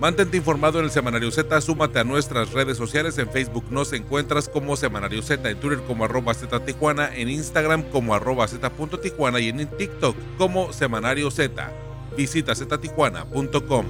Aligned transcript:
Mantente 0.00 0.36
informado 0.36 0.78
en 0.78 0.84
el 0.84 0.90
Semanario 0.92 1.30
Z, 1.32 1.60
súmate 1.60 1.98
a 1.98 2.04
nuestras 2.04 2.52
redes 2.52 2.76
sociales, 2.76 3.18
en 3.18 3.28
Facebook 3.28 3.64
nos 3.70 3.92
encuentras 3.92 4.48
como 4.48 4.76
Semanario 4.76 5.22
Z, 5.22 5.50
en 5.50 5.58
Twitter 5.58 5.80
como 5.86 6.04
arroba 6.04 6.34
Z 6.34 6.64
Tijuana, 6.64 7.10
en 7.16 7.28
Instagram 7.28 7.82
como 7.82 8.14
arroba 8.14 8.46
Z 8.46 8.70
y 9.40 9.48
en 9.48 9.66
TikTok 9.66 10.16
como 10.36 10.72
Semanario 10.72 11.32
Z. 11.32 11.72
Visita 12.16 12.54
ztijuana.com. 12.54 13.86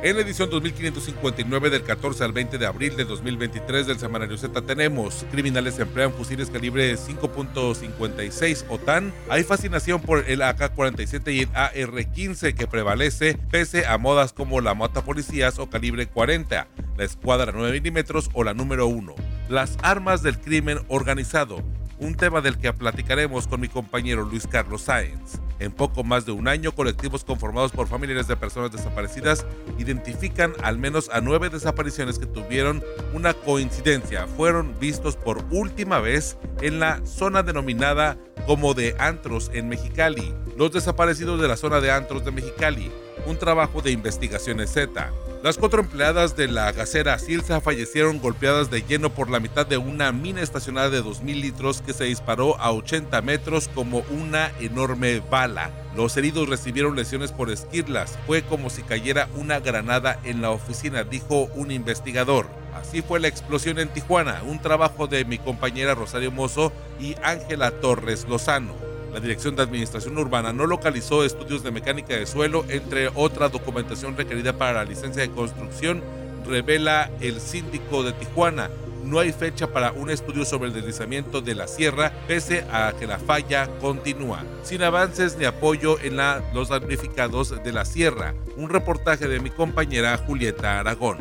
En 0.00 0.14
la 0.14 0.22
edición 0.22 0.48
2559 0.48 1.70
del 1.70 1.82
14 1.82 2.22
al 2.22 2.32
20 2.32 2.56
de 2.58 2.66
abril 2.66 2.94
de 2.94 3.04
2023 3.04 3.84
del 3.84 3.98
Semanario 3.98 4.38
Z 4.38 4.62
tenemos 4.62 5.26
criminales 5.32 5.76
emplean 5.80 6.12
fusiles 6.12 6.50
calibre 6.50 6.94
5.56 6.94 8.64
OTAN. 8.68 9.12
Hay 9.28 9.42
fascinación 9.42 10.00
por 10.00 10.24
el 10.30 10.42
AK-47 10.42 11.34
y 11.34 11.40
el 11.40 11.48
AR-15 11.52 12.54
que 12.54 12.68
prevalece 12.68 13.36
pese 13.50 13.86
a 13.86 13.98
modas 13.98 14.32
como 14.32 14.60
la 14.60 14.74
mata 14.74 15.02
policías 15.02 15.58
o 15.58 15.68
calibre 15.68 16.06
40, 16.06 16.68
la 16.96 17.04
escuadra 17.04 17.50
9 17.52 17.72
milímetros 17.72 18.30
o 18.34 18.44
la 18.44 18.54
número 18.54 18.86
1. 18.86 19.16
Las 19.48 19.78
armas 19.82 20.22
del 20.22 20.38
crimen 20.38 20.78
organizado 20.86 21.64
un 21.98 22.14
tema 22.14 22.40
del 22.40 22.56
que 22.58 22.72
platicaremos 22.72 23.48
con 23.48 23.60
mi 23.60 23.66
compañero 23.66 24.22
Luis 24.22 24.46
Carlos 24.46 24.82
Sáenz. 24.82 25.40
En 25.60 25.72
poco 25.72 26.04
más 26.04 26.24
de 26.24 26.32
un 26.32 26.48
año, 26.48 26.72
colectivos 26.72 27.24
conformados 27.24 27.72
por 27.72 27.88
familiares 27.88 28.28
de 28.28 28.36
personas 28.36 28.70
desaparecidas 28.70 29.44
identifican 29.78 30.52
al 30.62 30.78
menos 30.78 31.10
a 31.12 31.20
nueve 31.20 31.50
desapariciones 31.50 32.18
que 32.18 32.26
tuvieron 32.26 32.82
una 33.12 33.34
coincidencia. 33.34 34.26
Fueron 34.26 34.78
vistos 34.78 35.16
por 35.16 35.44
última 35.50 36.00
vez 36.00 36.38
en 36.60 36.78
la 36.78 37.04
zona 37.04 37.42
denominada 37.42 38.18
como 38.46 38.74
de 38.74 38.94
Antros 38.98 39.50
en 39.52 39.68
Mexicali. 39.68 40.34
Los 40.56 40.72
desaparecidos 40.72 41.40
de 41.40 41.48
la 41.48 41.56
zona 41.56 41.80
de 41.80 41.90
Antros 41.90 42.24
de 42.24 42.32
Mexicali. 42.32 42.90
Un 43.28 43.36
trabajo 43.36 43.82
de 43.82 43.90
investigaciones 43.90 44.72
Z. 44.72 45.12
Las 45.42 45.58
cuatro 45.58 45.82
empleadas 45.82 46.34
de 46.34 46.48
la 46.48 46.72
gasera 46.72 47.18
Silsa 47.18 47.60
fallecieron 47.60 48.20
golpeadas 48.20 48.70
de 48.70 48.80
lleno 48.80 49.10
por 49.10 49.28
la 49.28 49.38
mitad 49.38 49.66
de 49.66 49.76
una 49.76 50.12
mina 50.12 50.40
estacionada 50.40 50.88
de 50.88 51.04
2.000 51.04 51.42
litros 51.42 51.82
que 51.82 51.92
se 51.92 52.04
disparó 52.04 52.58
a 52.58 52.72
80 52.72 53.20
metros 53.20 53.68
como 53.74 53.98
una 54.10 54.50
enorme 54.60 55.20
bala. 55.30 55.70
Los 55.94 56.16
heridos 56.16 56.48
recibieron 56.48 56.96
lesiones 56.96 57.30
por 57.30 57.50
esquirlas. 57.50 58.18
Fue 58.26 58.40
como 58.40 58.70
si 58.70 58.82
cayera 58.82 59.28
una 59.36 59.60
granada 59.60 60.18
en 60.24 60.40
la 60.40 60.50
oficina, 60.50 61.04
dijo 61.04 61.50
un 61.54 61.70
investigador. 61.70 62.46
Así 62.74 63.02
fue 63.02 63.20
la 63.20 63.28
explosión 63.28 63.78
en 63.78 63.90
Tijuana, 63.90 64.40
un 64.42 64.58
trabajo 64.58 65.06
de 65.06 65.26
mi 65.26 65.36
compañera 65.36 65.94
Rosario 65.94 66.32
Mozo 66.32 66.72
y 66.98 67.14
Ángela 67.22 67.72
Torres 67.72 68.26
Lozano. 68.26 68.87
La 69.12 69.20
Dirección 69.20 69.56
de 69.56 69.62
Administración 69.62 70.16
Urbana 70.18 70.52
no 70.52 70.66
localizó 70.66 71.24
estudios 71.24 71.62
de 71.62 71.70
mecánica 71.70 72.14
de 72.14 72.26
suelo, 72.26 72.64
entre 72.68 73.08
otra 73.14 73.48
documentación 73.48 74.16
requerida 74.16 74.52
para 74.52 74.74
la 74.74 74.84
licencia 74.84 75.22
de 75.22 75.30
construcción, 75.30 76.02
revela 76.46 77.10
el 77.20 77.40
síndico 77.40 78.02
de 78.02 78.12
Tijuana. 78.12 78.70
No 79.04 79.18
hay 79.20 79.32
fecha 79.32 79.68
para 79.72 79.92
un 79.92 80.10
estudio 80.10 80.44
sobre 80.44 80.68
el 80.68 80.74
deslizamiento 80.74 81.40
de 81.40 81.54
la 81.54 81.66
sierra, 81.66 82.12
pese 82.26 82.66
a 82.70 82.92
que 82.98 83.06
la 83.06 83.18
falla 83.18 83.68
continúa. 83.80 84.44
Sin 84.62 84.82
avances 84.82 85.38
ni 85.38 85.46
apoyo 85.46 85.98
en 86.00 86.16
la, 86.16 86.42
los 86.52 86.68
damnificados 86.68 87.62
de 87.62 87.72
la 87.72 87.86
sierra. 87.86 88.34
Un 88.56 88.68
reportaje 88.68 89.26
de 89.26 89.40
mi 89.40 89.50
compañera 89.50 90.18
Julieta 90.18 90.80
Aragón. 90.80 91.18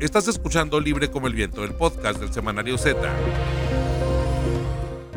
Estás 0.00 0.28
escuchando 0.28 0.80
Libre 0.80 1.10
como 1.10 1.26
el 1.26 1.34
Viento, 1.34 1.64
el 1.64 1.74
podcast 1.74 2.18
del 2.18 2.32
Semanario 2.32 2.78
Z. 2.78 2.98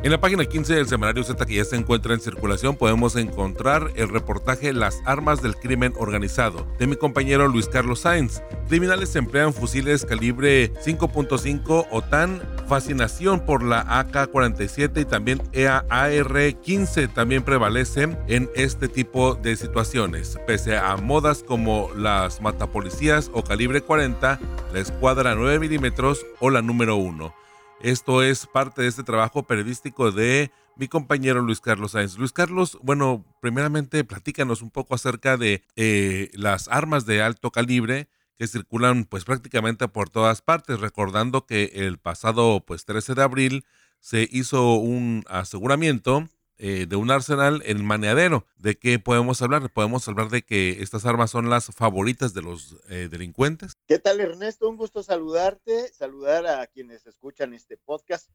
En 0.07 0.11
la 0.11 0.21
página 0.21 0.45
15 0.45 0.73
del 0.73 0.87
semanario 0.87 1.21
Z 1.21 1.45
que 1.45 1.55
ya 1.55 1.65
se 1.65 1.75
encuentra 1.75 2.13
en 2.13 2.21
circulación 2.21 2.77
podemos 2.77 3.17
encontrar 3.17 3.91
el 3.97 4.07
reportaje 4.07 4.71
Las 4.71 5.01
armas 5.03 5.41
del 5.41 5.57
crimen 5.57 5.91
organizado 5.97 6.65
de 6.79 6.87
mi 6.87 6.95
compañero 6.95 7.49
Luis 7.49 7.67
Carlos 7.67 7.99
Sainz. 7.99 8.41
Criminales 8.69 9.13
emplean 9.17 9.53
fusiles 9.53 10.05
calibre 10.05 10.73
5.5 10.75 11.87
OTAN, 11.91 12.41
fascinación 12.69 13.45
por 13.45 13.61
la 13.61 13.81
AK-47 13.81 15.01
y 15.01 15.03
también 15.03 15.41
EAR-15 15.51 17.13
también 17.13 17.43
prevalece 17.43 18.03
en 18.29 18.49
este 18.55 18.87
tipo 18.87 19.35
de 19.35 19.57
situaciones. 19.57 20.39
Pese 20.47 20.77
a 20.77 20.95
modas 20.95 21.43
como 21.43 21.89
las 21.97 22.39
matapolicías 22.39 23.29
o 23.33 23.43
calibre 23.43 23.81
40, 23.81 24.39
la 24.71 24.79
escuadra 24.79 25.35
9 25.35 25.59
milímetros 25.59 26.25
o 26.39 26.49
la 26.49 26.61
número 26.61 26.95
1. 26.95 27.46
Esto 27.81 28.23
es 28.23 28.47
parte 28.47 28.81
de 28.81 28.87
este 28.87 29.03
trabajo 29.03 29.43
periodístico 29.43 30.11
de 30.11 30.51
mi 30.77 30.87
compañero 30.87 31.41
Luis 31.41 31.61
Carlos 31.61 31.91
Sáenz. 31.91 32.17
Luis 32.17 32.31
Carlos, 32.31 32.79
bueno, 32.81 33.23
primeramente 33.39 34.03
platícanos 34.03 34.63
un 34.63 34.71
poco 34.71 34.95
acerca 34.95 35.37
de 35.37 35.63
eh, 35.75 36.31
las 36.33 36.67
armas 36.69 37.05
de 37.05 37.21
alto 37.21 37.51
calibre 37.51 38.07
que 38.37 38.47
circulan 38.47 39.05
pues 39.05 39.25
prácticamente 39.25 39.87
por 39.87 40.09
todas 40.09 40.41
partes, 40.41 40.79
recordando 40.79 41.45
que 41.45 41.71
el 41.75 41.99
pasado 41.99 42.63
pues 42.65 42.85
13 42.85 43.13
de 43.13 43.23
abril 43.23 43.65
se 43.99 44.27
hizo 44.31 44.75
un 44.75 45.23
aseguramiento 45.27 46.29
eh, 46.59 46.87
de 46.87 46.95
un 46.95 47.11
arsenal 47.11 47.61
en 47.65 47.85
Maneadero. 47.85 48.45
¿De 48.57 48.77
qué 48.77 48.97
podemos 48.99 49.41
hablar? 49.41 49.71
Podemos 49.71 50.07
hablar 50.07 50.29
de 50.29 50.41
que 50.41 50.81
estas 50.81 51.05
armas 51.05 51.31
son 51.31 51.49
las 51.49 51.67
favoritas 51.67 52.33
de 52.33 52.41
los 52.41 52.77
eh, 52.89 53.07
delincuentes. 53.09 53.73
¿Qué 53.87 53.99
tal 53.99 54.19
Ernesto? 54.19 54.67
Un 54.67 54.77
gusto 54.77 55.03
saludarte, 55.03 55.93
saludar 55.93 56.47
a 56.47 56.65
quienes 56.67 57.05
escuchan 57.05 57.53
este 57.53 57.77
podcast. 57.77 58.31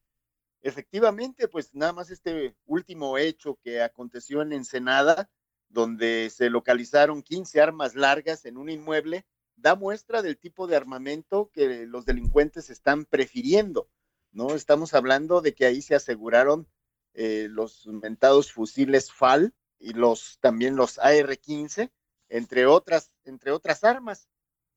Efectivamente, 0.61 1.49
pues 1.49 1.75
nada 1.75 1.93
más 1.93 2.11
este 2.11 2.55
último 2.67 3.19
hecho 3.19 3.59
que 3.63 3.83
aconteció 3.83 4.43
en 4.43 4.53
Ensenada, 4.53 5.29
donde 5.69 6.31
se 6.31 6.51
localizaron 6.51 7.23
15 7.23 7.61
armas 7.61 7.97
largas 7.97 8.45
en 8.45 8.57
un 8.57 8.71
inmueble, 8.71 9.27
da 9.57 9.75
muestra 9.75 10.23
del 10.23 10.39
tipo 10.39 10.67
de 10.67 10.77
armamento 10.77 11.51
que 11.53 11.87
los 11.87 12.05
delincuentes 12.05 12.71
están 12.71 13.05
prefiriendo. 13.05 13.89
¿no? 14.31 14.55
Estamos 14.55 14.95
hablando 14.95 15.41
de 15.41 15.55
que 15.55 15.67
ahí 15.67 15.83
se 15.83 15.95
aseguraron 15.95 16.69
eh, 17.15 17.49
los 17.51 17.87
inventados 17.87 18.53
fusiles 18.53 19.13
FAL 19.13 19.55
y 19.79 19.93
los 19.93 20.39
también 20.41 20.77
los 20.77 20.99
AR-15, 20.99 21.91
entre 22.29 22.67
otras, 22.67 23.13
entre 23.25 23.51
otras 23.51 23.85
armas. 23.85 24.29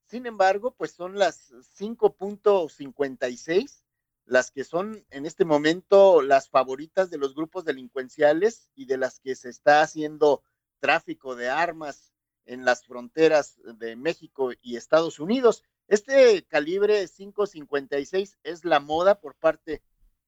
Sin 0.05 0.25
embargo, 0.25 0.75
pues 0.75 0.91
son 0.91 1.17
las 1.17 1.51
5.56 1.51 3.85
las 4.25 4.51
que 4.51 4.63
son 4.63 5.05
en 5.11 5.25
este 5.25 5.45
momento 5.45 6.21
las 6.21 6.49
favoritas 6.49 7.09
de 7.09 7.17
los 7.17 7.35
grupos 7.35 7.63
delincuenciales 7.63 8.69
y 8.73 8.85
de 8.85 8.97
las 8.97 9.19
que 9.19 9.35
se 9.35 9.49
está 9.49 9.81
haciendo 9.81 10.43
tráfico 10.79 11.35
de 11.35 11.49
armas 11.49 12.11
en 12.45 12.65
las 12.65 12.85
fronteras 12.85 13.59
de 13.63 13.95
México 13.95 14.51
y 14.61 14.75
Estados 14.75 15.19
Unidos. 15.19 15.63
Este 15.87 16.43
calibre 16.43 17.05
5.56 17.05 18.37
es 18.43 18.65
la 18.65 18.79
moda 18.79 19.19
por 19.19 19.35
parte 19.35 19.83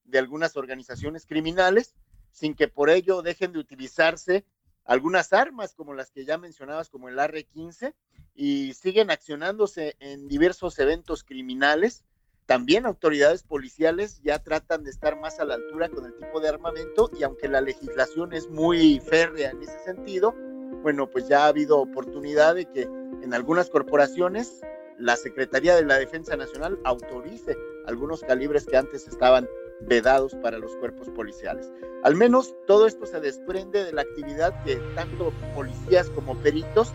de 0.08 0.20
algunas 0.20 0.58
organizaciones 0.58 1.26
criminales, 1.26 1.94
sin 2.32 2.56
que 2.56 2.68
por 2.68 2.90
ello 2.90 3.22
dejen 3.22 3.52
de 3.52 3.60
utilizarse 3.60 4.46
algunas 4.86 5.34
armas 5.34 5.74
como 5.74 5.94
las 5.94 6.12
que 6.12 6.26
ya 6.26 6.38
mencionabas, 6.38 6.90
como 6.90 7.10
el 7.10 7.20
R-15, 7.20 7.94
y 8.34 8.74
siguen 8.74 9.12
accionándose 9.12 9.96
en 10.00 10.28
diversos 10.28 10.80
eventos 10.80 11.24
criminales. 11.24 12.04
También 12.46 12.86
autoridades 12.86 13.44
policiales 13.44 14.22
ya 14.24 14.40
tratan 14.40 14.86
de 14.86 14.92
estar 14.92 15.20
más 15.20 15.40
a 15.40 15.46
la 15.46 15.56
altura 15.56 15.90
con 15.90 16.06
el 16.06 16.16
tipo 16.16 16.40
de 16.40 16.48
armamento 16.48 17.12
y 17.20 17.24
aunque 17.24 17.50
la 17.50 17.60
legislación 17.60 18.32
es 18.32 18.48
muy 18.50 19.02
férrea 19.02 19.50
en 19.50 19.62
ese 19.62 19.78
sentido, 19.84 20.34
bueno, 20.82 21.10
pues 21.10 21.28
ya 21.28 21.44
ha 21.44 21.48
habido 21.48 21.80
oportunidad 21.80 22.56
de 22.56 22.66
que 22.72 22.84
en 22.84 23.34
algunas 23.34 23.70
corporaciones 23.70 24.62
la 24.98 25.18
Secretaría 25.18 25.76
de 25.76 25.84
la 25.84 26.00
Defensa 26.00 26.38
Nacional 26.38 26.80
autorice 26.86 27.58
algunos 27.86 28.22
calibres 28.22 28.66
que 28.66 28.78
antes 28.78 29.08
estaban 29.08 29.50
vedados 29.82 30.36
para 30.36 30.58
los 30.58 30.76
cuerpos 30.78 31.10
policiales. 31.10 31.72
Al 32.04 32.16
menos 32.16 32.56
todo 32.66 32.88
esto 32.88 33.06
se 33.06 33.20
desprende 33.20 33.84
de 33.84 33.94
la 33.94 34.02
actividad 34.02 34.64
que 34.64 34.76
tanto 34.96 35.32
policías 35.56 36.10
como 36.10 36.36
peritos 36.38 36.94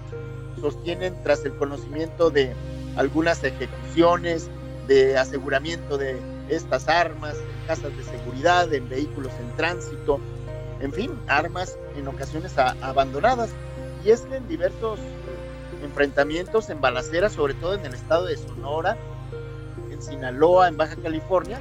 sostienen 0.61 1.15
tras 1.23 1.45
el 1.45 1.55
conocimiento 1.57 2.31
de 2.31 2.55
algunas 2.97 3.43
ejecuciones, 3.43 4.49
de 4.87 5.17
aseguramiento 5.17 5.97
de 5.99 6.21
estas 6.49 6.89
armas 6.89 7.35
en 7.37 7.67
casas 7.67 7.97
de 7.97 8.05
seguridad, 8.05 8.73
en 8.73 8.89
vehículos 8.89 9.33
en 9.41 9.57
tránsito, 9.57 10.21
en 10.81 10.93
fin, 10.93 11.19
armas 11.29 11.79
en 11.97 12.09
ocasiones 12.09 12.57
abandonadas. 12.59 13.51
Y 14.05 14.11
es 14.11 14.23
que 14.23 14.37
en 14.37 14.49
diversos 14.49 14.99
enfrentamientos 15.83 16.71
en 16.71 16.81
balaceras, 16.81 17.33
sobre 17.33 17.55
todo 17.55 17.75
en 17.75 17.87
el 17.87 17.95
estado 17.95 18.27
de 18.27 18.37
Sonora, 18.37 18.97
en 19.91 20.03
Sinaloa, 20.03 20.69
en 20.69 20.77
Baja 20.77 20.97
California, 20.97 21.61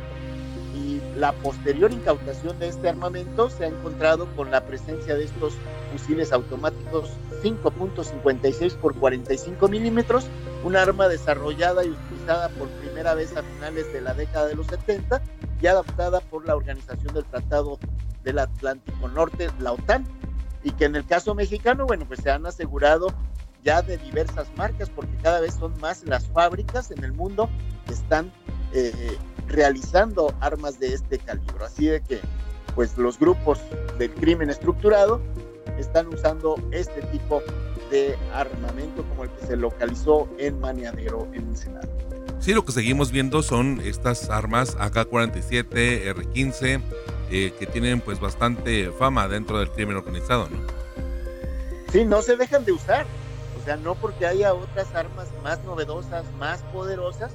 la 1.15 1.33
posterior 1.33 1.91
incautación 1.91 2.57
de 2.59 2.69
este 2.69 2.89
armamento 2.89 3.49
se 3.49 3.65
ha 3.65 3.67
encontrado 3.67 4.27
con 4.35 4.51
la 4.51 4.65
presencia 4.65 5.15
de 5.15 5.25
estos 5.25 5.53
fusiles 5.91 6.31
automáticos 6.31 7.09
5.56 7.43 8.75
por 8.75 8.95
45 8.95 9.67
milímetros, 9.67 10.27
un 10.63 10.75
arma 10.75 11.07
desarrollada 11.07 11.83
y 11.83 11.89
utilizada 11.89 12.49
por 12.49 12.69
primera 12.69 13.13
vez 13.13 13.35
a 13.35 13.43
finales 13.43 13.91
de 13.91 14.01
la 14.01 14.13
década 14.13 14.47
de 14.47 14.55
los 14.55 14.67
70 14.67 15.21
y 15.61 15.67
adaptada 15.67 16.21
por 16.21 16.45
la 16.45 16.55
Organización 16.55 17.13
del 17.13 17.25
Tratado 17.25 17.77
del 18.23 18.39
Atlántico 18.39 19.07
Norte, 19.07 19.49
la 19.59 19.73
OTAN, 19.73 20.05
y 20.63 20.71
que 20.71 20.85
en 20.85 20.95
el 20.95 21.05
caso 21.05 21.33
mexicano, 21.33 21.85
bueno, 21.85 22.05
pues 22.07 22.21
se 22.21 22.29
han 22.29 22.45
asegurado 22.45 23.07
ya 23.63 23.81
de 23.81 23.97
diversas 23.97 24.47
marcas, 24.55 24.89
porque 24.89 25.15
cada 25.21 25.39
vez 25.39 25.55
son 25.55 25.79
más 25.79 26.03
las 26.05 26.27
fábricas 26.27 26.91
en 26.91 27.03
el 27.03 27.13
mundo 27.13 27.49
que 27.87 27.93
están 27.93 28.31
eh, 28.73 29.17
realizando 29.51 30.33
armas 30.39 30.79
de 30.79 30.93
este 30.93 31.19
calibre. 31.19 31.65
Así 31.65 31.87
de 31.87 32.01
que, 32.01 32.19
pues 32.75 32.97
los 32.97 33.19
grupos 33.19 33.59
del 33.97 34.11
crimen 34.11 34.49
estructurado 34.49 35.21
están 35.77 36.07
usando 36.07 36.55
este 36.71 37.01
tipo 37.03 37.41
de 37.89 38.17
armamento 38.33 39.03
como 39.03 39.25
el 39.25 39.29
que 39.31 39.45
se 39.45 39.57
localizó 39.57 40.29
en 40.37 40.59
Maniadero, 40.59 41.27
en 41.33 41.49
Ensenada. 41.49 41.87
Sí, 42.39 42.53
lo 42.53 42.65
que 42.65 42.71
seguimos 42.71 43.11
viendo 43.11 43.43
son 43.43 43.81
estas 43.81 44.29
armas 44.29 44.75
AK-47, 44.79 46.07
R-15, 46.07 46.81
eh, 47.29 47.53
que 47.59 47.67
tienen 47.67 48.01
pues 48.01 48.19
bastante 48.19 48.91
fama 48.91 49.27
dentro 49.27 49.59
del 49.59 49.69
crimen 49.69 49.97
organizado, 49.97 50.49
¿no? 50.49 50.57
Sí, 51.91 52.05
no 52.05 52.21
se 52.21 52.37
dejan 52.37 52.65
de 52.65 52.71
usar. 52.71 53.05
O 53.61 53.63
sea, 53.63 53.77
no 53.77 53.93
porque 53.93 54.25
haya 54.25 54.55
otras 54.55 54.87
armas 54.95 55.27
más 55.43 55.63
novedosas, 55.65 56.25
más 56.39 56.61
poderosas, 56.73 57.31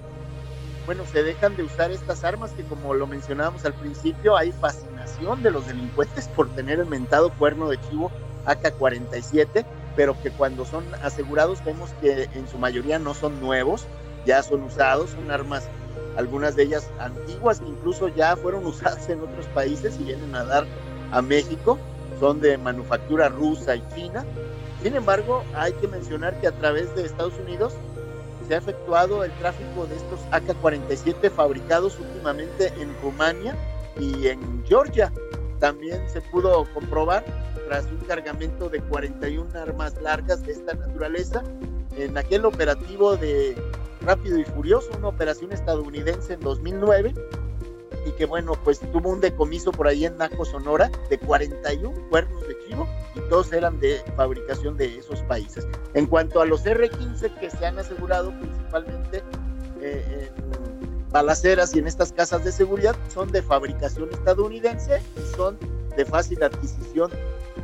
bueno, 0.86 1.04
se 1.04 1.24
dejan 1.24 1.56
de 1.56 1.64
usar 1.64 1.90
estas 1.90 2.22
armas 2.22 2.52
que 2.52 2.62
como 2.62 2.94
lo 2.94 3.08
mencionábamos 3.08 3.64
al 3.64 3.74
principio, 3.74 4.36
hay 4.36 4.52
fascinación 4.52 5.42
de 5.42 5.50
los 5.50 5.66
delincuentes 5.66 6.28
por 6.28 6.48
tener 6.54 6.78
el 6.78 6.86
mentado 6.86 7.30
cuerno 7.30 7.68
de 7.68 7.80
chivo 7.90 8.12
AK-47, 8.46 9.66
pero 9.96 10.16
que 10.22 10.30
cuando 10.30 10.64
son 10.64 10.84
asegurados 11.02 11.64
vemos 11.64 11.90
que 12.00 12.28
en 12.32 12.46
su 12.48 12.58
mayoría 12.58 13.00
no 13.00 13.14
son 13.14 13.40
nuevos, 13.40 13.84
ya 14.24 14.42
son 14.44 14.62
usados, 14.62 15.10
son 15.10 15.30
armas, 15.32 15.68
algunas 16.16 16.54
de 16.54 16.62
ellas 16.62 16.88
antiguas 17.00 17.58
que 17.58 17.66
incluso 17.66 18.08
ya 18.08 18.36
fueron 18.36 18.64
usadas 18.64 19.08
en 19.08 19.20
otros 19.20 19.46
países 19.46 19.98
y 20.00 20.04
vienen 20.04 20.36
a 20.36 20.44
dar 20.44 20.66
a 21.10 21.20
México, 21.20 21.78
son 22.20 22.40
de 22.40 22.56
manufactura 22.58 23.28
rusa 23.28 23.74
y 23.74 23.82
china. 23.94 24.24
Sin 24.82 24.94
embargo, 24.94 25.42
hay 25.56 25.72
que 25.74 25.88
mencionar 25.88 26.40
que 26.40 26.46
a 26.46 26.52
través 26.52 26.94
de 26.94 27.04
Estados 27.04 27.34
Unidos 27.44 27.72
se 28.46 28.54
ha 28.54 28.58
efectuado 28.58 29.24
el 29.24 29.32
tráfico 29.32 29.86
de 29.86 29.96
estos 29.96 30.20
AK-47 30.30 31.30
fabricados 31.30 31.98
últimamente 31.98 32.72
en 32.80 32.94
Rumania 33.02 33.56
y 33.98 34.28
en 34.28 34.64
Georgia. 34.66 35.12
También 35.58 36.08
se 36.08 36.20
pudo 36.20 36.66
comprobar 36.72 37.24
tras 37.68 37.86
un 37.86 37.98
cargamento 38.06 38.68
de 38.68 38.80
41 38.80 39.58
armas 39.58 40.00
largas 40.00 40.44
de 40.44 40.52
esta 40.52 40.74
naturaleza 40.74 41.42
en 41.96 42.16
aquel 42.16 42.44
operativo 42.44 43.16
de 43.16 43.56
Rápido 44.02 44.38
y 44.38 44.44
Furioso, 44.44 44.90
una 44.98 45.08
operación 45.08 45.52
estadounidense 45.52 46.34
en 46.34 46.40
2009 46.40 47.14
y 48.06 48.12
que 48.12 48.24
bueno, 48.24 48.52
pues 48.64 48.78
tuvo 48.92 49.10
un 49.10 49.20
decomiso 49.20 49.72
por 49.72 49.88
ahí 49.88 50.06
en 50.06 50.16
Naco, 50.16 50.44
Sonora, 50.44 50.90
de 51.10 51.18
41 51.18 52.08
cuernos 52.08 52.46
de 52.46 52.56
chivo 52.64 52.88
y 53.16 53.20
todos 53.28 53.52
eran 53.52 53.80
de 53.80 54.02
fabricación 54.16 54.76
de 54.76 54.98
esos 54.98 55.22
países. 55.22 55.66
En 55.94 56.06
cuanto 56.06 56.40
a 56.40 56.46
los 56.46 56.64
R-15 56.64 57.38
que 57.40 57.50
se 57.50 57.66
han 57.66 57.78
asegurado 57.78 58.30
principalmente 58.38 59.22
eh, 59.80 60.30
en 60.36 61.10
balaceras 61.10 61.74
y 61.74 61.80
en 61.80 61.88
estas 61.88 62.12
casas 62.12 62.44
de 62.44 62.52
seguridad, 62.52 62.94
son 63.12 63.32
de 63.32 63.42
fabricación 63.42 64.08
estadounidense 64.12 65.02
y 65.16 65.36
son 65.36 65.58
de 65.96 66.04
fácil 66.04 66.42
adquisición 66.42 67.10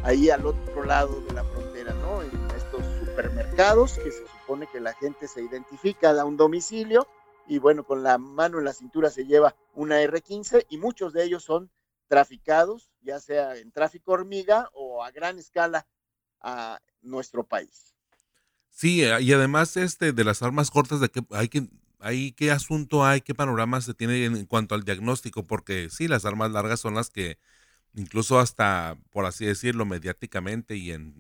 ahí 0.03 0.29
al 0.31 0.45
otro 0.45 0.85
lado 0.85 1.21
de 1.29 1.35
la 1.35 1.45
frontera, 1.45 1.95
¿no? 1.95 2.23
En 2.23 2.31
estos 2.57 2.81
supermercados 3.07 3.95
que 3.95 4.11
se 4.11 4.25
supone 4.27 4.67
que 4.73 4.81
la 4.81 4.93
gente 4.95 5.29
se 5.29 5.43
identifica, 5.43 6.13
da 6.13 6.25
un 6.25 6.37
domicilio 6.37 7.07
y 7.53 7.59
bueno, 7.59 7.85
con 7.85 8.03
la 8.03 8.17
mano 8.17 8.59
en 8.59 8.65
la 8.65 8.73
cintura 8.73 9.11
se 9.11 9.27
lleva 9.27 9.55
una 9.75 10.01
R15 10.01 10.65
y 10.71 10.79
muchos 10.79 11.13
de 11.13 11.25
ellos 11.25 11.45
son 11.45 11.71
traficados, 12.09 12.91
ya 13.03 13.21
sea 13.21 13.59
en 13.59 13.71
tráfico 13.73 14.13
hormiga 14.13 14.71
o 14.73 15.05
a 15.05 15.11
gran 15.11 15.39
escala 15.39 15.87
a 16.41 16.81
nuestro 17.03 17.45
país. 17.45 17.95
Sí, 18.71 19.05
eh, 19.05 19.21
y 19.21 19.35
además 19.35 19.77
este 19.77 20.13
de 20.13 20.25
las 20.25 20.43
armas 20.43 20.71
cortas 20.71 21.01
de 21.01 21.11
que 21.11 21.21
hay 21.31 21.51
que 21.51 21.69
hay 22.01 22.33
qué 22.33 22.51
asunto 22.51 23.05
hay, 23.05 23.21
qué 23.21 23.35
panorama 23.35 23.83
se 23.83 23.93
tiene 23.93 24.25
en, 24.25 24.47
cuanto 24.47 24.75
al 24.75 24.85
diagnóstico, 24.85 25.47
porque 25.47 25.91
sí, 25.91 26.09
las 26.09 26.25
armas 26.25 26.53
largas 26.53 26.81
son 26.81 26.95
las 26.95 27.11
que 27.11 27.39
incluso 27.95 28.41
hasta, 28.41 28.97
por 29.11 29.27
así 29.27 29.45
decirlo, 29.45 29.85
mediáticamente 29.85 30.77
y 30.77 30.93
en, 30.93 31.15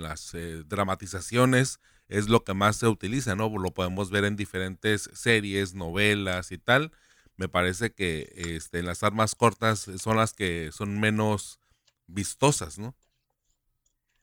las 0.00 0.32
eh, 0.34 0.62
dramatizaciones 0.64 1.80
es 2.12 2.28
lo 2.28 2.44
que 2.44 2.52
más 2.52 2.76
se 2.76 2.88
utiliza, 2.88 3.34
¿no? 3.34 3.48
Lo 3.48 3.72
podemos 3.72 4.10
ver 4.10 4.24
en 4.24 4.36
diferentes 4.36 5.08
series, 5.14 5.74
novelas 5.74 6.52
y 6.52 6.58
tal. 6.58 6.92
Me 7.36 7.48
parece 7.48 7.92
que 7.92 8.32
este, 8.36 8.82
las 8.82 9.02
armas 9.02 9.34
cortas 9.34 9.90
son 9.96 10.18
las 10.18 10.34
que 10.34 10.70
son 10.72 11.00
menos 11.00 11.58
vistosas, 12.06 12.78
¿no? 12.78 12.94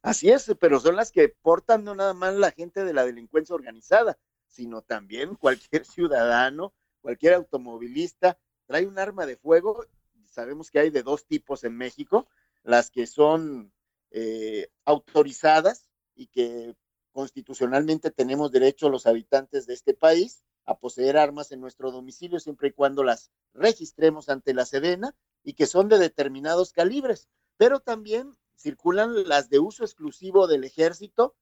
Así 0.03 0.30
es, 0.30 0.56
pero 0.59 0.80
son 0.80 0.95
las 0.95 1.12
que 1.12 1.30
portan 1.30 1.83
no 1.83 1.95
nada 1.95 2.13
más 2.13 2.36
la 2.36 2.51
gente 2.51 2.86
de 2.86 2.94
la 2.94 3.06
delincuencia 3.06 3.56
organizada, 3.56 4.18
sino 4.47 4.81
también 4.83 5.35
cualquier 5.35 5.83
ciudadano, 5.85 6.74
cualquier 7.01 7.33
automovilista 7.33 8.38
trae 8.68 8.85
un 8.85 9.00
arma 9.00 9.25
de 9.25 9.35
fuego. 9.35 9.83
Sabemos 10.25 10.69
que 10.69 10.80
hay 10.80 10.92
de 10.92 11.01
dos 11.01 11.25
tipos 11.25 11.63
en 11.63 11.75
México, 11.75 12.27
las 12.63 12.92
que 12.92 13.07
son 13.07 13.74
eh, 14.12 14.69
autorizadas 14.85 15.88
y 16.15 16.27
que 16.27 16.75
constitucionalmente 17.11 18.11
tenemos 18.11 18.51
derecho 18.51 18.89
los 18.89 19.06
habitantes 19.06 19.65
de 19.67 19.73
este 19.73 19.94
país 19.94 20.44
a 20.65 20.77
poseer 20.77 21.17
armas 21.17 21.51
en 21.51 21.61
nuestro 21.61 21.91
domicilio 21.91 22.39
siempre 22.39 22.69
y 22.69 22.73
cuando 22.73 23.03
las 23.03 23.31
registremos 23.53 24.29
ante 24.29 24.53
la 24.53 24.65
Sedena 24.65 25.15
y 25.44 25.53
que 25.53 25.65
son 25.65 25.89
de 25.89 25.97
determinados 25.97 26.73
calibres, 26.73 27.27
pero 27.57 27.79
también 27.79 28.38
circulan 28.56 29.27
las 29.27 29.50
de 29.50 29.59
uso 29.59 29.83
exclusivo 29.83 30.47
del 30.47 30.63
ejército, 30.63 31.35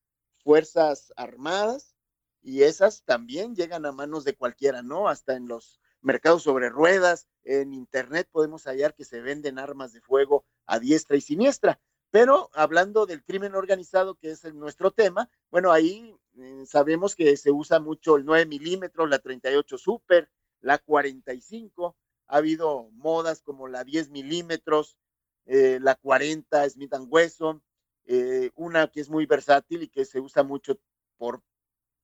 fuerzas 0.44 1.12
armadas, 1.18 1.95
y 2.42 2.64
esas 2.64 3.04
también 3.04 3.56
llegan 3.56 3.86
a 3.86 3.92
manos 3.92 4.24
de 4.24 4.36
cualquiera, 4.36 4.81
¿no? 4.81 5.09
Hasta 5.09 5.36
en 5.36 5.47
los 5.47 5.81
mercados 6.02 6.44
sobre 6.44 6.69
ruedas, 6.69 7.28
en 7.44 7.74
internet 7.74 8.30
podemos 8.31 8.64
hallar 8.64 8.94
que 8.95 9.04
se 9.04 9.19
venden 9.19 9.59
armas 9.59 9.92
de 9.92 10.00
fuego 10.00 10.45
a 10.66 10.80
diestra 10.80 11.18
y 11.18 11.21
siniestra. 11.21 11.81
Pero 12.11 12.49
hablando 12.54 13.06
del 13.06 13.23
crimen 13.23 13.56
organizado, 13.56 14.16
que 14.16 14.31
es 14.31 14.44
nuestro 14.54 14.92
tema, 14.92 15.30
bueno, 15.52 15.71
ahí 15.71 16.16
eh, 16.37 16.64
sabemos 16.66 17.16
que 17.16 17.35
se 17.35 17.52
usa 17.52 17.80
mucho 17.80 18.16
el 18.16 18.26
9 18.26 18.45
milímetros, 18.45 19.09
la 19.09 19.19
38 19.19 19.78
Super, 19.78 20.30
la 20.61 20.78
45, 20.78 21.95
ha 22.28 22.37
habido 22.37 22.90
modas 22.94 23.42
como 23.42 23.68
la 23.68 23.83
10 23.83 24.09
milímetros, 24.09 24.97
eh, 25.45 25.80
la 25.81 25.95
40 25.95 26.69
Smith 26.69 26.94
Wesson, 27.07 27.61
eh, 28.06 28.52
una 28.56 28.87
que 28.87 29.02
es 29.02 29.09
muy 29.09 29.26
versátil 29.26 29.83
y 29.83 29.90
que 29.90 30.06
se 30.06 30.19
usa 30.19 30.44
mucho 30.44 30.80
por 31.18 31.42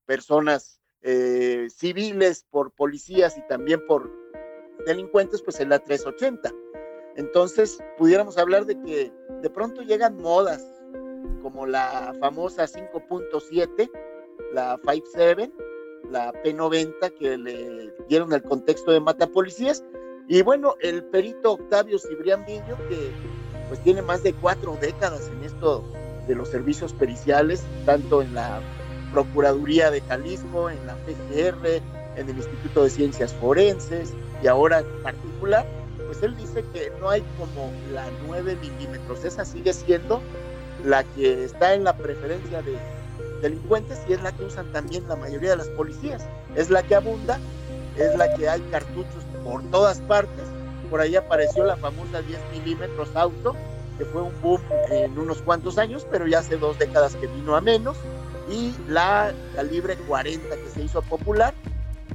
personas 0.06 0.80
civiles, 1.70 2.46
por 2.50 2.72
policías 2.72 3.38
y 3.38 3.46
también 3.50 3.86
por 3.88 4.10
delincuentes, 4.86 5.42
pues 5.42 5.60
es 5.60 5.68
la 5.68 5.80
380. 5.80 6.63
Entonces, 7.16 7.80
pudiéramos 7.98 8.38
hablar 8.38 8.66
de 8.66 8.80
que 8.82 9.12
de 9.42 9.50
pronto 9.50 9.82
llegan 9.82 10.18
modas 10.18 10.66
como 11.42 11.66
la 11.66 12.16
famosa 12.20 12.64
5.7, 12.64 13.90
la 14.54 14.78
5.7, 14.80 15.52
la 16.10 16.34
P90 16.44 17.14
que 17.18 17.38
le 17.38 17.94
dieron 18.08 18.34
el 18.34 18.42
contexto 18.44 18.92
de 18.92 19.00
mata 19.00 19.28
policías. 19.28 19.84
Y 20.28 20.42
bueno, 20.42 20.76
el 20.82 21.04
perito 21.06 21.54
Octavio 21.54 22.00
Cibrián 22.00 22.46
Villo, 22.46 22.78
que 22.90 23.12
pues 23.68 23.80
tiene 23.84 24.02
más 24.02 24.24
de 24.24 24.34
cuatro 24.34 24.78
décadas 24.80 25.30
en 25.30 25.44
esto 25.44 25.84
de 26.28 26.36
los 26.36 26.50
servicios 26.50 26.94
periciales, 26.94 27.64
tanto 27.86 28.22
en 28.22 28.34
la 28.34 28.62
Procuraduría 29.12 29.92
de 29.92 30.02
Jalisco, 30.02 30.70
en 30.70 30.86
la 30.88 30.96
PGR, 30.96 31.82
en 32.16 32.30
el 32.30 32.36
Instituto 32.36 32.84
de 32.84 32.90
Ciencias 32.90 33.34
Forenses 33.34 34.14
y 34.42 34.48
ahora 34.48 34.80
en 34.80 35.04
particular, 35.04 35.66
pues 36.14 36.24
él 36.24 36.38
dice 36.38 36.64
que 36.72 36.92
no 37.00 37.10
hay 37.10 37.22
como 37.40 37.72
la 37.92 38.06
9 38.28 38.56
milímetros, 38.58 39.26
esa 39.26 39.44
sigue 39.44 39.74
siendo 39.74 40.22
la 40.86 41.04
que 41.04 41.46
está 41.46 41.74
en 41.74 41.84
la 41.84 41.98
preferencia 41.98 42.62
de 42.62 42.78
delincuentes 43.42 44.00
y 44.08 44.14
es 44.14 44.22
la 44.22 44.32
que 44.32 44.44
usan 44.44 44.72
también 44.72 45.08
la 45.08 45.16
mayoría 45.16 45.52
de 45.52 45.58
las 45.58 45.70
policías, 45.70 46.24
es 46.56 46.70
la 46.70 46.84
que 46.84 46.94
abunda, 46.94 47.40
es 47.98 48.16
la 48.16 48.32
que 48.36 48.48
hay 48.48 48.62
cartuchos 48.70 49.24
por 49.44 49.64
todas 49.72 50.02
partes, 50.02 50.46
por 50.92 51.02
ahí 51.02 51.16
apareció 51.16 51.64
la 51.64 51.78
famosa 51.78 52.22
10 52.22 52.40
milímetros 52.52 53.16
auto, 53.16 53.56
que 53.98 54.06
fue 54.06 54.22
un 54.22 54.40
boom 54.40 54.62
en 54.92 55.18
unos 55.18 55.42
cuantos 55.42 55.80
años, 55.80 56.06
pero 56.12 56.28
ya 56.28 56.40
hace 56.40 56.58
dos 56.58 56.78
décadas 56.78 57.16
que 57.16 57.26
vino 57.26 57.56
a 57.56 57.62
menos, 57.62 57.98
y 58.52 58.72
la 58.88 59.34
calibre 59.56 59.98
40 60.08 60.48
que 60.58 60.70
se 60.70 60.84
hizo 60.84 61.02
popular. 61.02 61.56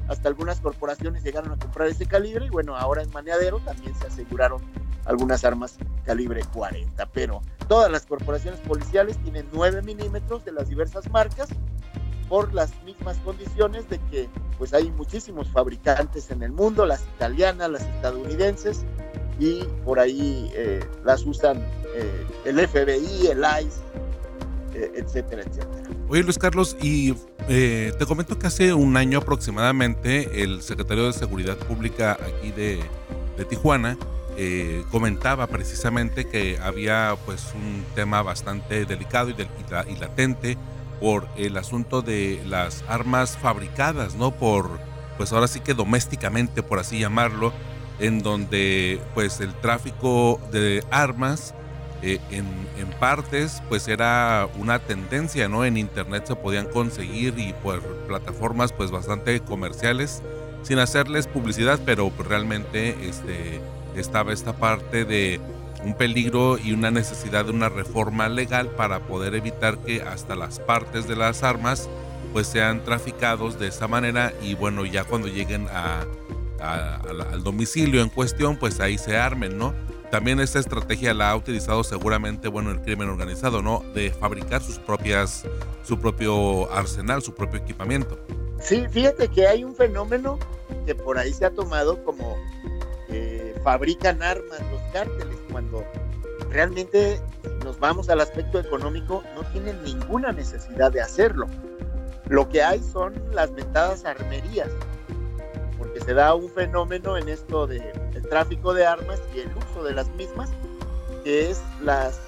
Hasta 0.09 0.29
algunas 0.29 0.61
corporaciones 0.61 1.23
llegaron 1.23 1.53
a 1.53 1.57
comprar 1.59 1.89
ese 1.89 2.07
calibre 2.07 2.47
y 2.47 2.51
bueno, 2.51 2.77
ahora 2.77 3.03
en 3.03 3.11
Maneadero 3.11 3.61
también 3.61 3.95
se 3.95 4.07
aseguraron 4.07 4.63
algunas 5.05 5.45
armas 5.45 5.79
calibre 6.05 6.43
40, 6.53 7.07
pero 7.07 7.43
todas 7.67 7.91
las 7.91 8.07
corporaciones 8.07 8.61
policiales 8.61 9.19
tienen 9.19 9.47
9 9.53 9.83
milímetros 9.83 10.45
de 10.45 10.53
las 10.53 10.69
diversas 10.69 11.11
marcas 11.11 11.49
por 12.29 12.53
las 12.53 12.71
mismas 12.85 13.17
condiciones 13.19 13.89
de 13.89 13.99
que 14.11 14.29
pues 14.59 14.75
hay 14.75 14.91
muchísimos 14.91 15.49
fabricantes 15.49 16.31
en 16.31 16.43
el 16.43 16.53
mundo, 16.53 16.85
las 16.85 17.03
italianas, 17.17 17.71
las 17.71 17.83
estadounidenses, 17.83 18.85
y 19.39 19.65
por 19.85 20.01
ahí 20.01 20.51
eh, 20.55 20.85
las 21.05 21.25
usan 21.25 21.59
eh, 21.95 22.27
el 22.45 22.67
FBI, 22.67 23.29
el 23.29 23.39
ICE, 23.39 23.81
eh, 24.75 24.93
etcétera, 24.97 25.43
etcétera. 25.43 25.88
Oye 26.11 26.23
Luis 26.23 26.39
Carlos, 26.39 26.75
y 26.81 27.13
te 27.47 28.07
comento 28.07 28.39
que 28.39 28.47
hace 28.47 28.73
un 28.73 28.97
año 28.97 29.19
aproximadamente 29.19 30.43
el 30.43 30.63
secretario 30.63 31.05
de 31.07 31.13
Seguridad 31.13 31.59
Pública 31.59 32.13
aquí 32.13 32.51
de, 32.51 32.81
Tijuana 33.45 33.99
comentaba 34.91 35.47
precisamente 35.49 36.25
que 36.27 36.59
había 36.63 37.15
pues 37.27 37.53
un 37.55 37.85
tema 37.95 38.23
bastante 38.23 38.87
delicado 38.87 39.29
y, 39.29 39.35
y, 39.35 39.97
latente 39.97 40.57
por 40.99 41.29
el 41.37 41.59
asunto 41.59 42.01
de 42.01 42.41
las 42.47 42.85
armas 42.89 43.37
fabricadas, 43.37 44.15
¿no? 44.15 44.31
Por, 44.31 44.81
pues 45.19 45.33
ahora 45.33 45.47
sí 45.47 45.61
que 45.61 45.75
domésticamente, 45.75 46.63
por 46.63 46.79
así 46.79 46.99
llamarlo, 47.01 47.53
en 48.01 48.21
donde 48.21 48.99
pues 49.15 49.41
el 49.41 49.53
tráfico 49.53 50.41
de 50.53 50.83
armas 50.91 51.55
eh, 52.03 52.19
en, 52.31 52.47
partes 52.99 53.63
pues 53.69 53.87
era 53.87 54.49
una 54.59 54.81
tendencia, 54.81 55.49
¿no? 55.49 55.65
En 55.65 55.77
internet 55.77 56.25
se 56.27 56.35
podían 56.35 56.67
conseguir 56.67 57.39
y 57.39 57.53
por 57.63 57.81
plataformas 58.09 58.73
pues 58.73 58.91
bastante 58.91 59.39
comerciales 59.39 60.21
sin 60.63 60.81
hacerles 60.81 61.29
publicidad, 61.29 61.79
pero 61.87 62.11
pues, 62.11 62.29
realmente 62.29 62.97
este, 63.09 63.61
estaba 63.95 64.33
esta 64.33 64.53
parte 64.55 65.05
de 65.05 65.41
un 65.85 65.95
peligro 65.95 66.59
y 66.59 66.73
una 66.73 66.91
necesidad 66.91 67.45
de 67.45 67.53
una 67.53 67.69
reforma 67.69 68.29
legal 68.29 68.69
para 68.71 68.99
poder 69.01 69.37
evitar 69.37 69.79
que 69.79 70.03
hasta 70.03 70.35
las 70.35 70.59
partes 70.59 71.07
de 71.07 71.15
las 71.15 71.45
armas 71.45 71.89
pues 72.33 72.49
sean 72.49 72.85
traficados 72.85 73.61
de 73.61 73.69
esa 73.69 73.87
manera 73.87 74.33
y 74.43 74.55
bueno 74.55 74.85
ya 74.85 75.05
cuando 75.05 75.29
lleguen 75.29 75.69
a 75.69 76.05
al 76.61 77.43
domicilio 77.43 78.03
en 78.03 78.09
cuestión, 78.09 78.57
pues 78.57 78.81
ahí 78.81 78.99
se 78.99 79.17
armen, 79.17 79.59
¿no? 79.59 79.75
También 80.11 80.41
esta 80.41 80.59
estrategia 80.59 81.13
la 81.13 81.31
ha 81.31 81.37
utilizado 81.37 81.85
seguramente, 81.85 82.49
bueno, 82.49 82.71
el 82.71 82.81
crimen 82.81 83.09
organizado, 83.09 83.63
¿no? 83.63 83.83
De 83.95 84.11
fabricar 84.11 84.63
sus 84.63 84.79
propias, 84.79 85.45
su 85.83 85.99
propio 85.99 86.73
arsenal, 86.73 87.23
su 87.23 87.35
propio 87.35 87.61
equipamiento. 87.61 88.19
Sí, 88.61 88.87
fíjate 88.91 89.29
que 89.29 89.47
hay 89.47 89.65
un 89.65 89.75
fenómeno 89.75 90.39
que 90.87 90.95
por 90.95 91.19
ahí 91.19 91.33
se 91.33 91.45
ha 91.45 91.51
tomado 91.51 92.03
como 92.05 92.37
fabrican 93.63 94.23
armas 94.23 94.61
los 94.71 94.81
cárteles, 94.93 95.37
cuando 95.51 95.85
realmente 96.51 97.21
nos 97.65 97.79
vamos 97.79 98.09
al 98.09 98.21
aspecto 98.21 98.59
económico, 98.59 99.23
no 99.35 99.43
tienen 99.53 99.83
ninguna 99.83 100.33
necesidad 100.33 100.91
de 100.93 101.03
hacerlo. 101.03 101.47
Lo 102.29 102.49
que 102.49 102.63
hay 102.63 102.83
son 102.83 103.15
las 103.33 103.51
mentadas 103.51 104.05
armerías, 104.05 104.71
porque 105.77 106.01
se 106.01 106.15
da 106.15 106.35
un 106.35 106.49
fenómeno 106.51 107.17
en 107.17 107.29
esto 107.29 107.67
del 107.67 107.93
tráfico 108.29 108.75
de 108.75 108.87
armas 108.87 109.21
y 109.35 109.41
el 109.41 109.51
uso 109.57 109.83
de 109.83 109.95
las 109.95 110.09
mismas, 110.11 110.51
que 111.25 111.51
es 111.51 111.61
las 111.81 112.21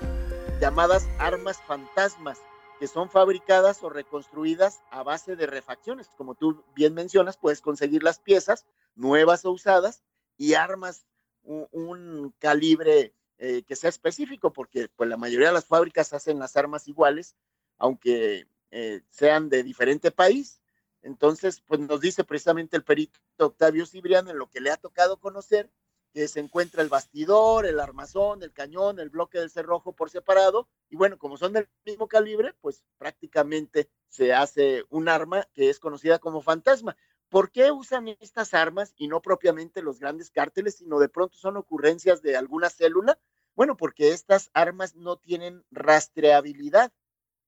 llamadas 0.61 1.07
armas 1.19 1.59
fantasmas, 1.67 2.39
que 2.79 2.87
son 2.87 3.11
fabricadas 3.11 3.83
o 3.83 3.91
reconstruidas 3.91 4.81
a 4.91 5.03
base 5.03 5.37
de 5.37 5.47
refacciones. 5.47 6.09
Como 6.17 6.35
tú 6.35 6.65
bien 6.75 6.95
mencionas, 6.95 7.37
puedes 7.37 7.61
conseguir 7.61 8.03
las 8.03 8.19
piezas 8.19 8.67
nuevas 8.95 9.45
o 9.45 9.53
usadas 9.53 10.03
y 10.39 10.55
armas 10.55 11.05
un, 11.43 12.35
calibre 12.39 13.15
eh, 13.39 13.63
que 13.67 13.77
sea 13.77 13.91
específico, 13.91 14.53
porque 14.53 14.89
pues, 14.97 15.09
la 15.09 15.17
mayoría 15.17 15.49
de 15.49 15.55
las 15.55 15.67
fábricas 15.67 16.13
hacen 16.13 16.39
las 16.39 16.57
armas 16.57 16.89
iguales, 16.89 17.37
aunque 17.79 18.47
eh, 18.71 19.03
sean 19.11 19.49
de 19.49 19.63
diferente 19.63 20.11
país. 20.11 20.61
Entonces, 21.03 21.63
pues 21.67 21.81
nos 21.81 22.01
dice 22.01 22.25
precisamente 22.25 22.77
el 22.77 22.85
perito 22.85 23.19
Octavio 23.39 23.87
Cibriano 23.87 24.31
en 24.31 24.39
lo 24.39 24.49
que 24.51 24.61
le 24.61 24.71
ha 24.71 24.77
tocado 24.77 25.19
conocer, 25.19 25.71
que 26.13 26.29
se 26.29 26.41
encuentra 26.41 26.83
el 26.83 26.89
bastidor, 26.89 27.67
el 27.67 27.81
armazón, 27.81 28.43
el 28.43 28.53
cañón, 28.53 28.99
el 28.99 29.11
bloque 29.11 29.39
del 29.39 29.51
cerrojo 29.51 29.93
por 29.93 30.11
separado, 30.11 30.69
y 30.89 30.97
bueno, 30.97 31.19
como 31.19 31.37
son 31.37 31.53
del 31.53 31.69
mismo 31.85 32.09
calibre, 32.09 32.55
pues 32.61 32.85
prácticamente 32.99 33.89
se 34.09 34.33
hace 34.33 34.85
un 34.89 35.09
arma 35.09 35.47
que 35.53 35.71
es 35.71 35.79
conocida 35.79 36.19
como 36.19 36.43
fantasma. 36.43 36.97
¿Por 37.29 37.53
qué 37.53 37.71
usan 37.71 38.09
estas 38.09 38.55
armas 38.55 38.93
y 38.97 39.07
no 39.07 39.23
propiamente 39.23 39.83
los 39.83 40.01
grandes 40.01 40.31
cárteles, 40.31 40.77
sino 40.77 40.99
de 40.99 41.09
pronto 41.09 41.37
son 41.37 41.57
ocurrencias 41.57 42.23
de 42.23 42.37
alguna 42.37 42.71
célula? 42.71 43.21
Bueno, 43.55 43.77
porque 43.77 44.13
estas 44.13 44.51
armas 44.53 44.97
no 44.97 45.17
tienen 45.17 45.65
rastreabilidad. 45.71 46.93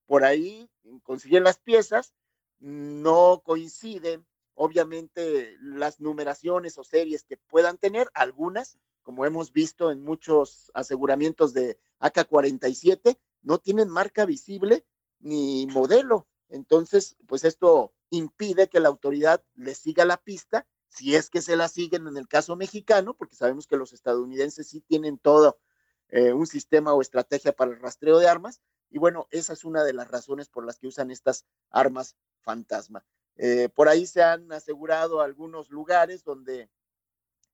Por 0.07 0.25
ahí 0.25 0.71
consiguen 1.02 1.42
las 1.42 1.59
piezas, 1.59 2.14
no 2.61 3.42
coinciden, 3.45 4.25
obviamente, 4.54 5.56
las 5.61 6.00
numeraciones 6.00 6.78
o 6.78 6.85
series 6.85 7.25
que 7.25 7.37
puedan 7.37 7.78
tener, 7.78 8.09
algunas, 8.14 8.78
como 9.02 9.25
hemos 9.26 9.52
visto 9.52 9.90
en 9.90 10.02
muchos 10.02 10.71
aseguramientos 10.75 11.52
de 11.52 11.78
AK-47, 12.00 13.18
no 13.42 13.59
tienen 13.59 13.88
marca 13.88 14.25
visible 14.25 14.85
ni 15.21 15.66
modelo. 15.66 16.26
Entonces, 16.49 17.16
pues 17.26 17.44
esto 17.44 17.92
impide 18.11 18.68
que 18.68 18.80
la 18.80 18.88
autoridad 18.88 19.42
le 19.54 19.75
siga 19.75 20.04
la 20.04 20.18
pista, 20.18 20.66
si 20.88 21.16
es 21.16 21.30
que 21.30 21.40
se 21.40 21.56
la 21.56 21.68
siguen 21.68 22.06
en 22.06 22.18
el 22.18 22.28
caso 22.28 22.54
mexicano, 22.54 23.14
porque 23.14 23.37
sabemos 23.37 23.66
que 23.66 23.78
los 23.78 23.92
estadounidenses 23.92 24.68
sí 24.68 24.80
tienen 24.80 25.18
todo 25.18 25.59
eh, 26.09 26.35
un 26.35 26.47
sistema 26.47 26.92
o 26.92 27.00
estrategia 27.00 27.52
para 27.52 27.71
el 27.71 27.80
rastreo 27.80 28.18
de 28.18 28.28
armas. 28.28 28.61
Y 28.90 28.99
bueno, 28.99 29.26
esa 29.30 29.54
es 29.54 29.64
una 29.64 29.82
de 29.85 29.94
las 29.94 30.09
razones 30.09 30.50
por 30.50 30.66
las 30.66 30.78
que 30.78 30.87
usan 30.87 31.11
estas 31.11 31.47
armas 31.71 32.16
fantasma. 32.42 33.06
Eh, 33.37 33.69
por 33.75 33.89
ahí 33.89 34.07
se 34.07 34.23
han 34.23 34.53
asegurado 34.53 35.21
algunos 35.21 35.71
lugares 35.71 36.25
donde 36.25 36.69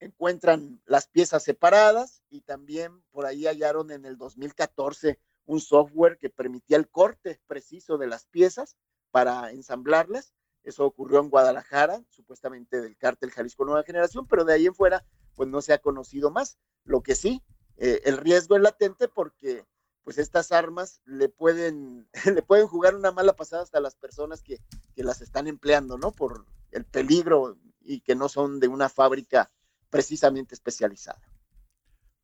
encuentran 0.00 0.80
las 0.84 1.08
piezas 1.08 1.42
separadas 1.42 2.22
y 2.30 2.42
también 2.42 3.02
por 3.10 3.26
ahí 3.26 3.46
hallaron 3.46 3.90
en 3.90 4.04
el 4.04 4.16
2014 4.16 5.18
un 5.46 5.60
software 5.60 6.18
que 6.18 6.30
permitía 6.30 6.76
el 6.76 6.88
corte 6.88 7.40
preciso 7.46 7.98
de 7.98 8.06
las 8.06 8.26
piezas 8.26 8.76
para 9.10 9.50
ensamblarlas 9.50 10.34
eso 10.68 10.84
ocurrió 10.84 11.20
en 11.20 11.30
Guadalajara, 11.30 12.04
supuestamente 12.10 12.82
del 12.82 12.96
cártel 12.98 13.30
Jalisco 13.30 13.64
Nueva 13.64 13.84
Generación, 13.84 14.26
pero 14.26 14.44
de 14.44 14.52
ahí 14.52 14.66
en 14.66 14.74
fuera, 14.74 15.02
pues 15.34 15.48
no 15.48 15.62
se 15.62 15.72
ha 15.72 15.78
conocido 15.78 16.30
más. 16.30 16.58
Lo 16.84 17.02
que 17.02 17.14
sí, 17.14 17.42
eh, 17.78 18.02
el 18.04 18.18
riesgo 18.18 18.54
es 18.54 18.62
latente 18.62 19.08
porque 19.08 19.64
pues 20.08 20.16
estas 20.16 20.52
armas 20.52 21.02
le 21.04 21.28
pueden, 21.28 22.08
le 22.34 22.40
pueden 22.40 22.66
jugar 22.66 22.96
una 22.96 23.12
mala 23.12 23.36
pasada 23.36 23.62
hasta 23.62 23.78
las 23.78 23.94
personas 23.94 24.42
que, 24.42 24.58
que 24.96 25.04
las 25.04 25.20
están 25.20 25.46
empleando, 25.46 25.98
¿no? 25.98 26.12
Por 26.12 26.46
el 26.70 26.86
peligro 26.86 27.58
y 27.84 28.00
que 28.00 28.14
no 28.14 28.30
son 28.30 28.58
de 28.58 28.68
una 28.68 28.88
fábrica 28.88 29.50
precisamente 29.90 30.54
especializada. 30.54 31.20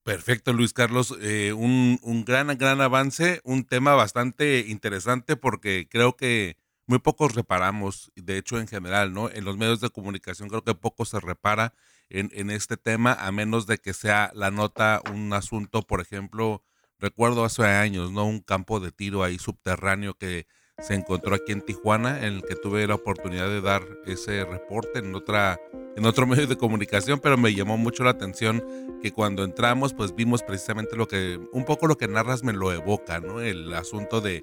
Perfecto, 0.02 0.54
Luis 0.54 0.72
Carlos. 0.72 1.14
Eh, 1.20 1.52
un, 1.52 1.98
un, 2.00 2.24
gran, 2.24 2.56
gran 2.56 2.80
avance, 2.80 3.42
un 3.44 3.66
tema 3.66 3.94
bastante 3.94 4.60
interesante 4.60 5.36
porque 5.36 5.86
creo 5.86 6.16
que 6.16 6.56
muy 6.86 7.00
pocos 7.00 7.34
reparamos, 7.34 8.12
de 8.16 8.38
hecho 8.38 8.58
en 8.58 8.66
general, 8.66 9.12
¿no? 9.12 9.28
En 9.28 9.44
los 9.44 9.58
medios 9.58 9.82
de 9.82 9.90
comunicación 9.90 10.48
creo 10.48 10.64
que 10.64 10.74
poco 10.74 11.04
se 11.04 11.20
repara 11.20 11.74
en, 12.08 12.30
en 12.32 12.48
este 12.48 12.78
tema, 12.78 13.12
a 13.12 13.30
menos 13.30 13.66
de 13.66 13.76
que 13.76 13.92
sea 13.92 14.30
la 14.34 14.50
nota 14.50 15.02
un 15.12 15.34
asunto, 15.34 15.82
por 15.82 16.00
ejemplo, 16.00 16.62
recuerdo 17.04 17.44
hace 17.44 17.64
años, 17.64 18.10
¿no? 18.12 18.24
Un 18.24 18.40
campo 18.40 18.80
de 18.80 18.90
tiro 18.90 19.22
ahí 19.22 19.38
subterráneo 19.38 20.14
que 20.14 20.46
se 20.78 20.94
encontró 20.94 21.34
aquí 21.34 21.52
en 21.52 21.60
Tijuana, 21.60 22.26
en 22.26 22.36
el 22.36 22.42
que 22.42 22.56
tuve 22.56 22.86
la 22.86 22.94
oportunidad 22.94 23.48
de 23.48 23.60
dar 23.60 23.82
ese 24.06 24.42
reporte 24.44 25.00
en 25.00 25.14
otra 25.14 25.60
en 25.96 26.06
otro 26.06 26.26
medio 26.26 26.46
de 26.46 26.56
comunicación, 26.56 27.20
pero 27.20 27.36
me 27.36 27.54
llamó 27.54 27.76
mucho 27.76 28.04
la 28.04 28.10
atención 28.10 28.64
que 29.02 29.12
cuando 29.12 29.44
entramos, 29.44 29.92
pues 29.92 30.14
vimos 30.14 30.42
precisamente 30.42 30.96
lo 30.96 31.06
que 31.06 31.38
un 31.52 31.66
poco 31.66 31.86
lo 31.86 31.98
que 31.98 32.08
narras 32.08 32.42
me 32.42 32.54
lo 32.54 32.72
evoca, 32.72 33.20
¿no? 33.20 33.42
El 33.42 33.72
asunto 33.74 34.22
de 34.22 34.42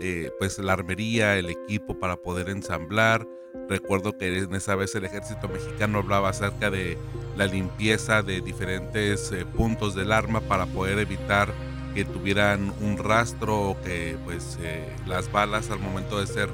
eh, 0.00 0.30
pues 0.40 0.58
la 0.58 0.72
armería, 0.72 1.38
el 1.38 1.48
equipo 1.48 1.98
para 2.00 2.16
poder 2.16 2.48
ensamblar. 2.48 3.24
Recuerdo 3.68 4.18
que 4.18 4.36
en 4.36 4.54
esa 4.54 4.74
vez 4.74 4.96
el 4.96 5.04
ejército 5.04 5.48
mexicano 5.48 5.98
hablaba 5.98 6.30
acerca 6.30 6.70
de 6.70 6.98
la 7.36 7.46
limpieza 7.46 8.22
de 8.22 8.40
diferentes 8.40 9.30
eh, 9.30 9.46
puntos 9.46 9.94
del 9.94 10.10
arma 10.10 10.40
para 10.40 10.66
poder 10.66 10.98
evitar 10.98 11.52
que 11.94 12.04
tuvieran 12.04 12.72
un 12.80 12.98
rastro 12.98 13.76
que 13.84 14.16
pues 14.24 14.58
eh, 14.62 14.88
las 15.06 15.30
balas 15.30 15.70
al 15.70 15.78
momento 15.78 16.20
de 16.20 16.26
ser 16.26 16.48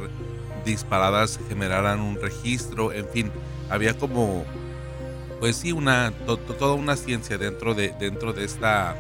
disparadas 0.64 1.38
generaran 1.48 2.00
un 2.00 2.20
registro, 2.20 2.92
en 2.92 3.06
fin, 3.08 3.30
había 3.70 3.94
como 3.94 4.44
pues 5.40 5.56
sí 5.56 5.72
una 5.72 6.12
toda 6.58 6.74
una 6.74 6.96
ciencia 6.96 7.36
dentro 7.36 7.74
de 7.74 7.94
dentro 8.00 8.32
de 8.32 8.44
esta 8.44 8.96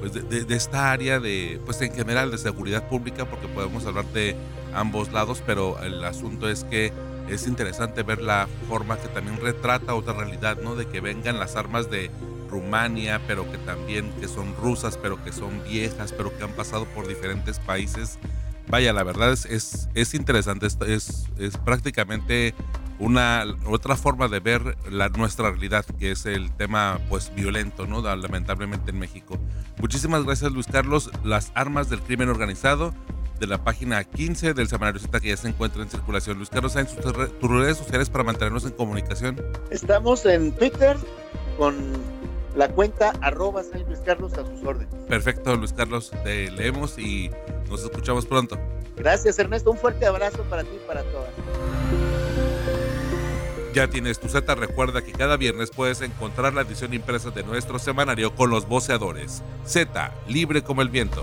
pues 0.00 0.12
de, 0.12 0.54
esta 0.54 0.92
área 0.92 1.18
de, 1.18 1.60
pues 1.64 1.80
en 1.82 1.92
general 1.92 2.30
de 2.30 2.38
seguridad 2.38 2.88
pública, 2.88 3.24
porque 3.24 3.48
podemos 3.48 3.84
hablar 3.86 4.04
de 4.06 4.36
ambos 4.74 5.12
lados, 5.12 5.42
pero 5.44 5.80
el 5.82 6.02
asunto 6.04 6.48
es 6.48 6.64
que 6.64 6.92
es 7.28 7.46
interesante 7.46 8.02
ver 8.02 8.22
la 8.22 8.48
forma 8.68 8.96
que 8.96 9.08
también 9.08 9.40
retrata 9.40 9.94
otra 9.94 10.14
realidad, 10.14 10.58
¿no? 10.62 10.74
De 10.74 10.86
que 10.86 11.00
vengan 11.00 11.38
las 11.38 11.56
armas 11.56 11.90
de 11.90 12.10
Rumania, 12.48 13.20
pero 13.26 13.50
que 13.50 13.58
también 13.58 14.10
que 14.20 14.28
son 14.28 14.54
rusas, 14.56 14.96
pero 14.96 15.22
que 15.22 15.32
son 15.32 15.62
viejas, 15.64 16.12
pero 16.12 16.36
que 16.36 16.44
han 16.44 16.52
pasado 16.52 16.86
por 16.86 17.06
diferentes 17.06 17.58
países. 17.58 18.18
Vaya, 18.68 18.92
la 18.92 19.02
verdad 19.02 19.32
es, 19.32 19.46
es, 19.46 19.88
es 19.94 20.14
interesante, 20.14 20.66
es, 20.66 21.26
es 21.38 21.56
prácticamente 21.56 22.54
una 22.98 23.44
otra 23.66 23.96
forma 23.96 24.28
de 24.28 24.40
ver 24.40 24.76
la, 24.90 25.08
nuestra 25.08 25.50
realidad, 25.50 25.84
que 25.98 26.10
es 26.10 26.26
el 26.26 26.50
tema 26.52 26.98
pues 27.08 27.32
violento, 27.34 27.86
¿no? 27.86 28.02
Lamentablemente 28.02 28.90
en 28.90 28.98
México. 28.98 29.38
Muchísimas 29.80 30.24
gracias 30.24 30.52
Luis 30.52 30.66
Carlos. 30.66 31.10
Las 31.24 31.52
armas 31.54 31.88
del 31.90 32.00
crimen 32.00 32.28
organizado 32.28 32.92
de 33.38 33.46
la 33.46 33.62
página 33.62 34.02
15 34.02 34.52
del 34.52 34.68
Semanario 34.68 35.00
Z 35.00 35.20
que 35.20 35.28
ya 35.28 35.36
se 35.36 35.48
encuentra 35.48 35.82
en 35.82 35.90
circulación. 35.90 36.38
Luis 36.38 36.50
Carlos, 36.50 36.74
¿en 36.74 36.86
tus, 36.86 37.38
tus 37.38 37.50
redes 37.50 37.78
sociales 37.78 38.10
para 38.10 38.24
mantenernos 38.24 38.64
en 38.64 38.72
comunicación? 38.72 39.40
Estamos 39.70 40.26
en 40.26 40.52
Twitter 40.52 40.96
con 41.56 42.17
la 42.56 42.68
cuenta 42.68 43.12
arroba 43.20 43.62
San 43.62 43.84
Luis 43.84 44.00
Carlos 44.00 44.32
a 44.34 44.46
sus 44.46 44.62
órdenes. 44.64 44.94
Perfecto, 45.08 45.54
Luis 45.56 45.72
Carlos, 45.72 46.10
te 46.24 46.50
leemos 46.50 46.98
y 46.98 47.30
nos 47.68 47.82
escuchamos 47.82 48.26
pronto. 48.26 48.58
Gracias, 48.96 49.38
Ernesto. 49.38 49.70
Un 49.70 49.78
fuerte 49.78 50.06
abrazo 50.06 50.42
para 50.44 50.64
ti 50.64 50.70
y 50.74 50.86
para 50.86 51.02
todas. 51.04 51.30
Ya 53.74 53.86
tienes 53.86 54.18
tu 54.18 54.28
Z, 54.28 54.54
recuerda 54.54 55.02
que 55.02 55.12
cada 55.12 55.36
viernes 55.36 55.70
puedes 55.70 56.00
encontrar 56.00 56.52
la 56.54 56.62
edición 56.62 56.94
impresa 56.94 57.30
de 57.30 57.44
nuestro 57.44 57.78
semanario 57.78 58.34
con 58.34 58.50
los 58.50 58.66
voceadores. 58.66 59.42
Z, 59.64 60.12
libre 60.26 60.62
como 60.62 60.82
el 60.82 60.88
viento. 60.88 61.22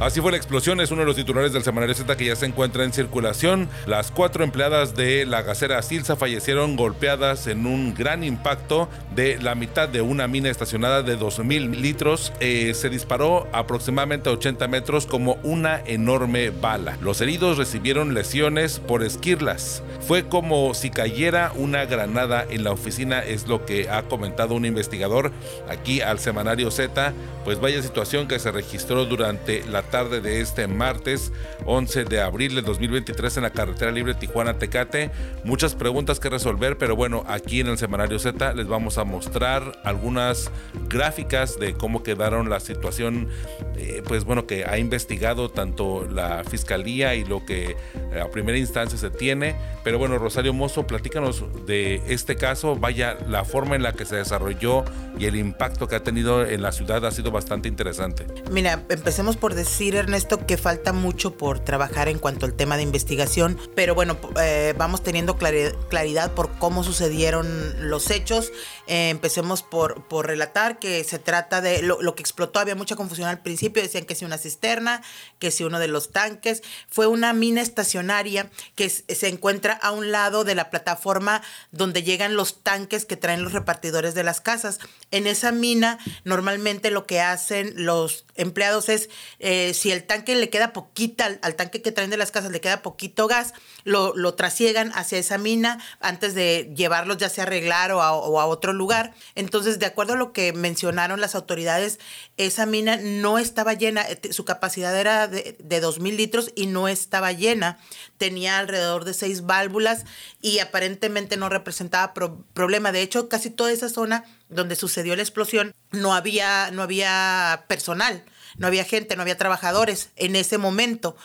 Así 0.00 0.22
fue 0.22 0.30
la 0.30 0.38
explosión, 0.38 0.80
es 0.80 0.90
uno 0.90 1.02
de 1.02 1.06
los 1.06 1.16
titulares 1.16 1.52
del 1.52 1.62
semanario 1.62 1.94
Z 1.94 2.16
que 2.16 2.24
ya 2.24 2.34
se 2.34 2.46
encuentra 2.46 2.84
en 2.84 2.92
circulación. 2.94 3.68
Las 3.84 4.10
cuatro 4.10 4.42
empleadas 4.42 4.96
de 4.96 5.26
la 5.26 5.42
gasera 5.42 5.82
Silsa 5.82 6.16
fallecieron 6.16 6.74
golpeadas 6.74 7.46
en 7.46 7.66
un 7.66 7.92
gran 7.92 8.24
impacto 8.24 8.88
de 9.14 9.36
la 9.42 9.54
mitad 9.54 9.90
de 9.90 10.00
una 10.00 10.26
mina 10.26 10.48
estacionada 10.48 11.02
de 11.02 11.18
2.000 11.18 11.76
litros. 11.76 12.32
Eh, 12.40 12.72
se 12.72 12.88
disparó 12.88 13.46
aproximadamente 13.52 14.30
a 14.30 14.32
80 14.32 14.68
metros 14.68 15.04
como 15.04 15.34
una 15.42 15.82
enorme 15.84 16.48
bala. 16.48 16.96
Los 17.02 17.20
heridos 17.20 17.58
recibieron 17.58 18.14
lesiones 18.14 18.78
por 18.80 19.02
esquirlas. 19.02 19.82
Fue 20.00 20.26
como 20.26 20.72
si 20.72 20.88
cayera 20.88 21.52
una 21.54 21.84
granada 21.84 22.46
en 22.48 22.64
la 22.64 22.72
oficina, 22.72 23.20
es 23.20 23.48
lo 23.48 23.66
que 23.66 23.90
ha 23.90 24.04
comentado 24.04 24.54
un 24.54 24.64
investigador 24.64 25.30
aquí 25.68 26.00
al 26.00 26.20
semanario 26.20 26.70
Z. 26.70 27.12
Pues 27.44 27.60
vaya 27.60 27.82
situación 27.82 28.28
que 28.28 28.38
se 28.38 28.50
registró 28.50 29.04
durante 29.04 29.62
la 29.66 29.89
tarde 29.90 30.20
de 30.20 30.40
este 30.40 30.66
martes 30.66 31.32
11 31.66 32.04
de 32.04 32.20
abril 32.20 32.54
de 32.54 32.62
2023 32.62 33.36
en 33.38 33.42
la 33.42 33.50
carretera 33.50 33.90
libre 33.90 34.14
Tijuana-Tecate. 34.14 35.10
Muchas 35.44 35.74
preguntas 35.74 36.20
que 36.20 36.30
resolver, 36.30 36.78
pero 36.78 36.96
bueno, 36.96 37.24
aquí 37.26 37.60
en 37.60 37.66
el 37.66 37.78
semanario 37.78 38.18
Z 38.18 38.54
les 38.54 38.68
vamos 38.68 38.98
a 38.98 39.04
mostrar 39.04 39.80
algunas 39.84 40.50
gráficas 40.88 41.58
de 41.58 41.74
cómo 41.74 42.02
quedaron 42.02 42.48
la 42.48 42.60
situación, 42.60 43.28
eh, 43.76 44.02
pues 44.06 44.24
bueno, 44.24 44.46
que 44.46 44.64
ha 44.64 44.78
investigado 44.78 45.50
tanto 45.50 46.06
la 46.08 46.44
fiscalía 46.44 47.14
y 47.14 47.24
lo 47.24 47.44
que 47.44 47.76
a 48.20 48.28
primera 48.30 48.58
instancia 48.58 48.98
se 48.98 49.10
tiene. 49.10 49.56
Pero 49.82 49.98
bueno, 49.98 50.18
Rosario 50.18 50.52
Mozo, 50.52 50.86
platícanos 50.86 51.44
de 51.66 52.02
este 52.06 52.36
caso. 52.36 52.76
Vaya, 52.76 53.18
la 53.28 53.44
forma 53.44 53.76
en 53.76 53.82
la 53.82 53.92
que 53.92 54.04
se 54.04 54.16
desarrolló 54.16 54.84
y 55.18 55.26
el 55.26 55.36
impacto 55.36 55.88
que 55.88 55.96
ha 55.96 56.02
tenido 56.02 56.46
en 56.46 56.62
la 56.62 56.72
ciudad 56.72 57.04
ha 57.04 57.10
sido 57.10 57.30
bastante 57.30 57.68
interesante. 57.68 58.26
Mira, 58.50 58.82
empecemos 58.88 59.36
por 59.36 59.54
decir 59.54 59.79
Ernesto, 59.88 60.46
que 60.46 60.58
falta 60.58 60.92
mucho 60.92 61.36
por 61.36 61.58
trabajar 61.60 62.08
en 62.08 62.18
cuanto 62.18 62.44
al 62.44 62.52
tema 62.52 62.76
de 62.76 62.82
investigación, 62.82 63.58
pero 63.74 63.94
bueno, 63.94 64.18
eh, 64.40 64.74
vamos 64.76 65.02
teniendo 65.02 65.38
claridad 65.38 66.32
por 66.32 66.50
cómo 66.58 66.84
sucedieron 66.84 67.88
los 67.88 68.10
hechos. 68.10 68.52
Eh, 68.86 69.08
empecemos 69.08 69.62
por, 69.62 70.06
por 70.06 70.26
relatar 70.26 70.78
que 70.78 71.02
se 71.04 71.18
trata 71.18 71.62
de 71.62 71.80
lo, 71.82 72.14
que 72.14 72.22
explotó, 72.22 72.58
había 72.58 72.74
mucha 72.74 72.94
confusión 72.94 73.28
al 73.28 73.40
principio, 73.40 73.82
decían 73.82 74.04
que 74.04 74.14
si 74.14 74.24
una 74.24 74.36
cisterna, 74.36 75.02
que 75.38 75.50
si 75.50 75.64
uno 75.64 75.78
de 75.78 75.88
los 75.88 76.10
tanques, 76.10 76.62
fue 76.88 77.06
una 77.06 77.32
mina 77.32 77.62
estacionaria 77.62 78.50
que 78.74 78.90
se 78.90 79.28
encuentra 79.28 79.72
a 79.72 79.92
un 79.92 80.12
lado 80.12 80.44
de 80.44 80.54
la 80.54 80.68
plataforma 80.68 81.40
donde 81.72 82.02
llegan 82.02 82.36
los 82.36 82.62
tanques 82.62 83.06
que 83.06 83.16
traen 83.16 83.42
los 83.42 83.52
repartidores 83.52 84.14
de 84.14 84.24
las 84.24 84.42
casas. 84.42 84.78
En 85.10 85.26
esa 85.26 85.50
mina, 85.52 85.98
normalmente 86.24 86.90
lo 86.90 87.06
que 87.06 87.20
hacen 87.20 87.72
los 87.76 88.24
empleados 88.36 88.88
es 88.88 89.10
eh, 89.38 89.74
si 89.74 89.90
el 89.90 90.04
tanque 90.04 90.36
le 90.36 90.50
queda 90.50 90.72
poquita, 90.72 91.38
al, 91.42 91.56
tanque 91.56 91.82
que 91.82 91.92
traen 91.92 92.10
de 92.10 92.16
las 92.16 92.30
casas 92.30 92.52
le 92.52 92.60
queda 92.60 92.82
poquito 92.82 93.26
gas, 93.26 93.52
lo, 93.84 94.14
lo 94.14 94.34
trasiegan 94.34 94.92
hacia 94.94 95.18
esa 95.18 95.38
mina 95.38 95.82
antes 96.00 96.34
de 96.34 96.72
llevarlos 96.76 97.16
ya 97.16 97.28
sea 97.28 97.44
a 97.44 97.46
arreglar 97.46 97.92
o 97.92 98.00
a, 98.00 98.46
otro 98.46 98.72
lugar. 98.72 99.14
Entonces, 99.34 99.78
de 99.78 99.86
acuerdo 99.86 100.12
a 100.12 100.16
lo 100.16 100.32
que 100.32 100.52
mencionaron 100.52 101.20
las 101.20 101.34
autoridades, 101.34 101.98
esa 102.36 102.66
mina 102.66 102.96
no 102.96 103.38
estaba 103.38 103.74
llena, 103.74 104.02
eh, 104.02 104.32
su 104.32 104.44
capacidad 104.44 104.98
era 104.98 105.26
de, 105.28 105.56
de 105.58 105.82
2.000 105.82 106.16
litros 106.16 106.52
y 106.54 106.66
no 106.66 106.88
estaba 106.88 107.32
llena. 107.32 107.78
Tenía 108.20 108.58
alrededor 108.58 109.06
de 109.06 109.14
seis 109.14 109.46
válvulas 109.46 110.04
y 110.42 110.58
aparentemente 110.58 111.38
no 111.38 111.48
representaba 111.48 112.12
problema. 112.12 112.92
De 112.92 113.00
hecho, 113.00 113.30
casi 113.30 113.48
toda 113.48 113.72
esa 113.72 113.88
zona 113.88 114.24
donde 114.50 114.76
sucedió 114.76 115.16
la 115.16 115.22
explosión 115.22 115.74
no 115.90 116.12
había, 116.14 116.70
no 116.70 116.82
había 116.82 117.64
personal 117.66 118.22
no 118.58 118.66
había 118.66 118.84
gente, 118.84 119.16
no 119.16 119.22
había 119.22 119.36
trabajadores 119.36 120.10
en 120.16 120.36
ese 120.36 120.58
momento. 120.58 121.16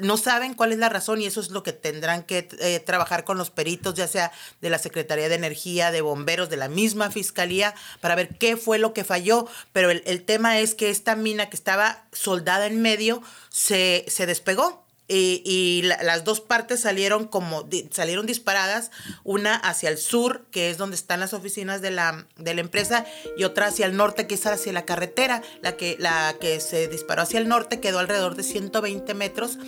no 0.00 0.16
saben 0.16 0.54
cuál 0.54 0.72
es 0.72 0.78
la 0.78 0.88
razón 0.88 1.20
y 1.20 1.26
eso 1.26 1.40
es 1.40 1.50
lo 1.50 1.62
que 1.62 1.72
tendrán 1.72 2.22
que 2.22 2.48
eh, 2.60 2.80
trabajar 2.80 3.24
con 3.24 3.38
los 3.38 3.50
peritos, 3.50 3.94
ya 3.94 4.06
sea 4.06 4.32
de 4.60 4.70
la 4.70 4.78
Secretaría 4.78 5.28
de 5.28 5.34
Energía, 5.34 5.90
de 5.90 6.00
bomberos, 6.00 6.50
de 6.50 6.56
la 6.56 6.68
misma 6.68 7.10
Fiscalía, 7.10 7.74
para 8.00 8.14
ver 8.14 8.36
qué 8.38 8.56
fue 8.56 8.78
lo 8.78 8.92
que 8.92 9.04
falló. 9.04 9.48
Pero 9.72 9.90
el, 9.90 10.02
el 10.06 10.24
tema 10.24 10.58
es 10.58 10.74
que 10.74 10.90
esta 10.90 11.16
mina 11.16 11.48
que 11.48 11.56
estaba 11.56 12.04
soldada 12.12 12.66
en 12.66 12.80
medio 12.82 13.22
se, 13.50 14.04
se 14.08 14.26
despegó 14.26 14.87
y, 15.08 15.82
las 15.82 16.24
dos 16.24 16.40
partes 16.40 16.80
salieron 16.80 17.26
como 17.26 17.66
salieron 17.90 18.26
disparadas, 18.26 18.90
una 19.24 19.54
hacia 19.54 19.88
el 19.88 19.96
sur, 19.96 20.44
que 20.50 20.70
es 20.70 20.76
donde 20.76 20.96
están 20.96 21.20
las 21.20 21.32
oficinas 21.32 21.80
de 21.80 21.90
la, 21.90 22.26
de 22.36 22.54
la 22.54 22.60
empresa, 22.60 23.06
y 23.36 23.44
otra 23.44 23.66
hacia 23.66 23.86
el 23.86 23.96
norte, 23.96 24.26
que 24.26 24.34
es 24.34 24.46
hacia 24.46 24.72
la 24.72 24.84
carretera. 24.84 25.42
La 25.62 25.76
que, 25.76 25.96
la 25.98 26.34
que 26.40 26.60
se 26.60 26.88
disparó 26.88 27.22
hacia 27.22 27.40
el 27.40 27.48
norte 27.48 27.80
quedó 27.80 27.98
alrededor 27.98 28.34
de 28.34 28.42
120 28.42 29.14
metros 29.14 29.58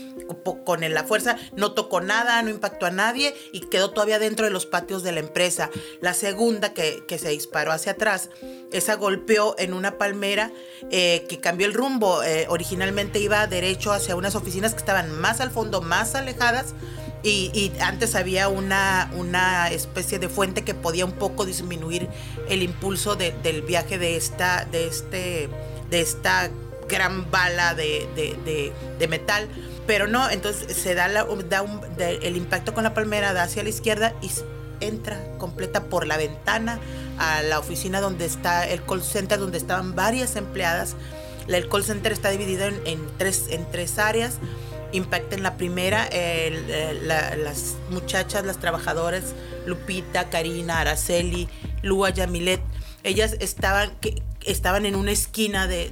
con 0.64 0.80
la 0.80 1.04
fuerza, 1.04 1.36
no 1.56 1.72
tocó 1.72 2.00
nada, 2.00 2.40
no 2.42 2.50
impactó 2.50 2.86
a 2.86 2.90
nadie 2.90 3.34
y 3.52 3.60
quedó 3.60 3.90
todavía 3.90 4.18
dentro 4.18 4.44
de 4.44 4.50
los 4.50 4.66
patios 4.66 5.02
de 5.02 5.12
la 5.12 5.20
empresa. 5.20 5.70
La 6.00 6.14
segunda 6.14 6.74
que, 6.74 7.04
que 7.06 7.18
se 7.18 7.30
disparó 7.30 7.72
hacia 7.72 7.92
atrás, 7.92 8.30
esa 8.72 8.94
golpeó 8.94 9.54
en 9.58 9.72
una 9.72 9.98
palmera 9.98 10.52
eh, 10.90 11.26
que 11.28 11.40
cambió 11.40 11.66
el 11.66 11.74
rumbo. 11.74 12.22
Eh, 12.22 12.46
originalmente 12.48 13.18
iba 13.18 13.46
derecho 13.46 13.92
hacia 13.92 14.16
unas 14.16 14.34
oficinas 14.34 14.72
que 14.72 14.78
estaban 14.78 15.10
más 15.10 15.29
al 15.38 15.52
fondo, 15.52 15.80
más 15.80 16.16
alejadas. 16.16 16.74
Y, 17.22 17.70
antes 17.80 18.14
había 18.14 18.48
una, 18.48 19.10
una, 19.14 19.68
especie 19.70 20.18
de 20.18 20.28
fuente 20.28 20.64
que 20.64 20.74
podía 20.74 21.04
un 21.04 21.12
poco 21.12 21.44
disminuir 21.44 22.08
el 22.48 22.62
impulso 22.62 23.14
del 23.14 23.62
viaje 23.62 23.98
de 23.98 24.16
esta, 24.16 24.64
de 24.64 24.86
este, 24.86 25.50
de 25.90 26.00
esta 26.00 26.50
gran 26.88 27.30
bala 27.30 27.74
de, 27.74 29.06
metal. 29.08 29.48
Pero 29.86 30.06
no, 30.06 30.30
entonces 30.30 30.76
se 30.76 30.94
da 30.94 31.06
el 31.06 32.36
impacto 32.36 32.74
con 32.74 32.84
la 32.84 32.94
palmera, 32.94 33.32
da 33.32 33.44
hacia 33.44 33.62
la 33.62 33.68
izquierda 33.68 34.14
y 34.22 34.30
entra 34.80 35.20
completa 35.38 35.84
por 35.84 36.06
la 36.06 36.16
ventana 36.16 36.80
a 37.18 37.42
la 37.42 37.58
oficina 37.58 38.00
donde 38.00 38.24
está 38.24 38.66
el 38.66 38.82
call 38.82 39.02
center, 39.02 39.38
donde 39.38 39.58
estaban 39.58 39.94
varias 39.94 40.36
empleadas. 40.36 40.96
El 41.48 41.68
call 41.68 41.84
center 41.84 42.12
está 42.12 42.30
dividido 42.30 42.66
en, 42.66 43.06
tres, 43.18 43.46
en 43.50 43.68
tres 43.70 43.98
áreas. 43.98 44.38
Impacta 44.92 45.36
en 45.36 45.42
la 45.42 45.56
primera, 45.56 46.08
las 47.02 47.76
muchachas, 47.90 48.44
las 48.44 48.58
trabajadoras, 48.58 49.34
Lupita, 49.66 50.30
Karina, 50.30 50.80
Araceli, 50.80 51.48
Lua, 51.82 52.10
Yamilet, 52.10 52.60
ellas 53.02 53.36
estaban, 53.40 53.92
estaban 54.44 54.86
en 54.86 54.94
una 54.94 55.12
esquina 55.12 55.66
de, 55.66 55.90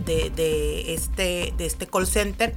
este, 0.89 1.55
de 1.57 1.67
este 1.67 1.87
call 1.87 2.07
center 2.07 2.55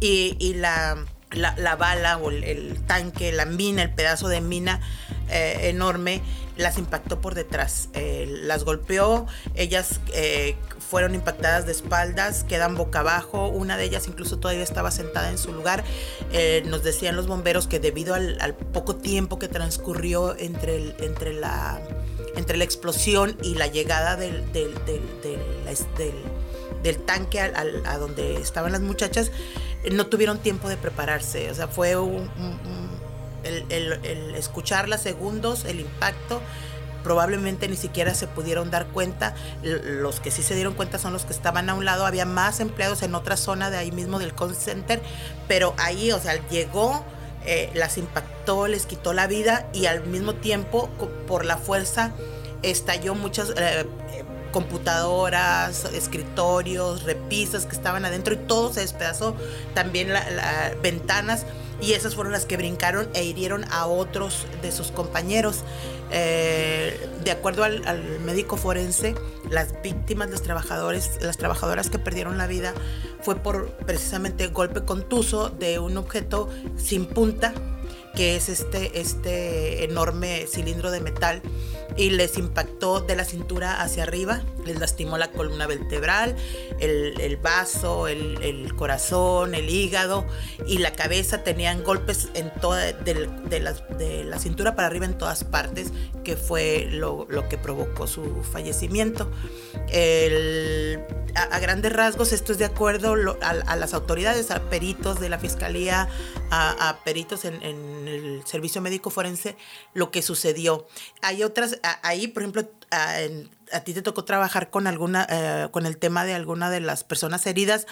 y, 0.00 0.54
la, 0.54 1.04
la, 1.32 1.76
bala 1.76 2.16
o 2.18 2.30
el, 2.30 2.80
tanque, 2.86 3.32
la 3.32 3.46
mina, 3.46 3.82
el 3.82 3.90
pedazo 3.90 4.28
de 4.28 4.40
mina 4.40 4.80
eh, 5.28 5.68
enorme, 5.70 6.20
las 6.56 6.78
impactó 6.78 7.20
por 7.20 7.34
detrás, 7.34 7.88
eh, 7.94 8.26
las 8.28 8.64
golpeó, 8.64 9.26
ellas 9.54 10.00
eh, 10.12 10.56
fueron 10.92 11.14
impactadas 11.14 11.64
de 11.64 11.72
espaldas, 11.72 12.44
quedan 12.44 12.74
boca 12.74 12.98
abajo, 12.98 13.48
una 13.48 13.78
de 13.78 13.84
ellas 13.84 14.08
incluso 14.08 14.38
todavía 14.38 14.62
estaba 14.62 14.90
sentada 14.90 15.30
en 15.30 15.38
su 15.38 15.50
lugar. 15.50 15.84
Eh, 16.32 16.64
nos 16.66 16.82
decían 16.82 17.16
los 17.16 17.26
bomberos 17.26 17.66
que 17.66 17.80
debido 17.80 18.12
al, 18.14 18.54
poco 18.74 18.96
tiempo 18.96 19.38
que 19.38 19.48
transcurrió 19.48 20.36
entre, 20.38 20.76
el, 20.76 20.94
entre, 21.00 21.32
la, 21.32 21.80
entre 22.36 22.58
la 22.58 22.64
explosión 22.64 23.38
y 23.42 23.54
la 23.54 23.68
llegada 23.68 24.16
del, 24.16 24.52
del, 24.52 24.74
del, 24.84 25.00
del 26.82 26.98
tanque 27.06 27.40
a, 27.40 27.96
donde 27.96 28.34
estaban 28.34 28.72
las 28.72 28.82
muchachas, 28.82 29.30
no 29.90 30.08
tuvieron 30.08 30.40
tiempo 30.40 30.68
de 30.68 30.76
prepararse. 30.76 31.50
O 31.50 31.54
sea, 31.54 31.68
fue 31.68 31.96
un, 31.96 32.28
el, 33.44 33.64
el, 33.70 34.34
escucharla 34.34 34.98
segundos, 34.98 35.64
el 35.64 35.80
impacto, 35.80 36.42
probablemente 37.02 37.68
ni 37.68 37.76
siquiera 37.76 38.14
se 38.14 38.26
pudieron 38.26 38.70
dar 38.70 38.86
cuenta. 38.86 39.34
Los 39.62 40.20
que 40.20 40.30
sí 40.30 40.42
se 40.42 40.54
dieron 40.54 40.74
cuenta 40.74 40.98
son 40.98 41.12
los 41.12 41.24
que 41.24 41.32
estaban 41.32 41.68
a 41.68 41.74
un 41.74 41.84
lado. 41.84 42.06
Había 42.06 42.24
más 42.24 42.60
empleados 42.60 43.02
en 43.02 43.14
otra 43.14 43.36
zona 43.36 43.70
de 43.70 43.78
ahí 43.78 43.92
mismo 43.92 44.18
del 44.18 44.34
call 44.34 44.54
center, 44.54 45.02
pero 45.48 45.74
ahí, 45.78 46.12
o 46.12 46.18
sea, 46.18 46.46
llegó, 46.48 47.04
eh, 47.44 47.70
las 47.74 47.98
impactó, 47.98 48.68
les 48.68 48.86
quitó 48.86 49.12
la 49.12 49.26
vida 49.26 49.66
y 49.72 49.86
al 49.86 50.04
mismo 50.06 50.34
tiempo, 50.34 50.88
por 51.26 51.44
la 51.44 51.56
fuerza, 51.56 52.12
estalló 52.62 53.14
muchas 53.14 53.52
eh, 53.56 53.86
computadoras, 54.52 55.86
escritorios, 55.86 57.02
repisas 57.04 57.66
que 57.66 57.74
estaban 57.74 58.04
adentro 58.04 58.34
y 58.34 58.36
todo 58.36 58.72
se 58.72 58.80
despedazó. 58.80 59.34
También 59.74 60.12
las 60.12 60.80
ventanas 60.82 61.46
y 61.82 61.94
esas 61.94 62.14
fueron 62.14 62.32
las 62.32 62.46
que 62.46 62.56
brincaron 62.56 63.08
e 63.12 63.24
hirieron 63.24 63.64
a 63.72 63.86
otros 63.86 64.46
de 64.62 64.70
sus 64.70 64.92
compañeros. 64.92 65.64
Eh, 66.12 67.08
de 67.24 67.30
acuerdo 67.32 67.64
al, 67.64 68.20
médico 68.20 68.56
forense, 68.56 69.16
las 69.50 69.82
víctimas, 69.82 70.30
los 70.30 70.42
trabajadores, 70.42 71.18
las 71.20 71.38
trabajadoras 71.38 71.90
que 71.90 71.98
perdieron 71.98 72.38
la 72.38 72.46
vida 72.46 72.72
fue 73.20 73.34
por 73.34 73.70
precisamente 73.86 74.46
golpe 74.48 74.84
contuso 74.84 75.50
de 75.50 75.80
un 75.80 75.96
objeto 75.96 76.48
sin 76.76 77.06
punta, 77.06 77.52
que 78.14 78.36
es 78.36 78.48
este, 78.48 79.00
este 79.00 79.84
enorme 79.84 80.46
cilindro 80.46 80.90
de 80.90 81.00
metal 81.00 81.42
y 81.96 82.10
les 82.10 82.38
impactó 82.38 83.00
de 83.00 83.16
la 83.16 83.24
cintura 83.24 83.82
hacia 83.82 84.04
arriba, 84.04 84.42
les 84.64 84.78
lastimó 84.78 85.18
la 85.18 85.30
columna 85.30 85.66
vertebral, 85.66 86.36
el, 86.80 87.36
vaso, 87.36 88.08
el, 88.08 88.74
corazón, 88.76 89.54
el 89.54 89.68
hígado 89.68 90.24
y 90.66 90.78
la 90.78 90.92
cabeza 90.92 91.42
tenían 91.44 91.82
golpes 91.82 92.28
en 92.34 92.50
toda, 92.60 92.92
de, 92.92 93.60
la, 93.60 94.38
cintura 94.38 94.74
para 94.74 94.88
arriba 94.88 95.06
en 95.06 95.18
todas 95.18 95.44
partes, 95.44 95.92
que 96.24 96.36
fue 96.36 96.88
lo, 96.90 97.26
que 97.48 97.58
provocó 97.58 98.06
su 98.06 98.42
fallecimiento. 98.42 99.30
a, 101.34 101.58
grandes 101.58 101.92
rasgos, 101.92 102.32
esto 102.32 102.52
es 102.52 102.58
de 102.58 102.64
acuerdo 102.64 103.38
a, 103.42 103.76
las 103.76 103.94
autoridades, 103.94 104.50
a 104.50 104.60
peritos 104.70 105.20
de 105.20 105.28
la 105.28 105.38
fiscalía, 105.38 106.08
a, 106.50 106.98
peritos 107.04 107.44
en 107.44 108.01
el 108.08 108.42
servicio 108.46 108.80
médico 108.80 109.10
forense, 109.10 109.56
lo 109.94 110.10
que 110.10 110.22
sucedió. 110.22 110.86
Hay 111.20 111.42
otras 111.42 111.78
ahí, 112.02 112.28
por 112.28 112.42
ejemplo, 112.42 112.68
a, 112.92 113.80
ti 113.80 113.94
te 113.94 114.02
tocó 114.02 114.24
trabajar 114.24 114.70
con 114.70 114.86
alguna, 114.86 115.26
eh, 115.28 115.68
con 115.70 115.86
el 115.86 115.96
tema 115.96 116.24
de 116.24 116.34
alguna 116.34 116.70
de 116.70 116.80
las 116.80 117.04
personas 117.04 117.46
heridas. 117.46 117.86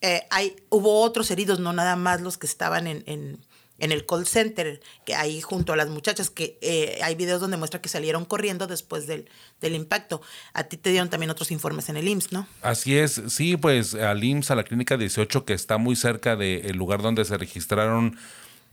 Eh, 0.00 0.26
hay, 0.30 0.56
hubo 0.70 1.00
otros 1.02 1.30
heridos, 1.30 1.60
no 1.60 1.72
nada 1.72 1.96
más 1.96 2.20
los 2.20 2.38
que 2.38 2.46
estaban 2.46 2.86
en, 2.86 3.02
en, 3.06 3.38
el 3.78 4.06
call 4.06 4.26
center, 4.26 4.80
que 5.04 5.14
ahí 5.14 5.40
junto 5.40 5.72
a 5.72 5.76
las 5.76 5.88
muchachas, 5.88 6.30
que 6.30 6.58
eh, 6.62 6.98
hay 7.02 7.16
videos 7.16 7.40
donde 7.40 7.56
muestra 7.56 7.82
que 7.82 7.88
salieron 7.88 8.24
corriendo 8.24 8.66
después 8.66 9.06
del, 9.06 9.28
del, 9.60 9.74
impacto. 9.74 10.22
A 10.52 10.64
ti 10.64 10.76
te 10.76 10.90
dieron 10.90 11.10
también 11.10 11.30
otros 11.30 11.50
informes 11.50 11.88
en 11.88 11.96
el 11.96 12.08
IMSS, 12.08 12.32
¿no? 12.32 12.46
Así 12.62 12.96
es, 12.96 13.20
sí, 13.28 13.56
pues 13.56 13.94
al 13.94 14.22
IMSS, 14.22 14.52
a 14.52 14.54
la 14.56 14.64
clínica 14.64 14.96
18, 14.96 15.44
que 15.44 15.52
está 15.52 15.76
muy 15.76 15.96
cerca 15.96 16.36
del 16.36 16.76
lugar 16.76 17.02
donde 17.02 17.24
se 17.24 17.36
registraron 17.36 18.16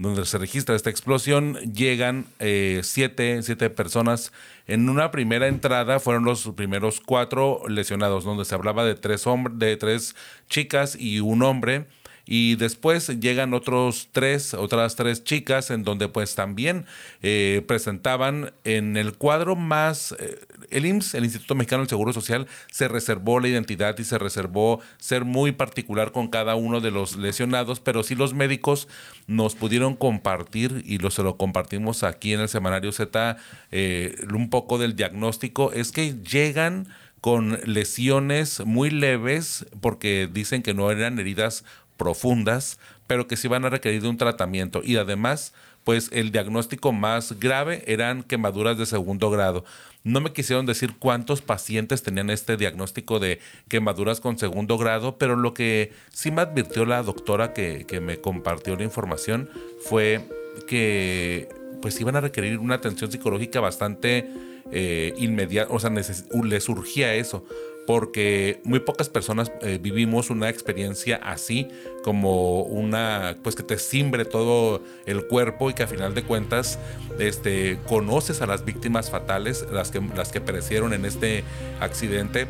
donde 0.01 0.25
se 0.25 0.37
registra 0.37 0.75
esta 0.75 0.89
explosión, 0.89 1.55
llegan 1.73 2.25
eh, 2.39 2.81
siete, 2.83 3.41
siete 3.43 3.69
personas. 3.69 4.31
En 4.67 4.89
una 4.89 5.11
primera 5.11 5.47
entrada 5.47 5.99
fueron 5.99 6.25
los 6.25 6.49
primeros 6.55 7.01
cuatro 7.01 7.61
lesionados, 7.67 8.23
donde 8.23 8.45
se 8.45 8.55
hablaba 8.55 8.83
de 8.83 8.95
tres, 8.95 9.25
de 9.51 9.77
tres 9.77 10.15
chicas 10.49 10.95
y 10.99 11.19
un 11.19 11.43
hombre 11.43 11.87
y 12.25 12.55
después 12.55 13.07
llegan 13.19 13.53
otros 13.53 14.09
tres, 14.11 14.53
otras 14.53 14.95
tres 14.95 15.23
chicas 15.23 15.71
en 15.71 15.83
donde 15.83 16.07
pues 16.07 16.35
también 16.35 16.85
eh, 17.21 17.63
presentaban 17.67 18.53
en 18.63 18.97
el 18.97 19.13
cuadro 19.13 19.55
más, 19.55 20.15
eh, 20.19 20.39
el 20.69 20.85
IMSS, 20.85 21.15
el 21.15 21.23
Instituto 21.25 21.55
Mexicano 21.55 21.81
del 21.81 21.89
Seguro 21.89 22.13
Social, 22.13 22.47
se 22.71 22.87
reservó 22.87 23.39
la 23.39 23.47
identidad 23.47 23.97
y 23.97 24.03
se 24.03 24.17
reservó 24.17 24.79
ser 24.97 25.25
muy 25.25 25.51
particular 25.51 26.11
con 26.11 26.27
cada 26.27 26.55
uno 26.55 26.79
de 26.79 26.91
los 26.91 27.15
lesionados, 27.15 27.79
pero 27.79 28.03
sí 28.03 28.15
los 28.15 28.33
médicos 28.33 28.87
nos 29.27 29.55
pudieron 29.55 29.95
compartir 29.95 30.83
y 30.85 30.97
lo, 30.97 31.11
se 31.11 31.23
lo 31.23 31.37
compartimos 31.37 32.03
aquí 32.03 32.33
en 32.33 32.41
el 32.41 32.49
Semanario 32.49 32.91
Z 32.91 33.37
eh, 33.71 34.15
un 34.33 34.49
poco 34.49 34.77
del 34.77 34.95
diagnóstico, 34.95 35.71
es 35.71 35.91
que 35.91 36.15
llegan 36.23 36.87
con 37.21 37.59
lesiones 37.65 38.65
muy 38.65 38.89
leves 38.89 39.65
porque 39.79 40.27
dicen 40.31 40.63
que 40.63 40.73
no 40.73 40.89
eran 40.89 41.19
heridas 41.19 41.63
profundas, 42.01 42.79
pero 43.05 43.27
que 43.27 43.37
sí 43.37 43.47
van 43.47 43.63
a 43.63 43.69
requerir 43.69 44.01
de 44.01 44.07
un 44.07 44.17
tratamiento. 44.17 44.81
Y 44.83 44.97
además, 44.97 45.53
pues 45.83 46.09
el 46.11 46.31
diagnóstico 46.31 46.91
más 46.91 47.39
grave 47.39 47.83
eran 47.85 48.23
quemaduras 48.23 48.75
de 48.79 48.87
segundo 48.87 49.29
grado. 49.29 49.63
No 50.03 50.19
me 50.19 50.33
quisieron 50.33 50.65
decir 50.65 50.95
cuántos 50.97 51.43
pacientes 51.43 52.01
tenían 52.01 52.31
este 52.31 52.57
diagnóstico 52.57 53.19
de 53.19 53.39
quemaduras 53.67 54.19
con 54.19 54.39
segundo 54.39 54.79
grado, 54.79 55.19
pero 55.19 55.35
lo 55.35 55.53
que 55.53 55.91
sí 56.11 56.31
me 56.31 56.41
advirtió 56.41 56.85
la 56.85 57.03
doctora 57.03 57.53
que, 57.53 57.85
me 58.01 58.19
compartió 58.19 58.75
la 58.75 58.83
información 58.83 59.47
fue 59.81 60.27
que 60.67 61.49
pues 61.83 62.01
iban 62.01 62.15
a 62.15 62.21
requerir 62.21 62.57
una 62.57 62.75
atención 62.75 63.11
psicológica 63.11 63.59
bastante 63.59 64.27
eh, 64.71 65.13
inmediata, 65.17 65.71
o 65.71 65.79
sea, 65.79 65.91
les 65.91 66.63
surgía 66.63 67.13
eso 67.13 67.45
porque 67.87 68.61
muy 68.63 68.79
pocas 68.79 69.09
personas 69.09 69.51
eh, 69.61 69.79
vivimos 69.81 70.29
una 70.29 70.49
experiencia 70.49 71.17
así, 71.17 71.67
como 72.03 72.61
una, 72.61 73.35
pues 73.43 73.55
que 73.55 73.63
te 73.63 73.77
simbre 73.79 74.25
todo 74.25 74.81
el 75.05 75.25
cuerpo 75.27 75.69
y 75.69 75.73
que 75.73 75.83
a 75.83 75.87
final 75.87 76.13
de 76.13 76.23
cuentas 76.23 76.79
este, 77.19 77.79
conoces 77.87 78.41
a 78.41 78.45
las 78.45 78.65
víctimas 78.65 79.09
fatales, 79.09 79.65
las 79.71 79.91
que, 79.91 80.01
las 80.15 80.31
que 80.31 80.41
perecieron 80.41 80.93
en 80.93 81.05
este 81.05 81.43
accidente. 81.79 82.47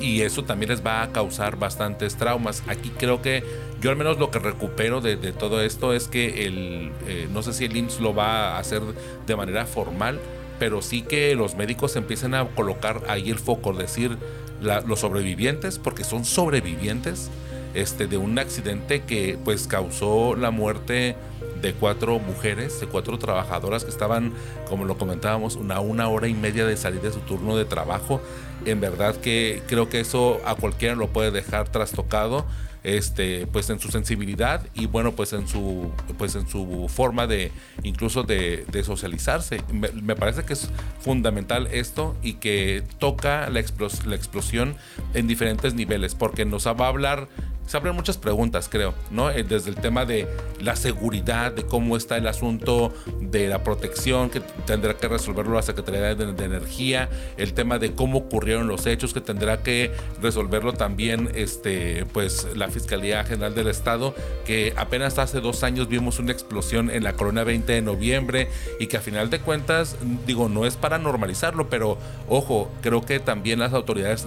Y 0.00 0.22
eso 0.22 0.42
también 0.44 0.70
les 0.70 0.84
va 0.84 1.02
a 1.02 1.12
causar 1.12 1.56
bastantes 1.56 2.16
traumas. 2.16 2.62
Aquí 2.66 2.90
creo 2.98 3.22
que 3.22 3.44
yo 3.80 3.90
al 3.90 3.96
menos 3.96 4.18
lo 4.18 4.30
que 4.30 4.38
recupero 4.38 5.00
de, 5.00 5.16
todo 5.32 5.62
esto 5.62 5.92
es 5.92 6.08
que 6.08 6.46
el, 6.46 6.92
eh, 7.06 7.28
no 7.32 7.42
sé 7.42 7.52
si 7.52 7.66
el 7.66 7.76
IMSS 7.76 8.00
lo 8.00 8.14
va 8.14 8.56
a 8.56 8.58
hacer 8.58 8.80
de 9.26 9.36
manera 9.36 9.66
formal, 9.66 10.18
pero 10.58 10.82
sí 10.82 11.02
que 11.02 11.34
los 11.34 11.56
médicos 11.56 11.96
empiecen 11.96 12.34
a 12.34 12.46
colocar 12.48 13.02
ahí 13.08 13.30
el 13.30 13.38
foco, 13.38 13.72
decir, 13.72 14.16
los 14.60 15.00
sobrevivientes, 15.00 15.78
porque 15.78 16.04
son 16.04 16.24
sobrevivientes 16.24 17.30
este, 17.74 18.06
de 18.06 18.16
un 18.16 18.38
accidente 18.38 19.02
que 19.02 19.38
pues 19.42 19.66
causó 19.66 20.36
la 20.36 20.50
muerte 20.50 21.16
de 21.60 21.72
cuatro 21.74 22.18
mujeres, 22.18 22.80
de 22.80 22.86
cuatro 22.86 23.18
trabajadoras 23.18 23.84
que 23.84 23.90
estaban, 23.90 24.32
como 24.68 24.84
lo 24.84 24.98
comentábamos, 24.98 25.56
una, 25.56 25.80
una 25.80 26.08
hora 26.08 26.28
y 26.28 26.34
media 26.34 26.66
de 26.66 26.76
salir 26.76 27.00
de 27.00 27.12
su 27.12 27.20
turno 27.20 27.56
de 27.56 27.64
trabajo. 27.64 28.20
En 28.64 28.80
verdad 28.80 29.16
que 29.16 29.62
creo 29.66 29.88
que 29.88 30.00
eso 30.00 30.40
a 30.44 30.54
cualquiera 30.54 30.94
lo 30.94 31.08
puede 31.08 31.30
dejar 31.30 31.68
trastocado 31.68 32.46
este, 32.84 33.46
pues 33.46 33.70
en 33.70 33.78
su 33.78 33.88
sensibilidad 33.90 34.66
y 34.74 34.86
bueno, 34.86 35.12
pues 35.12 35.32
en 35.32 35.46
su, 35.46 35.90
pues 36.18 36.34
en 36.34 36.48
su 36.48 36.88
forma 36.88 37.26
de 37.26 37.52
incluso 37.82 38.22
de, 38.22 38.66
socializarse. 38.84 39.62
Me, 39.72 40.16
parece 40.16 40.44
que 40.44 40.54
es 40.54 40.68
fundamental 41.00 41.68
esto 41.70 42.16
y 42.22 42.34
que 42.34 42.82
toca 42.98 43.48
la, 43.48 43.60
explosión 43.60 44.74
en 45.14 45.26
diferentes 45.26 45.74
niveles, 45.74 46.14
porque 46.14 46.44
nos 46.44 46.66
va 46.66 46.86
a 46.86 46.88
hablar 46.88 47.28
se 47.66 47.76
abren 47.76 47.94
muchas 47.94 48.18
preguntas, 48.18 48.68
creo, 48.68 48.92
¿no? 49.10 49.30
Eh, 49.30 49.44
desde 49.44 49.70
el 49.70 49.76
tema 49.76 50.04
de 50.04 50.28
la 50.60 50.76
seguridad, 50.76 51.52
de 51.52 51.62
cómo 51.64 51.96
está 51.96 52.16
el 52.16 52.26
asunto 52.26 52.92
de 53.20 53.48
la 53.48 53.62
protección 53.62 54.30
que 54.30 54.40
tendrá 54.40 54.96
que 54.96 55.08
resolverlo 55.08 55.54
la 55.54 55.62
Secretaría 55.62 56.14
de, 56.14 56.44
Energía, 56.44 57.08
el 57.36 57.54
tema 57.54 57.78
de 57.78 57.94
cómo 57.94 58.18
ocurrieron 58.18 58.66
los 58.66 58.86
hechos 58.86 59.14
que 59.14 59.20
tendrá 59.20 59.62
que 59.62 59.92
resolverlo 60.20 60.72
también, 60.72 61.30
este, 61.34 62.04
pues, 62.12 62.48
la 62.56 62.68
Fiscalía 62.72 63.24
General 63.24 63.54
del 63.54 63.68
Estado, 63.68 64.14
que 64.44 64.72
apenas 64.76 65.18
hace 65.18 65.40
dos 65.40 65.62
años 65.62 65.88
vimos 65.88 66.18
una 66.18 66.32
explosión 66.32 66.90
en 66.90 67.04
la 67.04 67.12
Corona 67.12 67.44
20 67.44 67.72
de 67.72 67.82
noviembre 67.82 68.48
y 68.80 68.86
que 68.86 68.96
a 68.96 69.00
final 69.00 69.30
de 69.30 69.40
cuentas, 69.40 69.96
digo, 70.26 70.48
no 70.48 70.66
es 70.66 70.76
para 70.76 70.98
normalizarlo, 70.98 71.68
pero 71.68 71.98
ojo, 72.28 72.70
creo 72.82 73.02
que 73.02 73.20
también 73.20 73.60
las 73.60 73.72
autoridades 73.72 74.26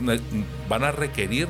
van 0.70 0.84
a 0.84 0.92
requerir 0.92 1.48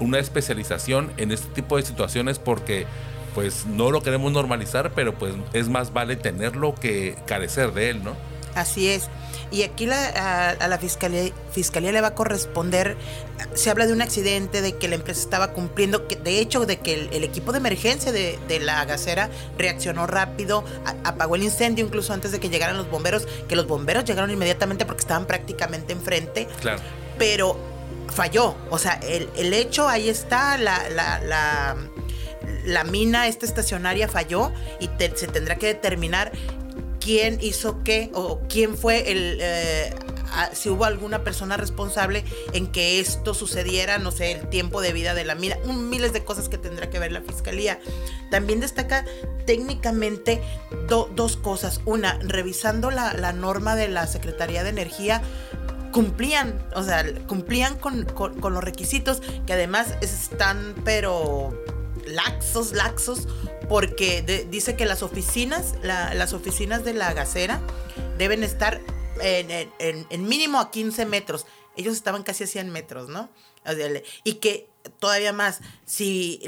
una 0.00 0.18
especialización 0.18 1.12
en 1.16 1.32
este 1.32 1.48
tipo 1.54 1.76
de 1.76 1.84
situaciones 1.84 2.38
porque 2.38 2.86
pues 3.34 3.66
no 3.66 3.90
lo 3.90 4.02
queremos 4.02 4.32
normalizar, 4.32 4.92
pero 4.94 5.14
pues 5.14 5.34
es 5.52 5.68
más 5.68 5.92
vale 5.92 6.16
tenerlo 6.16 6.74
que 6.74 7.16
carecer 7.26 7.72
de 7.72 7.90
él, 7.90 8.04
¿no? 8.04 8.14
Así 8.54 8.88
es. 8.88 9.08
Y 9.50 9.62
aquí 9.64 9.88
a, 9.90 10.56
la 10.66 10.78
fiscalía, 10.78 11.30
fiscalía 11.52 11.92
le 11.92 12.00
va 12.00 12.08
a 12.08 12.14
corresponder, 12.14 12.96
se 13.54 13.70
habla 13.70 13.86
de 13.86 13.92
un 13.92 14.00
accidente, 14.00 14.62
de 14.62 14.76
que 14.76 14.88
la 14.88 14.94
empresa 14.94 15.20
estaba 15.20 15.52
cumpliendo, 15.52 16.08
que, 16.08 16.16
de 16.16 16.38
hecho 16.38 16.64
de 16.64 16.78
que 16.78 17.08
el, 17.12 17.24
equipo 17.24 17.52
de 17.52 17.58
emergencia 17.58 18.12
de, 18.12 18.38
la 18.60 18.84
gasera 18.86 19.28
reaccionó 19.58 20.06
rápido, 20.06 20.64
apagó 21.04 21.36
el 21.36 21.42
incendio 21.42 21.84
incluso 21.84 22.14
antes 22.14 22.32
de 22.32 22.40
que 22.40 22.48
llegaran 22.48 22.78
los 22.78 22.90
bomberos, 22.90 23.26
que 23.48 23.56
los 23.56 23.66
bomberos 23.66 24.04
llegaron 24.04 24.30
inmediatamente 24.30 24.86
porque 24.86 25.00
estaban 25.00 25.26
prácticamente 25.26 25.92
enfrente. 25.92 26.48
Claro. 26.60 26.80
Pero 27.18 27.58
falló. 28.08 28.54
O 28.70 28.78
sea, 28.78 29.00
el, 29.02 29.52
hecho 29.52 29.86
ahí 29.86 30.08
está, 30.08 30.56
la, 30.56 30.88
la, 30.88 31.76
la 32.64 32.84
mina, 32.84 33.26
esta 33.26 33.46
estacionaria 33.46 34.08
falló 34.08 34.52
y 34.80 34.88
se 35.14 35.26
tendrá 35.26 35.56
que 35.56 35.66
determinar 35.66 36.32
quién 37.02 37.38
hizo 37.40 37.82
qué 37.84 38.10
o 38.14 38.40
quién 38.48 38.76
fue 38.76 39.10
el... 39.10 39.38
Eh, 39.40 39.94
si 40.54 40.70
hubo 40.70 40.86
alguna 40.86 41.24
persona 41.24 41.58
responsable 41.58 42.24
en 42.54 42.66
que 42.66 43.00
esto 43.00 43.34
sucediera, 43.34 43.98
no 43.98 44.10
sé, 44.10 44.32
el 44.32 44.48
tiempo 44.48 44.80
de 44.80 44.94
vida 44.94 45.12
de 45.12 45.26
la 45.26 45.34
mina, 45.34 45.58
un, 45.64 45.90
miles 45.90 46.14
de 46.14 46.24
cosas 46.24 46.48
que 46.48 46.56
tendrá 46.56 46.88
que 46.88 46.98
ver 46.98 47.12
la 47.12 47.20
fiscalía. 47.20 47.78
También 48.30 48.60
destaca 48.60 49.04
técnicamente 49.44 50.40
dos 50.88 51.36
cosas. 51.36 51.82
Una, 51.84 52.18
revisando 52.22 52.90
la, 52.90 53.12
la 53.12 53.34
norma 53.34 53.76
de 53.76 53.88
la 53.88 54.06
Secretaría 54.06 54.62
de 54.62 54.70
Energía, 54.70 55.20
cumplían, 55.92 56.58
o 56.74 56.82
sea, 56.82 57.04
cumplían 57.26 57.78
con, 57.78 58.06
los 58.06 58.64
requisitos 58.64 59.22
que 59.46 59.52
además 59.52 59.94
están, 60.00 60.74
pero 60.84 61.56
laxos, 62.06 62.72
laxos, 62.72 63.28
porque 63.72 64.20
dice 64.50 64.76
que 64.76 64.84
las 64.84 65.02
oficinas, 65.02 65.76
las 65.82 66.34
oficinas 66.34 66.84
de 66.84 66.92
la 66.92 67.14
gasera 67.14 67.58
deben 68.18 68.44
estar 68.44 68.82
en, 69.22 70.28
mínimo 70.28 70.60
a 70.60 70.70
15 70.70 71.06
metros. 71.06 71.46
Ellos 71.74 71.96
estaban 71.96 72.22
casi 72.22 72.44
a 72.44 72.46
100 72.46 72.68
metros, 72.68 73.08
¿no? 73.08 73.30
Y 74.24 74.34
que 74.34 74.68
todavía 74.98 75.32
más, 75.32 75.60
si 75.86 76.38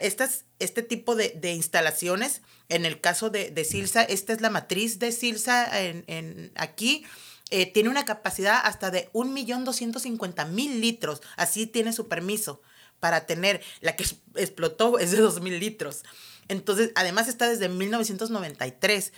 estas, 0.00 0.44
este 0.60 0.84
tipo 0.84 1.16
de, 1.16 1.52
instalaciones, 1.52 2.42
en 2.68 2.84
el 2.84 3.00
caso 3.00 3.28
de, 3.28 3.64
Silsa, 3.64 4.04
esta 4.04 4.32
es 4.32 4.40
la 4.40 4.48
matriz 4.48 5.00
de 5.00 5.10
Silsa 5.10 5.68
en 5.82 6.52
aquí, 6.54 7.04
eh, 7.50 7.66
tiene 7.66 7.88
una 7.88 8.04
capacidad 8.04 8.60
hasta 8.62 8.92
de 8.92 9.10
1.250.000 9.14 10.78
litros. 10.78 11.22
Así 11.36 11.66
tiene 11.66 11.92
su 11.92 12.06
permiso 12.06 12.62
para 13.00 13.26
tener. 13.26 13.62
La 13.80 13.96
que 13.96 14.04
explotó 14.36 15.00
es 15.00 15.10
de 15.10 15.20
2.000 15.20 15.58
litros. 15.58 16.04
Entonces, 16.48 16.92
además 16.94 17.28
está 17.28 17.48
desde 17.48 17.68
1993. 17.68 19.12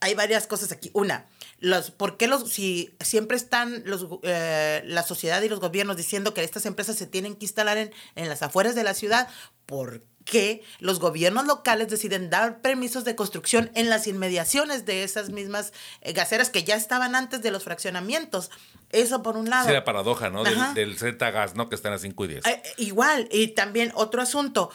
Hay 0.00 0.14
varias 0.14 0.46
cosas 0.46 0.72
aquí. 0.72 0.90
Una, 0.92 1.26
los, 1.60 1.90
¿por 1.90 2.16
qué 2.16 2.26
los, 2.26 2.50
si 2.50 2.94
siempre 3.00 3.36
están 3.36 3.82
los, 3.86 4.06
eh, 4.22 4.82
la 4.84 5.02
sociedad 5.02 5.40
y 5.42 5.48
los 5.48 5.60
gobiernos 5.60 5.96
diciendo 5.96 6.34
que 6.34 6.42
estas 6.44 6.66
empresas 6.66 6.96
se 6.96 7.06
tienen 7.06 7.36
que 7.36 7.46
instalar 7.46 7.78
en, 7.78 7.92
en 8.16 8.28
las 8.28 8.42
afueras 8.42 8.74
de 8.74 8.84
la 8.84 8.94
ciudad? 8.94 9.28
¿Por 9.66 10.02
que 10.24 10.62
los 10.78 11.00
gobiernos 11.00 11.46
locales 11.46 11.88
deciden 11.88 12.30
dar 12.30 12.60
permisos 12.60 13.04
de 13.04 13.14
construcción 13.14 13.70
en 13.74 13.90
las 13.90 14.06
inmediaciones 14.06 14.86
de 14.86 15.04
esas 15.04 15.30
mismas 15.30 15.72
eh, 16.00 16.12
gaseras 16.12 16.50
que 16.50 16.64
ya 16.64 16.76
estaban 16.76 17.14
antes 17.14 17.42
de 17.42 17.50
los 17.50 17.64
fraccionamientos. 17.64 18.50
Eso 18.90 19.22
por 19.22 19.36
un 19.36 19.50
lado. 19.50 19.66
Sí, 19.66 19.72
la 19.72 19.84
paradoja, 19.84 20.30
¿no? 20.30 20.44
Del, 20.44 20.96
Z-Gas, 20.96 21.56
¿no? 21.56 21.68
Que 21.68 21.74
están 21.74 21.92
a 21.92 21.98
5 21.98 22.24
y 22.24 22.28
10. 22.28 22.46
Eh, 22.46 22.62
igual, 22.78 23.28
y 23.30 23.48
también 23.48 23.92
otro 23.94 24.22
asunto. 24.22 24.70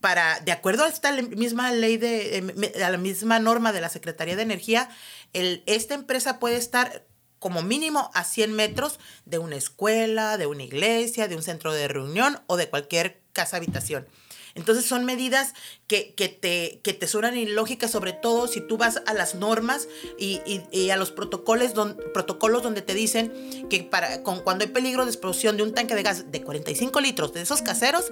Para, 0.00 0.40
de 0.40 0.52
acuerdo 0.52 0.84
a 0.84 0.88
esta 0.88 1.12
misma 1.12 1.72
ley 1.72 1.96
de, 1.96 2.72
a 2.84 2.90
la 2.90 2.98
misma 2.98 3.38
norma 3.38 3.72
de 3.72 3.80
la 3.80 3.88
Secretaría 3.88 4.36
de 4.36 4.42
Energía, 4.42 4.88
el, 5.32 5.62
esta 5.66 5.94
empresa 5.94 6.38
puede 6.38 6.56
estar 6.56 7.04
como 7.38 7.62
mínimo 7.62 8.10
a 8.14 8.22
100 8.22 8.52
metros 8.52 9.00
de 9.24 9.38
una 9.38 9.56
escuela, 9.56 10.38
de 10.38 10.46
una 10.46 10.62
iglesia, 10.62 11.26
de 11.26 11.34
un 11.34 11.42
centro 11.42 11.72
de 11.72 11.88
reunión 11.88 12.40
o 12.46 12.56
de 12.56 12.70
cualquier 12.70 13.20
casa 13.32 13.56
habitación. 13.56 14.06
Entonces 14.54 14.84
son 14.84 15.04
medidas 15.04 15.54
que, 15.86 16.14
que, 16.14 16.28
te, 16.28 16.80
que 16.82 16.92
te 16.92 17.06
suenan 17.06 17.36
ilógicas, 17.36 17.90
sobre 17.90 18.12
todo 18.12 18.48
si 18.48 18.60
tú 18.60 18.76
vas 18.76 19.02
a 19.06 19.14
las 19.14 19.34
normas 19.34 19.88
y, 20.18 20.40
y, 20.70 20.90
a 20.90 20.96
los 20.96 21.10
protocolos, 21.10 21.72
protocolos 22.12 22.62
donde 22.62 22.82
te 22.82 22.94
dicen 22.94 23.68
que 23.68 23.82
para, 23.82 24.22
con, 24.22 24.40
cuando 24.40 24.64
hay 24.64 24.70
peligro 24.70 25.04
de 25.04 25.10
explosión 25.10 25.56
de 25.56 25.62
un 25.62 25.74
tanque 25.74 25.94
de 25.94 26.02
gas 26.02 26.30
de 26.30 26.42
45 26.42 27.00
litros 27.00 27.32
de 27.32 27.42
esos 27.42 27.62
caseros, 27.62 28.10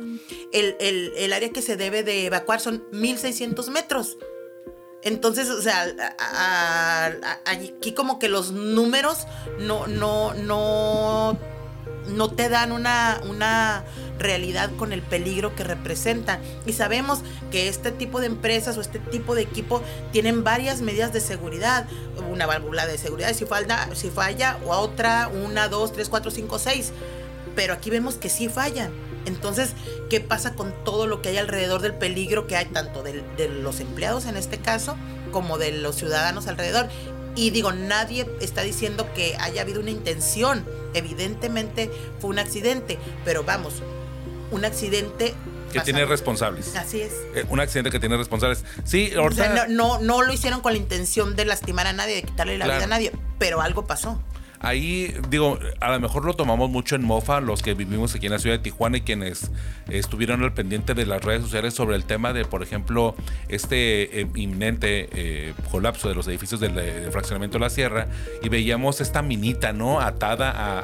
el, 0.53 0.77
el, 0.81 1.13
el 1.17 1.33
área 1.33 1.51
que 1.51 1.63
se 1.63 1.77
debe 1.77 2.03
de 2.03 2.27
evacuar 2.27 2.61
son 2.61 2.85
1600 2.93 3.69
metros. 3.71 4.17
Entonces, 5.03 5.49
o 5.49 5.63
sea, 5.63 5.87
aquí 7.47 7.93
como 7.93 8.19
que 8.19 8.29
los 8.29 8.53
números 8.53 9.27
no, 9.59 9.87
no, 9.87 10.35
no, 10.35 11.39
no 12.09 12.31
te 12.31 12.49
dan 12.49 12.73
una, 12.73 13.21
una 13.29 13.85
realidad 14.19 14.71
con 14.77 14.93
el 14.93 15.03
peligro 15.03 15.55
que 15.55 15.65
representan. 15.65 16.41
Y 16.67 16.73
sabemos 16.73 17.21
que 17.51 17.69
este 17.69 17.91
tipo 17.91 18.21
de 18.21 18.27
empresas 18.27 18.77
o 18.77 18.81
este 18.81 18.99
tipo 18.99 19.35
de 19.35 19.43
equipo 19.43 19.83
tienen 20.13 20.45
varias 20.45 20.81
medidas 20.81 21.13
de 21.13 21.21
seguridad. 21.21 21.87
Una 22.31 22.47
válvula 22.47 22.87
de 22.87 22.99
seguridad, 22.99 23.33
si 23.35 23.45
falla, 23.47 23.89
si 23.95 24.11
falla 24.11 24.59
o 24.65 24.71
otra, 24.71 25.29
una, 25.29 25.69
dos, 25.69 25.93
tres, 25.93 26.09
cuatro, 26.09 26.31
cinco, 26.31 26.59
seis. 26.59 26.93
Pero 27.57 27.75
aquí 27.75 27.91
vemos 27.91 28.15
que 28.17 28.29
sí 28.29 28.49
fallan. 28.49 28.93
Entonces, 29.27 29.75
¿qué 30.09 30.21
pasa 30.21 30.55
con 30.55 30.73
todo 30.85 31.07
lo 31.07 31.21
que 31.21 31.31
hay 31.31 31.37
alrededor 31.37 31.83
del 31.83 31.95
peligro 31.95 32.47
que 32.47 32.57
hay 32.57 32.67
tanto 32.67 33.03
de 33.03 33.23
los 33.49 33.81
empleados 33.81 34.25
en 34.25 34.37
este 34.37 34.59
caso 34.59 34.97
como 35.31 35.59
de 35.59 35.73
los 35.73 35.97
ciudadanos 35.97 36.47
alrededor? 36.47 36.89
Y 37.37 37.51
digo, 37.51 37.73
nadie 37.73 38.29
está 38.41 38.63
diciendo 38.63 39.07
que 39.15 39.37
haya 39.39 39.63
habido 39.63 39.81
una 39.81 39.91
intención. 39.91 40.65
Evidentemente 40.95 41.91
fue 42.21 42.31
un 42.31 42.39
accidente, 42.39 42.99
pero 43.25 43.45
vamos, 43.45 43.83
un 44.51 44.65
accidente 44.65 45.35
que 45.73 45.81
tiene 45.81 46.05
responsables. 46.05 46.75
Así 46.77 47.01
es. 47.01 47.13
Eh, 47.35 47.45
un 47.49 47.61
accidente 47.61 47.91
que 47.91 48.01
tiene 48.01 48.17
responsables. 48.17 48.65
Sí, 48.85 49.13
ahorita... 49.17 49.69
no, 49.69 49.99
no, 49.99 50.23
lo 50.23 50.33
hicieron 50.33 50.61
con 50.61 50.73
la 50.73 50.79
intención 50.79 51.37
de 51.37 51.45
lastimar 51.45 51.87
a 51.87 51.93
nadie, 51.93 52.17
de 52.17 52.23
quitarle 52.23 52.59
la 52.59 52.65
vida 52.67 52.85
a 52.85 52.89
nadie, 52.89 53.13
pero 53.39 53.61
algo 53.61 53.87
pasó. 53.87 54.21
Ahí, 54.63 55.15
digo, 55.31 55.59
a 55.81 55.91
lo 55.91 56.01
mejor 56.01 56.27
lo 56.27 56.35
tomamos 56.35 56.69
mucho 56.69 56.95
en 56.95 57.03
mofa 57.03 57.41
los 57.41 57.63
que 57.63 57.73
vivimos 57.73 58.15
aquí 58.15 58.27
en 58.27 58.33
la 58.33 58.39
ciudad 58.39 58.57
de 58.57 58.63
Tijuana 58.63 58.99
y 58.99 59.01
quienes 59.01 59.51
estuvieron 59.89 60.43
al 60.43 60.53
pendiente 60.53 60.93
de 60.93 61.07
las 61.07 61.25
redes 61.25 61.41
sociales 61.41 61.73
sobre 61.73 61.97
el 61.97 62.05
tema 62.05 62.35
de, 62.35 62.45
por 62.45 62.63
ejemplo, 62.63 63.15
este 63.49 64.21
eh, 64.21 64.27
inminente 64.35 65.09
eh, 65.13 65.55
colapso 65.71 66.11
de 66.11 66.15
los 66.15 66.29
edificios 66.29 66.61
del, 66.61 66.75
fraccionamiento 67.11 67.57
de 67.57 67.65
la 67.65 67.71
sierra 67.71 68.09
y 68.43 68.51
veíamos 68.51 69.01
esta 69.01 69.23
minita, 69.23 69.73
¿no? 69.73 69.99
Atada 69.99 70.81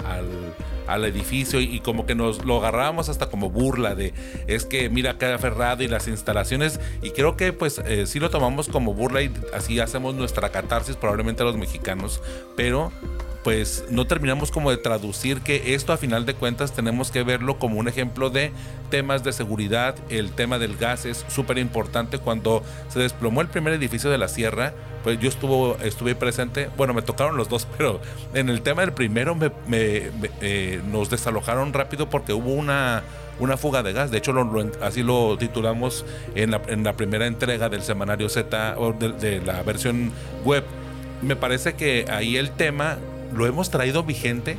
al, 0.88 1.04
edificio 1.04 1.60
y, 1.60 1.80
como 1.80 2.06
que 2.06 2.14
nos 2.14 2.44
lo 2.44 2.56
agarrábamos 2.56 3.10
hasta 3.10 3.28
como 3.28 3.50
burla 3.50 3.94
de 3.94 4.14
es 4.46 4.64
que 4.64 4.88
mira 4.88 5.18
queda 5.18 5.34
aferrado 5.34 5.82
y 5.82 5.88
las 5.88 6.08
instalaciones 6.08 6.80
y 7.02 7.10
creo 7.10 7.36
que 7.36 7.52
pues 7.52 7.82
eh, 7.84 8.06
sí 8.06 8.20
lo 8.20 8.30
tomamos 8.30 8.68
como 8.68 8.94
burla 8.94 9.20
y 9.20 9.30
así 9.52 9.78
hacemos 9.80 10.14
nuestra 10.14 10.48
catarsis 10.50 10.96
probablemente 10.96 11.42
a 11.42 11.46
los 11.46 11.56
mexicanos 11.56 12.22
pero 12.56 12.92
pues 13.46 13.84
no 13.90 14.08
terminamos 14.08 14.50
como 14.50 14.72
de 14.72 14.76
traducir 14.76 15.40
que 15.40 15.76
esto 15.76 15.92
a 15.92 15.96
final 15.96 16.26
de 16.26 16.34
cuentas 16.34 16.72
tenemos 16.72 17.12
que 17.12 17.22
verlo 17.22 17.60
como 17.60 17.78
un 17.78 17.86
ejemplo 17.86 18.28
de 18.28 18.50
temas 18.90 19.22
de 19.22 19.32
seguridad. 19.32 19.94
El 20.08 20.32
tema 20.32 20.58
del 20.58 20.76
gas 20.76 21.04
es 21.04 21.24
súper 21.28 21.58
importante. 21.58 22.18
Cuando 22.18 22.64
se 22.88 22.98
desplomó 22.98 23.42
el 23.42 23.46
primer 23.46 23.72
edificio 23.74 24.10
de 24.10 24.18
la 24.18 24.26
sierra, 24.26 24.72
pues 25.04 25.20
yo 25.20 25.28
estuvo, 25.28 25.76
estuve 25.80 26.16
presente. 26.16 26.70
Bueno, 26.76 26.92
me 26.92 27.02
tocaron 27.02 27.36
los 27.36 27.48
dos, 27.48 27.68
pero 27.78 28.00
en 28.34 28.48
el 28.48 28.62
tema 28.62 28.80
del 28.82 28.92
primero 28.92 29.36
me, 29.36 29.52
eh, 29.70 30.82
nos 30.90 31.08
desalojaron 31.08 31.72
rápido 31.72 32.10
porque 32.10 32.32
hubo 32.32 32.52
una 32.52 33.04
una 33.38 33.56
fuga 33.56 33.84
de 33.84 33.92
gas. 33.92 34.10
De 34.10 34.18
hecho, 34.18 34.34
así 34.82 35.04
lo 35.04 35.38
titulamos 35.38 36.04
en 36.34 36.50
la, 36.50 36.96
primera 36.96 37.28
entrega 37.28 37.68
del 37.68 37.82
semanario 37.82 38.28
Z 38.28 38.74
o 38.76 38.92
de, 38.92 39.40
la 39.40 39.62
versión 39.62 40.10
web. 40.44 40.64
Me 41.22 41.36
parece 41.36 41.74
que 41.74 42.06
ahí 42.10 42.38
el 42.38 42.50
tema 42.50 42.98
lo 43.34 43.46
hemos 43.46 43.70
traído 43.70 44.02
vigente, 44.02 44.58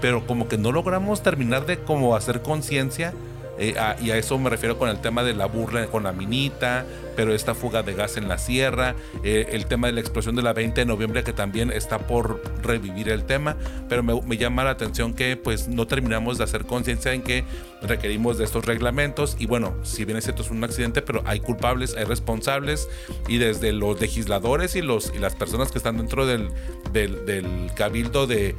pero 0.00 0.26
como 0.26 0.48
que 0.48 0.58
no 0.58 0.72
logramos 0.72 1.22
terminar 1.22 1.66
de 1.66 1.78
como 1.78 2.16
hacer 2.16 2.42
conciencia 2.42 3.12
eh, 3.58 3.74
y 4.00 4.10
a 4.10 4.16
eso 4.16 4.38
me 4.38 4.50
refiero 4.50 4.78
con 4.78 4.88
el 4.88 5.00
tema 5.00 5.22
de 5.22 5.34
la 5.34 5.46
burla 5.46 5.86
con 5.86 6.04
la 6.04 6.12
minita, 6.12 6.86
pero 7.16 7.34
esta 7.34 7.54
fuga 7.54 7.82
de 7.82 7.94
gas 7.94 8.16
en 8.16 8.28
la 8.28 8.38
sierra, 8.38 8.94
eh, 9.22 9.48
el 9.52 9.66
tema 9.66 9.88
de 9.88 9.92
la 9.92 10.00
explosión 10.00 10.36
de 10.36 10.42
la 10.42 10.52
20 10.52 10.80
de 10.80 10.84
noviembre 10.86 11.22
que 11.22 11.32
también 11.32 11.70
está 11.70 11.98
por 11.98 12.42
revivir 12.62 13.08
el 13.08 13.24
tema, 13.24 13.56
pero 13.88 14.02
me, 14.02 14.20
me 14.22 14.36
llama 14.36 14.64
la 14.64 14.70
atención 14.70 15.14
que 15.14 15.36
pues 15.36 15.68
no 15.68 15.86
terminamos 15.86 16.38
de 16.38 16.44
hacer 16.44 16.64
conciencia 16.64 17.12
en 17.12 17.22
que 17.22 17.44
requerimos 17.82 18.38
de 18.38 18.44
estos 18.44 18.64
reglamentos 18.64 19.36
y 19.38 19.46
bueno, 19.46 19.74
si 19.82 20.04
bien 20.04 20.16
es 20.16 20.24
cierto 20.24 20.42
es 20.42 20.50
un 20.50 20.64
accidente, 20.64 21.02
pero 21.02 21.22
hay 21.26 21.40
culpables, 21.40 21.94
hay 21.96 22.04
responsables 22.04 22.88
y 23.28 23.38
desde 23.38 23.72
los 23.72 24.00
legisladores 24.00 24.76
y, 24.76 24.82
los, 24.82 25.12
y 25.14 25.18
las 25.18 25.34
personas 25.34 25.70
que 25.72 25.78
están 25.78 25.98
dentro 25.98 26.26
del, 26.26 26.48
del, 26.92 27.26
del 27.26 27.70
cabildo 27.74 28.26
de 28.26 28.54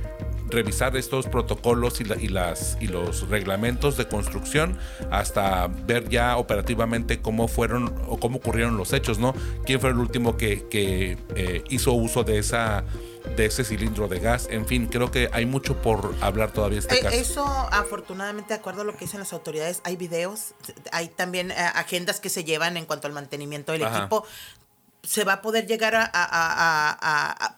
revisar 0.54 0.96
estos 0.96 1.28
protocolos 1.28 2.00
y, 2.00 2.06
y, 2.24 2.30
las, 2.30 2.78
y 2.80 2.88
los 2.88 3.28
reglamentos 3.28 3.98
de 3.98 4.08
construcción 4.08 4.78
hasta 5.12 5.68
ver 5.68 6.08
ya 6.10 6.38
operativamente 6.38 7.22
cómo 7.22 7.48
fueron 7.48 7.94
o 8.08 8.18
cómo 8.18 8.38
ocurrieron 8.38 8.78
los 8.78 8.94
hechos, 8.94 9.20
¿no? 9.20 9.34
¿Quién 9.66 9.82
fue 9.82 9.90
el 9.90 9.98
último 9.98 10.38
que, 10.38 10.68
que 10.70 11.18
eh, 11.36 11.64
hizo 11.70 11.94
uso 11.94 12.24
de 12.24 12.38
esa 12.38 12.86
de 13.38 13.46
ese 13.46 13.64
cilindro 13.64 14.08
de 14.08 14.20
gas. 14.20 14.48
En 14.50 14.66
fin, 14.66 14.88
creo 14.88 15.10
que 15.10 15.30
hay 15.32 15.46
mucho 15.46 15.82
por 15.82 16.14
hablar 16.22 16.52
todavía 16.52 16.80
este 16.80 16.96
eh, 16.96 17.02
caso. 17.02 17.16
Eso, 17.16 17.46
afortunadamente, 17.72 18.54
de 18.54 18.60
acuerdo 18.60 18.82
a 18.82 18.84
lo 18.84 18.94
que 18.94 19.06
dicen 19.06 19.20
las 19.20 19.34
autoridades, 19.34 19.82
hay 19.86 19.96
videos, 19.96 20.56
hay 20.92 21.08
también 21.08 21.52
eh, 21.52 21.56
agendas 21.56 22.20
que 22.20 22.30
se 22.30 22.44
llevan 22.44 22.78
en 22.78 22.86
cuanto 22.86 23.08
al 23.08 23.14
mantenimiento 23.14 23.72
del 23.72 23.84
equipo. 23.84 24.26
Se 25.04 25.24
va 25.24 25.34
a 25.34 25.42
poder 25.42 25.68
llegar 25.68 25.96
a, 25.96 26.04
a, 26.04 26.10
a, 26.14 26.98
a, 27.00 27.58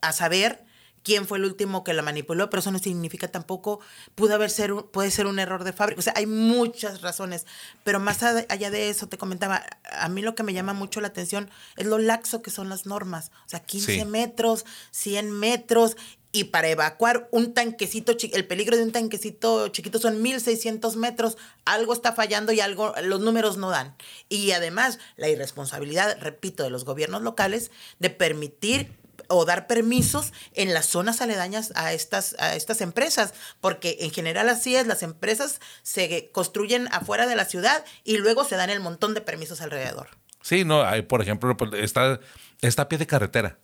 a 0.00 0.12
saber 0.12 0.65
quién 1.06 1.24
fue 1.24 1.38
el 1.38 1.44
último 1.44 1.84
que 1.84 1.94
la 1.94 2.02
manipuló, 2.02 2.50
pero 2.50 2.58
eso 2.58 2.72
no 2.72 2.80
significa 2.80 3.28
tampoco, 3.28 3.78
pudo 4.16 4.34
haber 4.34 4.50
ser, 4.50 4.74
puede 4.90 5.12
ser 5.12 5.28
un 5.28 5.38
error 5.38 5.62
de 5.62 5.72
fábrica. 5.72 6.00
O 6.00 6.02
sea, 6.02 6.14
hay 6.16 6.26
muchas 6.26 7.00
razones, 7.00 7.46
pero 7.84 8.00
más 8.00 8.24
allá 8.24 8.72
de 8.72 8.90
eso, 8.90 9.06
te 9.06 9.16
comentaba, 9.16 9.62
a 9.92 10.08
mí 10.08 10.20
lo 10.20 10.34
que 10.34 10.42
me 10.42 10.52
llama 10.52 10.72
mucho 10.72 11.00
la 11.00 11.06
atención 11.06 11.48
es 11.76 11.86
lo 11.86 11.98
laxo 11.98 12.42
que 12.42 12.50
son 12.50 12.68
las 12.68 12.86
normas. 12.86 13.30
O 13.46 13.50
sea, 13.50 13.60
15 13.60 14.04
metros, 14.06 14.64
100 14.90 15.30
metros, 15.30 15.96
y 16.32 16.44
para 16.44 16.68
evacuar 16.68 17.28
un 17.30 17.54
tanquecito, 17.54 18.16
el 18.32 18.46
peligro 18.48 18.76
de 18.76 18.82
un 18.82 18.90
tanquecito 18.90 19.68
chiquito 19.68 20.00
son 20.00 20.20
1600 20.20 20.96
metros, 20.96 21.38
algo 21.64 21.92
está 21.92 22.14
fallando 22.14 22.50
y 22.50 22.58
algo, 22.58 22.94
los 23.04 23.20
números 23.20 23.58
no 23.58 23.70
dan. 23.70 23.94
Y 24.28 24.50
además, 24.50 24.98
la 25.14 25.28
irresponsabilidad, 25.28 26.18
repito, 26.20 26.64
de 26.64 26.70
los 26.70 26.84
gobiernos 26.84 27.22
locales 27.22 27.70
de 28.00 28.10
permitir 28.10 29.05
o 29.28 29.44
dar 29.44 29.66
permisos 29.66 30.32
en 30.52 30.74
las 30.74 30.86
zonas 30.86 31.20
aledañas 31.20 31.72
a 31.74 31.92
estas, 31.92 32.36
a 32.38 32.54
estas 32.54 32.80
empresas, 32.80 33.34
porque 33.60 33.98
en 34.00 34.10
general 34.10 34.48
así 34.48 34.76
es, 34.76 34.86
las 34.86 35.02
empresas 35.02 35.60
se 35.82 36.30
construyen 36.32 36.88
afuera 36.92 37.26
de 37.26 37.36
la 37.36 37.44
ciudad 37.44 37.84
y 38.04 38.18
luego 38.18 38.44
se 38.44 38.56
dan 38.56 38.70
el 38.70 38.80
montón 38.80 39.14
de 39.14 39.20
permisos 39.20 39.60
alrededor. 39.60 40.08
Sí, 40.42 40.64
no, 40.64 40.82
hay, 40.82 41.02
por 41.02 41.22
ejemplo, 41.22 41.56
pues, 41.56 41.72
está, 41.74 42.20
está 42.60 42.82
a 42.82 42.88
pie 42.88 42.98
de 42.98 43.06
carretera. 43.06 43.58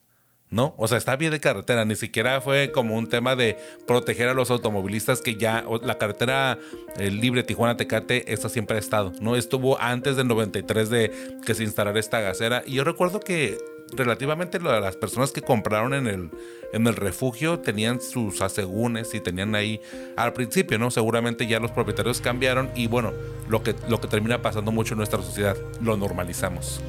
¿no? 0.53 0.75
O 0.77 0.87
sea, 0.87 0.99
está 0.99 1.17
bien 1.17 1.33
de 1.33 1.41
carretera, 1.41 1.85
ni 1.85 1.97
siquiera 1.97 2.41
fue 2.43 2.71
como 2.73 2.97
un 2.97 3.09
tema 3.09 3.35
de 3.35 3.57
proteger 3.87 4.29
a 4.29 4.35
los 4.35 4.51
automovilistas 4.51 5.23
que 5.23 5.37
ya 5.37 5.65
la 5.83 5.97
carretera 5.97 6.59
libre 6.99 7.43
Tijuana-Tecate, 7.43 8.31
esta 8.33 8.51
siempre 8.51 8.77
ha 8.77 8.79
estado, 8.79 9.13
¿no? 9.21 9.35
Estuvo 9.35 9.81
antes 9.81 10.17
del 10.17 10.29
93 10.29 10.91
de 10.91 11.39
que 11.45 11.55
se 11.55 11.65
instalara 11.65 11.99
esta 11.99 12.21
gasera 12.21 12.63
y 12.67 12.75
yo 12.75 12.85
recuerdo 12.85 13.19
que 13.19 13.57
relativamente 13.93 14.61
las 14.61 14.97
personas 14.97 15.33
que 15.33 15.43
compraron 15.43 15.95
en 15.95 16.07
el, 16.07 16.31
en 16.73 16.87
el 16.87 16.97
refugio 16.97 17.61
tenían 17.61 18.01
sus 18.01 18.41
asegúnes 18.41 19.15
y 19.15 19.21
tenían 19.21 19.55
ahí 19.55 19.81
al 20.17 20.33
principio, 20.33 20.79
¿no? 20.79 20.91
Seguramente 20.91 21.47
ya 21.47 21.61
los 21.61 21.71
propietarios 21.71 22.21
cambiaron 22.21 22.71
y 22.75 22.87
bueno, 22.87 23.13
lo 23.49 23.63
que, 23.63 23.75
lo 23.89 24.01
que 24.01 24.09
termina 24.09 24.43
pasando 24.43 24.73
mucho 24.73 24.95
en 24.95 24.99
nuestra 24.99 25.23
sociedad, 25.23 25.57
lo 25.81 25.97
normalizamos. 25.97 26.81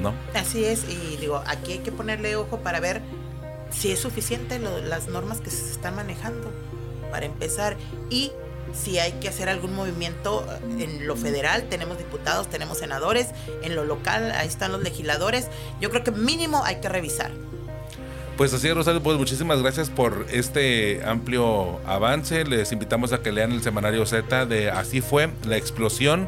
¿no? 0.00 0.14
Así 0.34 0.64
es, 0.64 0.84
y 0.88 1.16
digo, 1.18 1.42
aquí 1.46 1.72
hay 1.72 1.78
que 1.78 1.92
ponerle 1.92 2.34
ojo 2.36 2.58
para 2.60 2.80
ver 2.80 3.02
si 3.70 3.92
es 3.92 4.00
suficiente 4.00 4.58
las 4.58 5.08
normas 5.08 5.40
que 5.40 5.50
se 5.50 5.70
están 5.70 5.96
manejando, 5.96 6.50
para 7.10 7.26
empezar, 7.26 7.76
y 8.10 8.32
si 8.72 8.98
hay 8.98 9.12
que 9.12 9.28
hacer 9.28 9.48
algún 9.48 9.74
movimiento 9.74 10.46
eh, 10.48 10.84
en 10.84 11.06
lo 11.06 11.16
federal, 11.16 11.64
tenemos 11.68 11.98
diputados, 11.98 12.48
tenemos 12.48 12.78
senadores, 12.78 13.28
en 13.62 13.74
lo 13.74 13.84
local, 13.84 14.32
ahí 14.32 14.48
están 14.48 14.72
los 14.72 14.82
legisladores, 14.82 15.48
yo 15.80 15.90
creo 15.90 16.04
que 16.04 16.10
mínimo 16.10 16.64
hay 16.64 16.76
que 16.76 16.88
revisar. 16.88 17.30
Pues 18.36 18.54
así 18.54 18.66
es, 18.66 18.74
Rosario, 18.74 19.02
pues 19.02 19.18
muchísimas 19.18 19.60
gracias 19.60 19.90
por 19.90 20.26
este 20.32 21.02
amplio 21.04 21.78
avance. 21.86 22.44
Les 22.44 22.72
invitamos 22.72 23.12
a 23.12 23.22
que 23.22 23.30
lean 23.30 23.52
el 23.52 23.62
semanario 23.62 24.06
Z 24.06 24.46
de 24.46 24.70
Así 24.70 25.02
fue, 25.02 25.30
la 25.46 25.58
explosión, 25.58 26.26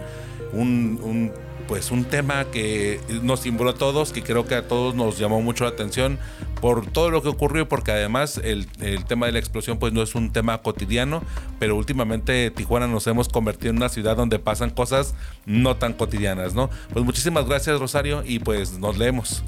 un, 0.53 1.01
un 1.03 1.33
pues 1.67 1.91
un 1.91 2.05
tema 2.05 2.45
que 2.47 3.01
nos 3.23 3.43
cimbró 3.43 3.71
a 3.71 3.75
todos, 3.75 4.13
que 4.13 4.23
creo 4.23 4.47
que 4.47 4.55
a 4.55 4.69
todos 4.69 4.95
nos 4.95 5.19
llamó 5.19 5.41
mucho 5.41 5.65
la 5.65 5.71
atención 5.71 6.19
por 6.61 6.87
todo 6.87 7.11
lo 7.11 7.23
que 7.23 7.29
ocurrió, 7.29 7.69
porque 7.69 7.93
además 7.93 8.41
el, 8.43 8.67
tema 9.07 9.27
de 9.27 9.33
la 9.33 9.39
explosión 9.39 9.79
pues 9.79 9.93
no 9.93 10.03
es 10.03 10.15
un 10.15 10.33
tema 10.33 10.63
cotidiano, 10.63 11.23
pero 11.59 11.77
últimamente 11.77 12.51
Tijuana 12.51 12.87
nos 12.87 13.07
hemos 13.07 13.29
convertido 13.29 13.71
en 13.71 13.77
una 13.77 13.89
ciudad 13.89 14.17
donde 14.17 14.39
pasan 14.39 14.71
cosas 14.71 15.15
no 15.47 15.77
tan 15.77 15.93
cotidianas, 15.93 16.55
¿no? 16.55 16.71
Pues 16.93 17.05
muchísimas 17.05 17.47
gracias 17.47 17.79
Rosario 17.81 18.23
y 18.25 18.39
pues 18.39 18.79
nos 18.79 18.97
leemos. 18.99 19.43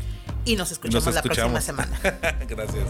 Y 0.44 0.57
nos 0.57 0.70
escuchamos, 0.70 1.14
la 1.14 1.22
próxima 1.22 1.61
semana. 1.61 1.98
gracias. 2.48 2.87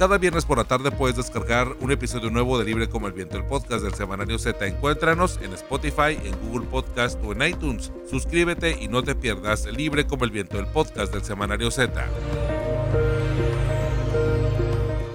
Cada 0.00 0.16
viernes 0.16 0.46
por 0.46 0.56
la 0.56 0.64
tarde 0.64 0.90
puedes 0.90 1.18
descargar 1.18 1.76
un 1.78 1.92
episodio 1.92 2.30
nuevo 2.30 2.58
de 2.58 2.64
Libre 2.64 2.88
como 2.88 3.06
el 3.06 3.12
Viento, 3.12 3.36
el 3.36 3.44
podcast 3.44 3.84
del 3.84 3.92
Semanario 3.92 4.38
Z. 4.38 4.66
Encuéntranos 4.66 5.38
en 5.42 5.52
Spotify, 5.52 6.16
en 6.24 6.34
Google 6.40 6.66
Podcast 6.68 7.22
o 7.22 7.32
en 7.32 7.42
iTunes. 7.42 7.92
Suscríbete 8.08 8.78
y 8.80 8.88
no 8.88 9.02
te 9.02 9.14
pierdas 9.14 9.66
Libre 9.66 10.06
como 10.06 10.24
el 10.24 10.30
Viento, 10.30 10.58
el 10.58 10.66
podcast 10.68 11.12
del 11.12 11.22
Semanario 11.22 11.70
Z. 11.70 12.02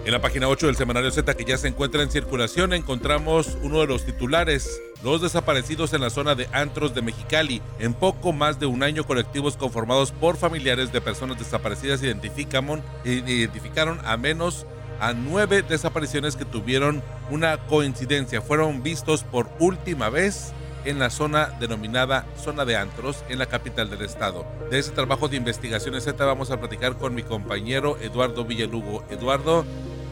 En 0.05 0.11
la 0.11 0.21
página 0.21 0.47
8 0.47 0.67
del 0.67 0.75
Semanario 0.75 1.09
Z 1.09 1.33
que 1.33 1.45
ya 1.45 1.57
se 1.57 1.67
encuentra 1.67 2.03
en 2.03 2.11
circulación 2.11 2.71
encontramos 2.71 3.57
uno 3.63 3.79
de 3.79 3.87
los 3.87 4.05
titulares. 4.05 4.83
Los 5.03 5.19
desaparecidos 5.19 5.93
en 5.93 6.01
la 6.01 6.11
zona 6.11 6.35
de 6.35 6.47
Antros 6.51 6.93
de 6.93 7.01
Mexicali. 7.01 7.59
En 7.79 7.95
poco 7.95 8.33
más 8.33 8.59
de 8.59 8.67
un 8.67 8.83
año 8.83 9.07
colectivos 9.07 9.57
conformados 9.57 10.11
por 10.11 10.37
familiares 10.37 10.91
de 10.91 11.01
personas 11.01 11.39
desaparecidas 11.39 12.03
identificaron, 12.03 12.83
identificaron 13.03 13.99
a 14.05 14.15
menos 14.15 14.67
a 14.99 15.13
nueve 15.13 15.61
desapariciones 15.61 16.35
que 16.35 16.45
tuvieron 16.45 17.03
una 17.29 17.57
coincidencia. 17.57 18.41
Fueron 18.41 18.83
vistos 18.83 19.23
por 19.23 19.49
última 19.59 20.09
vez 20.09 20.53
en 20.85 20.99
la 20.99 21.09
zona 21.09 21.47
denominada 21.59 22.25
Zona 22.37 22.63
de 22.63 22.77
Antros 22.77 23.23
en 23.29 23.39
la 23.39 23.47
capital 23.47 23.89
del 23.89 24.03
estado. 24.03 24.45
De 24.69 24.79
ese 24.79 24.91
trabajo 24.91 25.27
de 25.27 25.37
investigación 25.37 25.99
Z 25.99 26.23
vamos 26.23 26.51
a 26.51 26.59
platicar 26.59 26.97
con 26.97 27.15
mi 27.15 27.23
compañero 27.23 27.97
Eduardo 27.99 28.45
Villalugo. 28.45 29.03
Eduardo, 29.09 29.65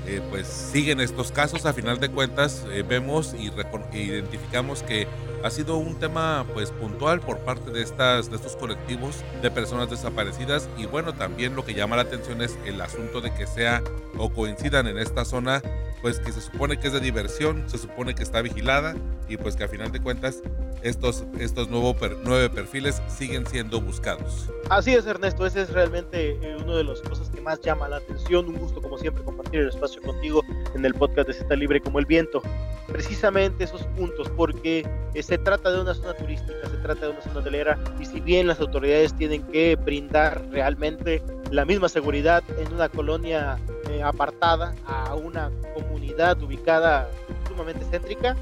eh, 0.08 0.22
pues 0.30 0.48
siguen 0.48 1.00
estos 1.00 1.32
casos. 1.32 1.65
A 1.65 1.74
final 1.74 2.00
de 2.00 2.10
cuentas, 2.10 2.65
eh, 2.72 2.84
vemos 2.88 3.36
y 3.36 3.52
identificamos 3.98 4.84
que 4.84 5.08
ha 5.43 5.49
sido 5.49 5.77
un 5.77 5.95
tema 5.95 6.45
pues 6.53 6.71
puntual 6.71 7.19
por 7.19 7.39
parte 7.39 7.69
de 7.71 7.82
estas 7.82 8.29
de 8.29 8.38
estos 8.38 8.56
colectivos 8.56 9.23
de 9.41 9.51
personas 9.51 9.89
desaparecidas 9.89 10.69
y 10.77 10.86
bueno 10.86 11.13
también 11.13 11.56
lo 11.56 11.65
que 11.65 11.73
llama 11.73 11.97
la 11.97 12.03
atención 12.03 12.41
es 12.41 12.58
el 12.65 12.79
asunto 12.82 13.19
de 13.19 13.34
que 13.34 13.45
sea 13.45 13.84
o 14.17 14.32
coincidan 14.32 14.88
en 14.88 14.97
esta 14.97 15.25
zona 15.25 15.62
pues 16.01 16.19
que 16.19 16.32
se 16.32 16.41
supone 16.41 16.79
que 16.79 16.88
es 16.88 16.93
de 16.93 17.01
diversión 17.01 17.63
se 17.67 17.77
supone 17.77 18.15
que 18.15 18.23
está 18.23 18.41
vigilada 18.41 18.95
y 19.27 19.38
pues 19.38 19.56
que 19.56 19.65
a 19.65 19.67
final 19.67 19.91
de 19.91 20.01
cuentas 20.01 20.41
estos 20.84 21.24
estos 21.39 21.69
nuevos 21.69 21.96
nueve 22.24 22.50
perfiles 22.50 23.02
siguen 23.08 23.48
siendo 23.48 23.82
buscados. 23.82 24.50
Así 24.69 24.93
es 24.93 25.06
Ernesto 25.06 25.46
ese 25.46 25.62
es 25.62 25.69
realmente 25.72 26.32
eh, 26.41 26.58
una 26.62 26.76
de 26.76 26.84
las 26.84 27.02
cosas 27.02 27.30
que 27.30 27.41
más 27.41 27.62
llama 27.62 27.88
la 27.88 27.98
atención. 27.98 28.48
Un 28.48 28.58
gusto 28.58 28.82
como 28.82 28.98
siempre 28.98 29.24
compartir 29.24 29.62
el 29.62 29.69
espacio 29.69 30.02
contigo 30.02 30.41
en 30.76 30.86
el 30.86 30.93
podcast 30.93 31.28
de 31.28 31.34
Z 31.34 31.56
Libre 31.56 31.82
como 31.82 32.00
el 32.00 32.06
viento. 32.06 32.41
Precisamente 32.88 33.63
esos 33.63 33.84
puntos 33.98 34.30
porque 34.36 34.88
es 35.13 35.28
se 35.28 35.38
trata 35.38 35.72
de 35.72 35.82
una 35.82 35.93
zona 35.93 36.13
turística, 36.13 36.69
se 36.69 36.78
trata 36.78 37.08
de 37.08 37.12
una 37.12 37.22
zona 37.22 37.39
hotelera 37.39 37.80
y 38.00 38.06
si 38.06 38.19
bien 38.19 38.48
las 38.48 38.60
autoridades 38.60 39.15
tienen 39.15 39.41
que 39.43 39.76
brindar 39.76 40.46
realmente 40.52 41.24
la 41.50 41.65
misma 41.65 41.88
seguridad 41.88 42.43
en 42.58 42.74
una 42.74 42.89
colonia 42.89 43.58
eh, 43.89 44.02
apartada 44.02 44.74
a 44.86 45.15
una 45.15 45.52
comunidad 45.74 46.41
ubicada 46.41 47.10
sumamente 47.48 47.86
céntrica, 47.86 48.36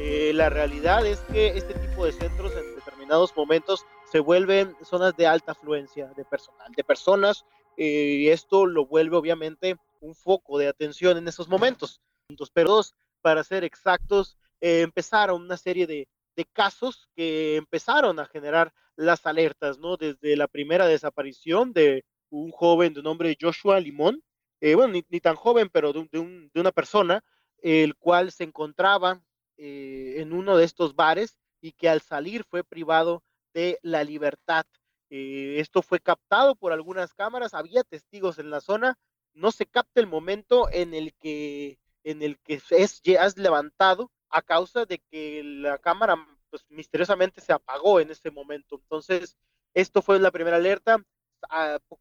eh, 0.00 0.32
la 0.32 0.48
realidad 0.50 1.06
es 1.06 1.20
que 1.32 1.48
este 1.48 1.74
tipo 1.74 2.04
de 2.04 2.12
centros 2.12 2.52
en 2.52 2.74
determinados 2.74 3.36
momentos 3.36 3.84
se 4.10 4.20
vuelven 4.20 4.76
zonas 4.82 5.16
de 5.16 5.26
alta 5.26 5.52
afluencia 5.52 6.06
de 6.16 6.24
personal, 6.24 6.72
de 6.72 6.84
personas, 6.84 7.44
eh, 7.76 8.18
y 8.20 8.28
esto 8.28 8.66
lo 8.66 8.86
vuelve 8.86 9.16
obviamente 9.16 9.76
un 10.00 10.14
foco 10.14 10.58
de 10.58 10.68
atención 10.68 11.18
en 11.18 11.28
esos 11.28 11.48
momentos. 11.48 12.00
Pero 12.52 12.70
dos, 12.70 12.94
para 13.20 13.42
ser 13.44 13.64
exactos, 13.64 14.36
empezaron 14.60 15.42
una 15.42 15.56
serie 15.56 15.86
de, 15.86 16.08
de 16.36 16.44
casos 16.44 17.08
que 17.16 17.56
empezaron 17.56 18.20
a 18.20 18.26
generar 18.26 18.72
las 18.94 19.26
alertas, 19.26 19.78
¿no? 19.78 19.96
Desde 19.96 20.36
la 20.36 20.46
primera 20.46 20.86
desaparición 20.86 21.72
de 21.72 22.04
un 22.30 22.50
joven 22.50 22.94
de 22.94 23.02
nombre 23.02 23.36
Joshua 23.40 23.80
Limón, 23.80 24.22
eh, 24.60 24.74
bueno, 24.74 24.92
ni, 24.92 25.20
tan 25.20 25.36
joven, 25.36 25.68
pero 25.72 25.92
de, 25.92 26.08
de, 26.10 26.60
una 26.60 26.72
persona, 26.72 27.24
el 27.62 27.96
cual 27.96 28.32
se 28.32 28.44
encontraba 28.44 29.22
eh, 29.58 30.14
en 30.18 30.32
uno 30.32 30.56
de 30.56 30.64
estos 30.64 30.94
bares 30.94 31.36
y 31.60 31.72
que 31.72 31.88
al 31.88 32.00
salir 32.00 32.44
fue 32.44 32.64
privado 32.64 33.22
de 33.52 33.78
la 33.82 34.04
libertad. 34.04 34.64
Eh, 35.10 35.56
esto 35.58 35.82
fue 35.82 36.00
captado 36.00 36.54
por 36.54 36.72
algunas 36.72 37.14
cámaras, 37.14 37.54
había 37.54 37.82
testigos 37.84 38.38
en 38.38 38.50
la 38.50 38.60
zona, 38.60 38.98
no 39.34 39.50
se 39.52 39.66
capta 39.66 40.00
el 40.00 40.06
momento 40.06 40.68
en 40.70 40.94
el 40.94 41.14
que, 41.14 41.78
en 42.04 42.22
el 42.22 42.38
que 42.40 42.54
es, 42.70 43.00
es 43.04 43.36
levantado 43.36 44.10
a 44.30 44.42
causa 44.42 44.84
de 44.84 44.98
que 45.10 45.42
la 45.44 45.78
cámara 45.78 46.16
pues 46.50 46.64
misteriosamente 46.68 47.40
se 47.40 47.52
apagó 47.52 48.00
en 48.00 48.10
ese 48.10 48.30
momento. 48.30 48.76
Entonces, 48.76 49.36
esto 49.74 50.02
fue 50.02 50.18
la 50.18 50.30
primera 50.30 50.56
alerta. 50.56 51.02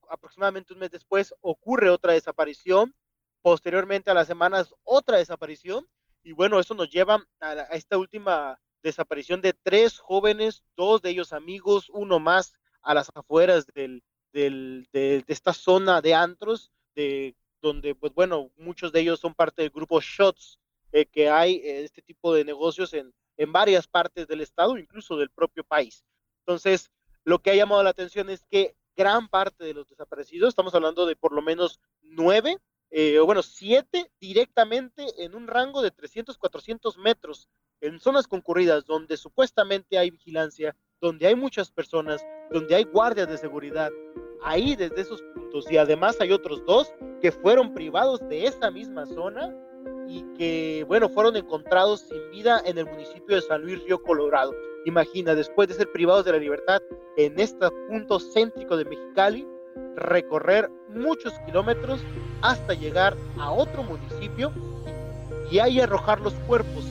aproximadamente 0.10 0.74
un 0.74 0.80
mes 0.80 0.92
después 0.92 1.34
ocurre 1.42 1.90
otra 1.90 2.14
desaparición. 2.14 2.94
Posteriormente 3.42 4.12
a 4.12 4.14
las 4.14 4.28
semanas, 4.28 4.74
otra 4.84 5.18
desaparición. 5.18 5.88
Y 6.28 6.34
bueno, 6.34 6.60
eso 6.60 6.76
nos 6.76 6.90
lleva 6.90 7.26
a, 7.40 7.54
esta 7.72 7.98
última 7.98 8.60
desaparición 8.84 9.40
de 9.42 9.54
tres 9.54 9.98
jóvenes, 9.98 10.62
dos 10.76 11.02
de 11.02 11.12
ellos 11.12 11.32
amigos, 11.32 11.90
uno 11.90 12.20
más 12.20 12.54
a 12.82 12.94
las 12.94 13.10
afueras 13.16 13.66
del, 13.68 14.04
del, 14.34 14.90
de, 14.92 15.24
esta 15.28 15.54
zona 15.54 16.02
de 16.02 16.14
antros, 16.14 16.70
de 16.96 17.34
donde, 17.62 17.96
pues 17.96 18.14
bueno, 18.14 18.52
muchos 18.58 18.92
de 18.92 19.00
ellos 19.00 19.22
son 19.22 19.36
parte 19.36 19.62
del 19.62 19.72
grupo 19.72 20.02
Shots, 20.02 20.60
eh, 20.92 21.06
que 21.06 21.30
hay 21.30 21.62
eh, 21.64 21.86
este 21.86 22.02
tipo 22.02 22.34
de 22.34 22.44
negocios 22.44 22.94
en 22.94 23.54
varias 23.54 23.88
partes 23.88 24.28
del 24.28 24.42
estado, 24.42 24.78
incluso 24.78 25.16
del 25.16 25.30
propio 25.30 25.64
país. 25.64 26.04
Entonces, 26.40 26.92
lo 27.24 27.40
que 27.40 27.52
ha 27.52 27.56
llamado 27.56 27.84
la 27.84 27.92
atención 27.92 28.30
es 28.30 28.44
que 28.50 28.76
gran 28.98 29.30
parte 29.30 29.64
de 29.64 29.74
los 29.74 29.88
desaparecidos, 29.88 30.50
estamos 30.50 30.76
hablando 30.76 31.06
de 31.06 31.16
por 31.16 31.32
lo 31.32 31.42
menos 31.42 31.80
nueve, 32.02 32.58
eh, 32.90 33.20
bueno, 33.20 33.44
siete 33.44 34.12
directamente 34.20 35.06
en 35.24 35.36
un 35.36 35.48
rango 35.48 35.82
de 35.82 35.92
300, 35.92 36.38
400 36.38 36.98
metros, 36.98 37.50
en 37.82 38.00
zonas 38.00 38.28
concurridas 38.28 38.86
donde 38.86 39.18
supuestamente 39.18 39.98
hay 39.98 40.10
vigilancia, 40.10 40.76
donde 41.02 41.28
hay 41.28 41.36
muchas 41.36 41.70
personas, 41.70 42.26
donde 42.52 42.76
hay 42.76 42.86
guardias 42.86 43.30
de 43.30 43.38
seguridad, 43.38 43.92
ahí 44.42 44.76
desde 44.76 45.02
esos 45.02 45.22
puntos. 45.34 45.70
Y 45.72 45.78
además 45.78 46.18
hay 46.20 46.32
otros 46.32 46.66
dos 46.66 46.92
que 47.22 47.32
fueron 47.32 47.74
privados 47.74 48.20
de 48.30 48.46
esa 48.46 48.72
misma 48.72 49.06
zona 49.06 49.54
y 50.08 50.24
que, 50.38 50.86
bueno, 50.88 51.10
fueron 51.10 51.36
encontrados 51.36 52.02
sin 52.02 52.32
vida 52.32 52.62
en 52.66 52.78
el 52.78 52.86
municipio 52.86 53.36
de 53.36 53.42
San 53.42 53.62
Luis 53.62 53.84
Río 53.84 54.02
Colorado. 54.02 54.56
Imagina, 54.86 55.36
después 55.36 55.68
de 55.68 55.76
ser 55.76 55.92
privados 55.92 56.26
de 56.26 56.32
la 56.32 56.38
libertad 56.38 56.82
en 57.18 57.38
este 57.40 57.70
punto 57.90 58.20
céntrico 58.20 58.78
de 58.78 58.86
Mexicali, 58.86 59.46
recorrer 59.96 60.70
muchos 60.90 61.34
kilómetros 61.46 62.02
hasta 62.42 62.74
llegar 62.74 63.16
a 63.40 63.52
otro 63.52 63.84
municipio 63.84 64.52
y 65.52 65.60
ahí 65.60 65.80
arrojar 65.80 66.20
los 66.22 66.34
cuerpos. 66.48 66.86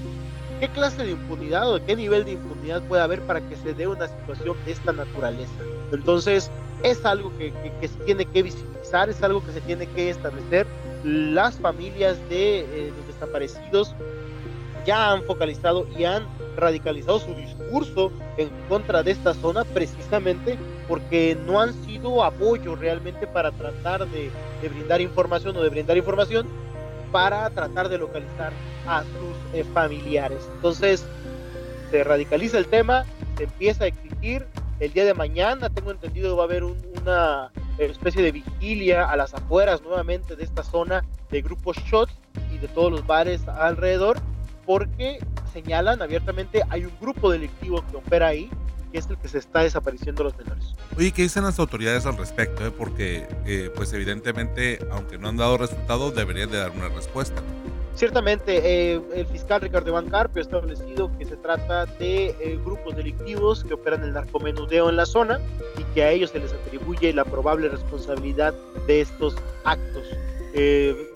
¿Qué 0.60 0.68
clase 0.68 1.04
de 1.04 1.10
impunidad 1.12 1.72
o 1.72 1.84
qué 1.84 1.94
nivel 1.94 2.24
de 2.24 2.32
impunidad 2.32 2.82
puede 2.82 3.02
haber 3.02 3.20
para 3.22 3.40
que 3.40 3.56
se 3.56 3.74
dé 3.74 3.86
una 3.86 4.08
situación 4.08 4.56
de 4.64 4.72
esta 4.72 4.92
naturaleza? 4.92 5.52
Entonces, 5.92 6.50
es 6.82 7.04
algo 7.04 7.30
que, 7.36 7.52
se 7.82 8.04
tiene 8.04 8.24
que 8.24 8.42
visibilizar, 8.42 9.08
es 9.10 9.22
algo 9.22 9.44
que 9.44 9.52
se 9.52 9.60
tiene 9.60 9.86
que 9.86 10.10
establecer. 10.10 10.66
Las 11.04 11.58
familias 11.58 12.16
de 12.28 12.60
eh, 12.60 12.92
los 12.96 13.06
desaparecidos 13.06 13.94
ya 14.86 15.12
han 15.12 15.22
focalizado 15.24 15.86
y 15.98 16.04
han 16.04 16.26
radicalizado 16.56 17.20
su 17.20 17.34
discurso 17.34 18.12
en 18.36 18.48
contra 18.68 19.02
de 19.02 19.12
esta 19.12 19.34
zona 19.34 19.64
precisamente 19.64 20.58
porque 20.88 21.36
no 21.46 21.60
han 21.60 21.74
sido 21.84 22.24
apoyo 22.24 22.74
realmente 22.76 23.26
para 23.26 23.52
tratar 23.52 24.06
de, 24.08 24.30
brindar 24.62 25.00
información 25.00 25.56
o 25.56 25.62
de 25.62 25.68
brindar 25.68 25.96
información 25.96 26.46
para 27.12 27.48
tratar 27.50 27.88
de 27.88 27.98
localizar 27.98 28.52
a 28.86 29.02
sus 29.02 29.54
eh, 29.54 29.64
familiares. 29.72 30.48
Entonces, 30.54 31.06
se 31.90 32.04
radicaliza 32.04 32.58
el 32.58 32.66
tema, 32.66 33.04
se 33.36 33.44
empieza 33.44 33.84
a 33.84 33.86
exigir. 33.88 34.46
El 34.78 34.92
día 34.92 35.06
de 35.06 35.14
mañana, 35.14 35.70
tengo 35.70 35.90
entendido, 35.90 36.36
va 36.36 36.42
a 36.42 36.46
haber 36.46 36.62
una 36.62 37.50
especie 37.78 38.22
de 38.22 38.32
vigilia 38.32 39.08
a 39.08 39.16
las 39.16 39.32
afueras 39.32 39.82
nuevamente 39.82 40.36
de 40.36 40.44
esta 40.44 40.62
zona 40.62 41.02
de 41.30 41.40
grupos 41.40 41.76
shots 41.78 42.12
y 42.52 42.58
de 42.58 42.68
todos 42.68 42.90
los 42.90 43.06
bares 43.06 43.46
alrededor, 43.48 44.18
porque 44.66 45.18
señalan 45.56 46.02
abiertamente 46.02 46.62
hay 46.68 46.84
un 46.84 46.92
grupo 47.00 47.30
delictivo 47.30 47.82
que 47.90 47.96
opera 47.96 48.26
ahí 48.26 48.50
que 48.92 48.98
es 48.98 49.08
el 49.08 49.16
que 49.16 49.26
se 49.26 49.38
está 49.38 49.60
desapareciendo 49.60 50.22
los 50.22 50.36
menores. 50.36 50.74
Oye, 50.96 51.12
¿qué 51.12 51.22
dicen 51.22 51.44
las 51.44 51.58
autoridades 51.58 52.04
al 52.04 52.16
respecto? 52.18 52.64
Eh? 52.66 52.70
Porque, 52.70 53.26
eh, 53.46 53.70
pues 53.74 53.92
evidentemente, 53.94 54.78
aunque 54.92 55.18
no 55.18 55.28
han 55.28 55.36
dado 55.38 55.56
resultados, 55.58 56.14
deberían 56.14 56.50
de 56.50 56.58
dar 56.58 56.70
una 56.70 56.88
respuesta. 56.88 57.42
Ciertamente, 57.94 58.60
eh, 58.62 59.00
el 59.14 59.26
fiscal 59.26 59.62
Ricardo 59.62 59.88
Iván 59.88 60.08
Carpio 60.10 60.40
ha 60.40 60.44
establecido 60.44 61.10
que 61.18 61.24
se 61.24 61.36
trata 61.36 61.86
de 61.86 62.60
grupos 62.62 62.94
delictivos 62.94 63.64
que 63.64 63.74
operan 63.74 64.04
el 64.04 64.12
narcomenudeo 64.12 64.90
en 64.90 64.96
la 64.96 65.06
zona 65.06 65.40
y 65.78 65.82
que 65.94 66.04
a 66.04 66.10
ellos 66.10 66.30
se 66.30 66.38
les 66.38 66.52
atribuye 66.52 67.12
la 67.14 67.24
probable 67.24 67.70
responsabilidad 67.70 68.54
de 68.86 69.00
estos 69.00 69.34
actos. 69.64 70.04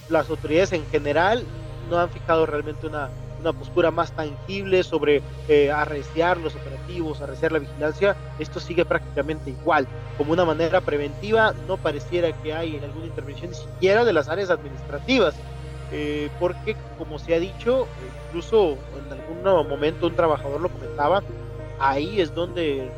las 0.08 0.28
autoridades 0.28 0.72
en 0.72 0.84
general 0.86 1.44
no 1.90 1.98
han 1.98 2.08
fijado 2.08 2.46
realmente 2.46 2.86
una 2.86 3.10
una 3.40 3.52
postura 3.52 3.90
más 3.90 4.12
tangible 4.12 4.82
sobre 4.82 5.22
eh, 5.48 5.70
arreciar 5.70 6.36
los 6.36 6.54
operativos, 6.54 7.20
arreciar 7.20 7.52
la 7.52 7.58
vigilancia, 7.58 8.16
esto 8.38 8.60
sigue 8.60 8.84
prácticamente 8.84 9.50
igual. 9.50 9.86
Como 10.16 10.32
una 10.32 10.44
manera 10.44 10.80
preventiva, 10.80 11.54
no 11.66 11.76
pareciera 11.76 12.32
que 12.42 12.52
hay 12.52 12.76
en 12.76 12.84
alguna 12.84 13.06
intervención 13.06 13.50
ni 13.50 13.56
siquiera 13.56 14.04
de 14.04 14.12
las 14.12 14.28
áreas 14.28 14.50
administrativas, 14.50 15.34
eh, 15.92 16.28
porque 16.38 16.76
como 16.98 17.18
se 17.18 17.34
ha 17.34 17.40
dicho, 17.40 17.86
incluso 18.28 18.76
en 19.06 19.12
algún 19.12 19.68
momento 19.68 20.06
un 20.06 20.14
trabajador 20.14 20.60
lo 20.60 20.68
comentaba, 20.68 21.22
ahí 21.78 22.20
es 22.20 22.34
donde 22.34 22.90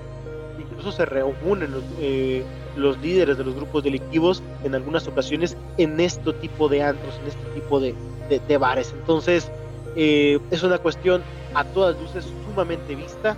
incluso 0.59 0.93
se 0.93 1.05
reúnen 1.05 1.70
los, 1.70 1.84
eh, 2.01 2.45
los 2.76 2.99
líderes 2.99 3.38
de 3.38 3.45
los 3.45 3.55
grupos 3.55 3.84
delictivos 3.84 4.43
en 4.64 4.74
algunas 4.74 5.07
ocasiones 5.07 5.57
en 5.78 6.01
este 6.01 6.32
tipo 6.34 6.68
de 6.68 6.82
antros, 6.82 7.18
en 7.22 7.28
este 7.28 7.61
tipo 7.61 7.80
de, 7.80 7.95
de, 8.28 8.40
de 8.40 8.59
bares. 8.59 8.93
Entonces, 8.99 9.51
eh, 9.97 10.38
es 10.51 10.62
una 10.62 10.78
cuestión 10.78 11.22
a 11.55 11.64
todas 11.64 12.01
luces 12.01 12.26
sumamente 12.47 12.95
vista. 12.95 13.36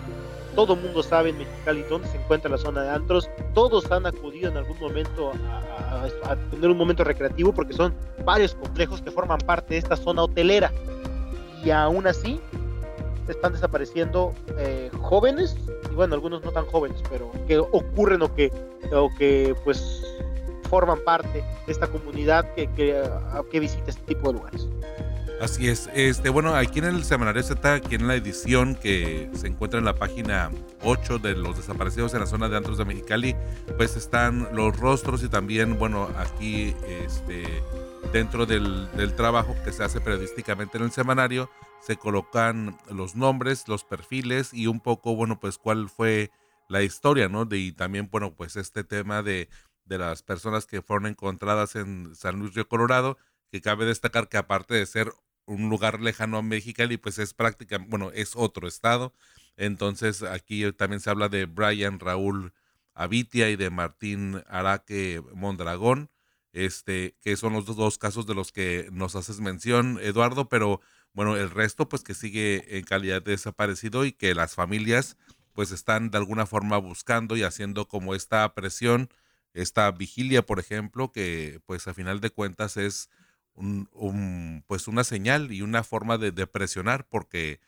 Todo 0.55 0.77
mundo 0.77 1.03
sabe 1.03 1.31
en 1.31 1.39
Mexicali 1.39 1.83
dónde 1.89 2.09
se 2.09 2.17
encuentra 2.17 2.49
la 2.51 2.59
zona 2.59 2.83
de 2.83 2.91
antros. 2.91 3.29
Todos 3.55 3.91
han 3.91 4.07
acudido 4.07 4.51
en 4.51 4.57
algún 4.57 4.79
momento 4.79 5.33
a, 5.33 6.37
tener 6.51 6.71
un 6.71 6.77
momento 6.77 7.03
recreativo 7.03 7.53
porque 7.53 7.73
son 7.73 7.95
varios 8.25 8.55
complejos 8.55 9.03
que 9.03 9.11
forman 9.11 9.39
parte 9.39 9.75
de 9.75 9.79
esta 9.79 9.97
zona 9.97 10.23
hotelera. 10.23 10.71
Y 11.65 11.71
aún 11.71 12.07
así 12.07 12.41
están 13.29 13.53
desapareciendo 13.53 14.33
eh, 14.59 14.91
jóvenes 15.01 15.57
y 15.91 15.95
bueno, 15.95 16.15
algunos 16.15 16.45
no 16.45 16.53
tan 16.53 16.67
jóvenes, 16.67 17.03
pero 17.11 17.33
que 17.49 17.59
ocurren 17.59 18.23
o 18.23 18.35
que, 18.35 18.53
o 18.93 19.11
que 19.19 19.57
pues 19.65 20.05
forman 20.69 20.99
parte 21.05 21.43
de 21.67 21.73
esta 21.73 21.87
comunidad 21.87 22.53
que, 22.55 22.67
que, 22.73 23.03
que 23.51 23.61
visita 23.61 23.91
este 23.91 24.03
tipo 24.15 24.29
de 24.29 24.39
lugares. 24.39 24.69
Así 25.41 25.69
es. 25.69 25.91
Este, 25.95 26.29
bueno, 26.29 26.55
aquí 26.55 26.79
en 26.79 26.87
el 26.87 27.05
Semanario 27.05 27.43
Z, 27.43 27.75
aquí 27.75 27.97
en 27.97 28.07
la 28.07 28.15
edición 28.15 28.77
que 28.77 29.29
se 29.35 29.49
encuentra 29.49 29.79
en 29.79 29.85
la 29.85 29.95
página 29.95 30.51
8 30.83 31.19
de 31.19 31.35
los 31.35 31.57
desaparecidos 31.57 32.15
en 32.15 32.21
la 32.21 32.27
zona 32.27 32.49
de 32.49 32.57
Antros 32.57 32.79
de 32.79 32.85
Mexicali, 32.85 33.35
pues 33.77 33.97
están 33.97 34.49
los 34.55 34.79
rostros 34.79 35.23
y 35.23 35.29
también, 35.29 35.79
bueno, 35.79 36.09
aquí 36.17 36.75
este, 36.89 37.45
dentro 38.13 38.47
del, 38.47 38.89
trabajo 39.17 39.55
que 39.65 39.73
se 39.73 39.83
hace 39.83 40.01
periodísticamente 40.01 40.79
en 40.79 40.85
el 40.85 40.93
semanario, 40.93 41.51
se 41.81 41.97
colocan 41.97 42.79
los 42.89 43.17
nombres, 43.17 43.67
los 43.67 43.85
perfiles 43.85 44.55
y 44.55 44.69
un 44.69 44.81
poco, 44.81 45.17
bueno, 45.17 45.41
pues 45.41 45.59
cuál 45.59 45.91
fue 45.91 46.31
la 46.69 46.83
historia, 46.83 47.29
¿no? 47.29 47.45
De, 47.45 47.59
y 47.59 47.73
también, 47.73 48.09
bueno, 48.11 48.35
pues 48.35 48.57
este 48.57 48.85
tema 48.85 49.23
de, 49.23 49.49
de 49.85 49.99
las 49.99 50.23
personas 50.23 50.65
que 50.65 50.81
fueron 50.81 51.07
encontradas 51.07 51.75
en 51.77 52.15
San 52.15 52.39
Luis 52.39 52.55
Río 52.55 52.69
Colorado, 52.69 53.19
que 53.51 53.61
cabe 53.61 53.85
destacar 53.85 54.29
que 54.29 54.37
aparte 54.37 54.75
de 54.75 54.87
ser 54.87 55.13
un 55.47 55.69
lugar 55.69 56.01
lejano 56.01 56.39
a 56.39 56.43
Mexicali, 56.43 56.97
pues 56.97 57.19
es 57.19 57.35
prácticamente, 57.35 57.91
bueno, 57.91 58.11
es 58.13 58.35
otro 58.37 58.69
estado. 58.69 59.13
Entonces 59.57 60.23
aquí 60.23 60.71
también 60.73 61.01
se 61.01 61.11
habla 61.11 61.29
de 61.29 61.47
Brian 61.47 62.01
Raúl 62.01 62.53
Avitia 62.95 63.51
y 63.51 63.57
de 63.57 63.71
Martín 63.71 64.43
Araque 64.49 65.23
Mondragón, 65.35 66.11
este, 66.53 67.17
que 67.21 67.37
son 67.37 67.53
los 67.53 67.67
dos, 67.67 67.99
casos 67.99 68.27
de 68.27 68.35
los 68.35 68.53
que 68.53 68.89
nos 68.93 69.17
haces 69.17 69.41
mención, 69.41 69.99
Eduardo, 70.01 70.49
pero 70.49 70.81
bueno, 71.13 71.37
el 71.37 71.51
resto 71.51 71.89
pues 71.89 72.03
que 72.03 72.15
sigue 72.15 72.79
en 72.79 72.85
calidad 72.85 73.23
de 73.23 73.33
desaparecido 73.33 74.05
y 74.05 74.13
que 74.13 74.35
las 74.35 74.55
familias 74.55 75.17
pues 75.53 75.71
están 75.71 76.11
de 76.11 76.19
alguna 76.19 76.47
forma 76.47 76.79
buscando 76.79 77.37
y 77.37 77.45
haciendo 77.45 77.87
como 77.89 78.15
esta 78.15 78.53
presión, 78.55 79.09
esta 79.55 79.91
vigilia, 79.93 80.45
por 80.45 80.59
ejemplo, 80.59 81.13
que 81.13 81.61
pues 81.67 81.87
a 81.87 81.95
final 81.95 82.21
de 82.21 82.31
cuentas 82.31 82.77
es 82.77 83.11
un, 83.57 84.65
pues 84.67 84.89
una 84.89 85.05
señal 85.05 85.53
y 85.53 85.63
una 85.63 85.85
forma 85.85 86.19
de, 86.19 86.33
presionar 86.47 87.07
porque 87.09 87.61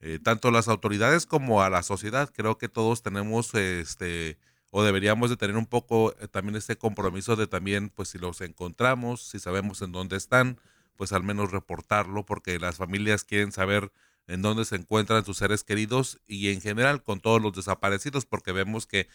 eh, 0.00 0.18
tanto 0.22 0.50
las 0.50 0.68
autoridades 0.68 1.26
como 1.26 1.62
a 1.62 1.70
la 1.70 1.82
sociedad 1.82 2.30
creo 2.34 2.58
que 2.58 2.68
todos 2.68 3.02
tenemos 3.02 3.54
este 3.54 4.38
o 4.70 4.82
deberíamos 4.82 5.30
de 5.30 5.36
tener 5.36 5.56
un 5.56 5.66
poco 5.66 6.14
eh, 6.20 6.28
también 6.28 6.56
este 6.56 6.76
compromiso 6.76 7.36
de 7.36 7.46
también 7.46 7.90
pues 7.90 8.08
si 8.08 8.18
los 8.18 8.40
encontramos 8.40 9.22
si 9.22 9.38
sabemos 9.38 9.82
en 9.82 9.92
dónde 9.92 10.16
están 10.16 10.58
pues 10.96 11.12
al 11.12 11.22
menos 11.22 11.52
reportarlo 11.52 12.24
porque 12.24 12.58
las 12.58 12.76
familias 12.76 13.24
quieren 13.24 13.52
saber 13.52 13.92
en 14.26 14.42
dónde 14.42 14.64
se 14.64 14.76
encuentran 14.76 15.24
sus 15.24 15.36
seres 15.36 15.64
queridos 15.64 16.20
y 16.26 16.50
en 16.50 16.60
general 16.60 17.02
con 17.02 17.20
todos 17.20 17.42
los 17.42 17.52
desaparecidos 17.52 18.24
porque 18.24 18.52
vemos 18.52 18.86
que 18.86 19.08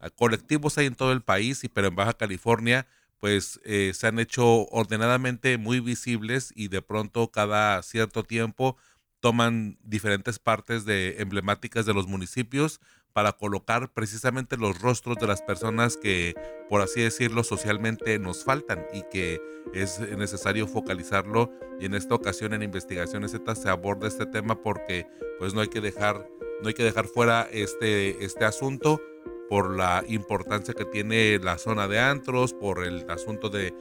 ah, 0.00 0.10
colectivos 0.10 0.76
hay 0.78 0.86
en 0.86 0.96
todo 0.96 1.12
el 1.12 1.22
país 1.22 1.62
y 1.64 1.68
pero 1.68 1.88
en 1.88 1.96
Baja 1.96 2.14
California 2.14 2.86
pues 3.18 3.60
eh, 3.64 3.92
se 3.94 4.06
han 4.06 4.18
hecho 4.18 4.66
ordenadamente 4.68 5.58
muy 5.58 5.80
visibles 5.80 6.52
y 6.54 6.68
de 6.68 6.82
pronto 6.82 7.30
cada 7.30 7.82
cierto 7.82 8.24
tiempo 8.24 8.76
toman 9.20 9.78
diferentes 9.82 10.38
partes 10.38 10.84
de 10.84 11.20
emblemáticas 11.20 11.86
de 11.86 11.94
los 11.94 12.06
municipios 12.06 12.80
para 13.12 13.32
colocar 13.32 13.94
precisamente 13.94 14.58
los 14.58 14.82
rostros 14.82 15.16
de 15.16 15.26
las 15.26 15.40
personas 15.40 15.96
que, 15.96 16.34
por 16.68 16.82
así 16.82 17.00
decirlo, 17.00 17.44
socialmente 17.44 18.18
nos 18.18 18.44
faltan 18.44 18.84
y 18.92 19.04
que 19.10 19.40
es 19.72 20.00
necesario 20.00 20.66
focalizarlo. 20.66 21.50
Y 21.80 21.86
en 21.86 21.94
esta 21.94 22.14
ocasión 22.14 22.52
en 22.52 22.62
Investigaciones 22.62 23.30
Z 23.30 23.54
se 23.54 23.70
aborda 23.70 24.06
este 24.06 24.26
tema 24.26 24.60
porque 24.62 25.06
pues 25.38 25.54
no 25.54 25.62
hay 25.62 25.68
que 25.68 25.80
dejar, 25.80 26.28
no 26.60 26.68
hay 26.68 26.74
que 26.74 26.84
dejar 26.84 27.06
fuera 27.06 27.48
este, 27.50 28.22
este 28.22 28.44
asunto 28.44 29.00
por 29.48 29.76
la 29.76 30.02
importancia 30.08 30.74
que 30.74 30.84
tiene 30.84 31.38
la 31.38 31.58
zona 31.58 31.88
de 31.88 32.00
antros, 32.00 32.52
por 32.52 32.84
el 32.84 33.08
asunto 33.10 33.48
de, 33.48 33.74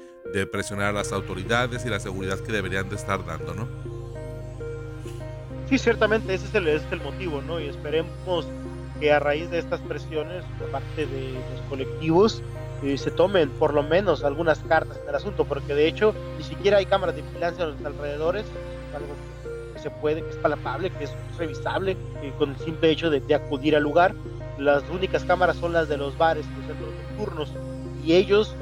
presionar 0.52 0.88
a 0.88 0.92
las 0.92 1.12
autoridades 1.12 1.86
y 1.86 1.90
la 1.90 2.00
seguridad 2.00 2.40
que 2.40 2.52
deberían 2.52 2.90
de 2.90 2.96
estar 2.96 3.26
dando, 3.26 3.54
¿no? 3.54 3.68
Sí, 5.70 5.78
ciertamente 5.78 6.34
ese 6.34 6.48
es 6.48 6.84
el, 6.92 7.02
motivo, 7.02 7.42
¿no? 7.42 7.60
Y 7.60 7.68
esperemos 7.68 8.48
que 9.00 9.12
a 9.12 9.20
raíz 9.20 9.50
de 9.50 9.60
estas 9.60 9.80
presiones 9.82 10.44
por 10.60 10.70
parte 10.70 11.06
de 11.06 11.34
los 11.34 11.62
colectivos 11.70 12.42
eh, 12.84 12.98
se 12.98 13.12
tomen 13.12 13.50
por 13.50 13.74
lo 13.74 13.84
menos 13.84 14.24
algunas 14.24 14.60
cartas 14.60 14.98
en 15.02 15.10
el 15.10 15.16
asunto, 15.16 15.46
porque 15.46 15.74
de 15.74 15.88
hecho 15.88 16.14
ni 16.38 16.44
siquiera 16.44 16.78
hay 16.78 16.86
cámaras 16.86 17.16
de 17.16 17.22
vigilancia 17.22 17.64
a 17.64 17.68
los 17.68 17.86
alrededores, 17.86 18.46
algo 18.94 19.14
que 19.74 19.80
se 19.80 19.90
puede, 19.90 20.22
que 20.22 20.30
es 20.30 20.36
palpable, 20.38 20.90
que 20.92 21.06
es 21.06 21.12
revisable 21.38 21.94
eh, 22.22 22.34
con 22.38 22.52
el 22.52 22.58
simple 22.58 22.92
hecho 22.92 23.10
de, 23.10 23.22
acudir 23.34 23.76
al 23.76 23.84
lugar. 23.84 24.14
Las 24.58 24.84
únicas 24.90 25.24
cámaras 25.26 25.58
son 25.58 25.74
las 25.74 25.90
de 25.90 25.98
los 25.98 26.18
bares, 26.18 26.46
los 26.58 26.66
centros 26.66 26.90
nocturnos, 27.10 27.54
y 28.04 28.14
ellos 28.14 28.56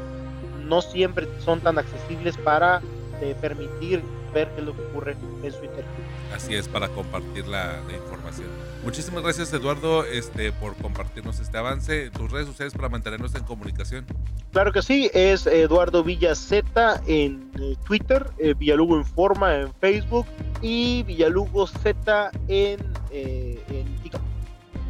no 0.65 0.81
siempre 0.81 1.27
son 1.39 1.59
tan 1.59 1.77
accesibles 1.77 2.37
para 2.37 2.81
eh, 3.21 3.35
permitir 3.39 4.01
ver 4.33 4.49
qué 4.49 4.61
es 4.61 4.65
lo 4.65 4.75
que 4.75 4.81
ocurre 4.81 5.15
en 5.43 5.51
su 5.51 5.63
interior. 5.63 5.85
Así 6.33 6.55
es, 6.55 6.67
para 6.67 6.89
compartir 6.89 7.47
la, 7.47 7.79
la, 7.87 7.95
información. 7.95 8.47
Muchísimas 8.83 9.23
gracias, 9.23 9.53
Eduardo, 9.53 10.03
este, 10.03 10.51
por 10.51 10.75
compartirnos 10.75 11.39
este 11.39 11.57
avance. 11.57 12.09
Tus 12.09 12.31
redes 12.31 12.47
sociales 12.47 12.73
para 12.73 12.89
mantenernos 12.89 13.35
en 13.35 13.43
comunicación. 13.43 14.05
Claro 14.51 14.71
que 14.71 14.81
sí, 14.81 15.09
es 15.13 15.45
Eduardo 15.45 16.03
Villazeta 16.03 17.01
en 17.05 17.51
eh, 17.59 17.75
Twitter, 17.85 18.25
eh, 18.39 18.55
Villalugo 18.57 18.97
Informa 18.97 19.55
en 19.55 19.73
Facebook 19.75 20.25
y 20.61 21.03
Villalugo 21.03 21.67
Z 21.67 22.31
en, 22.47 22.79
eh, 23.11 23.63
en. 23.69 23.82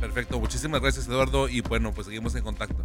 Perfecto, 0.04 0.38
muchísimas 0.38 0.82
gracias, 0.82 1.08
Eduardo, 1.08 1.48
y 1.48 1.62
bueno, 1.62 1.94
pues 1.94 2.08
seguimos 2.08 2.36
en 2.36 2.44
contacto. 2.44 2.76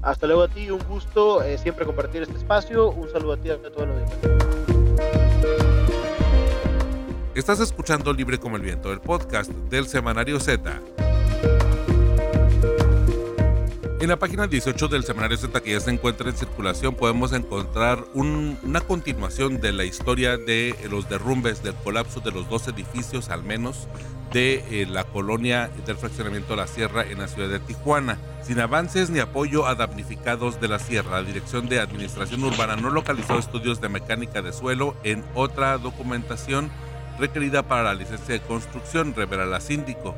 Hasta 0.00 0.28
luego 0.28 0.44
a 0.44 0.48
ti, 0.48 0.70
un 0.70 0.78
gusto 0.84 1.42
eh, 1.42 1.58
siempre 1.58 1.84
compartir 1.84 2.22
este 2.22 2.36
espacio. 2.36 2.90
Un 2.90 3.10
saludo 3.10 3.32
a 3.32 3.36
ti 3.36 3.50
a 3.50 3.60
todos 3.60 3.88
los 3.88 3.96
demás. 3.96 4.12
Estás 7.34 7.58
escuchando 7.58 8.12
Libre 8.12 8.38
como 8.38 8.54
el 8.54 8.62
Viento, 8.62 8.92
el 8.92 9.00
podcast 9.00 9.50
del 9.50 9.88
Semanario 9.88 10.38
Z. 10.38 10.80
En 14.00 14.10
la 14.10 14.16
página 14.16 14.46
18 14.46 14.86
del 14.86 15.02
Semanario 15.02 15.36
Z 15.36 15.60
que 15.60 15.72
ya 15.72 15.80
se 15.80 15.90
encuentra 15.90 16.30
en 16.30 16.36
circulación 16.36 16.94
podemos 16.94 17.32
encontrar 17.32 18.04
un, 18.14 18.56
una 18.62 18.80
continuación 18.80 19.60
de 19.60 19.72
la 19.72 19.84
historia 19.84 20.36
de 20.36 20.76
los 20.88 21.08
derrumbes, 21.08 21.64
del 21.64 21.74
colapso 21.74 22.20
de 22.20 22.30
los 22.30 22.48
dos 22.48 22.68
edificios 22.68 23.28
al 23.28 23.42
menos 23.42 23.88
de 24.32 24.64
eh, 24.70 24.86
la 24.86 25.02
colonia 25.02 25.68
del 25.84 25.96
fraccionamiento 25.96 26.50
de 26.50 26.58
la 26.58 26.68
Sierra 26.68 27.02
en 27.02 27.18
la 27.18 27.26
ciudad 27.26 27.48
de 27.48 27.58
Tijuana. 27.58 28.18
Sin 28.44 28.60
avances 28.60 29.10
ni 29.10 29.18
apoyo 29.18 29.66
a 29.66 29.74
damnificados 29.74 30.60
de 30.60 30.68
la 30.68 30.78
Sierra, 30.78 31.20
la 31.20 31.26
Dirección 31.26 31.68
de 31.68 31.80
Administración 31.80 32.44
Urbana 32.44 32.76
no 32.76 32.90
localizó 32.90 33.36
estudios 33.36 33.80
de 33.80 33.88
mecánica 33.88 34.42
de 34.42 34.52
suelo 34.52 34.94
en 35.02 35.24
otra 35.34 35.76
documentación 35.76 36.70
requerida 37.18 37.62
para 37.62 37.82
la 37.82 37.94
licencia 37.94 38.34
de 38.34 38.40
construcción, 38.40 39.14
revela 39.14 39.46
la 39.46 39.60
síndico. 39.60 40.14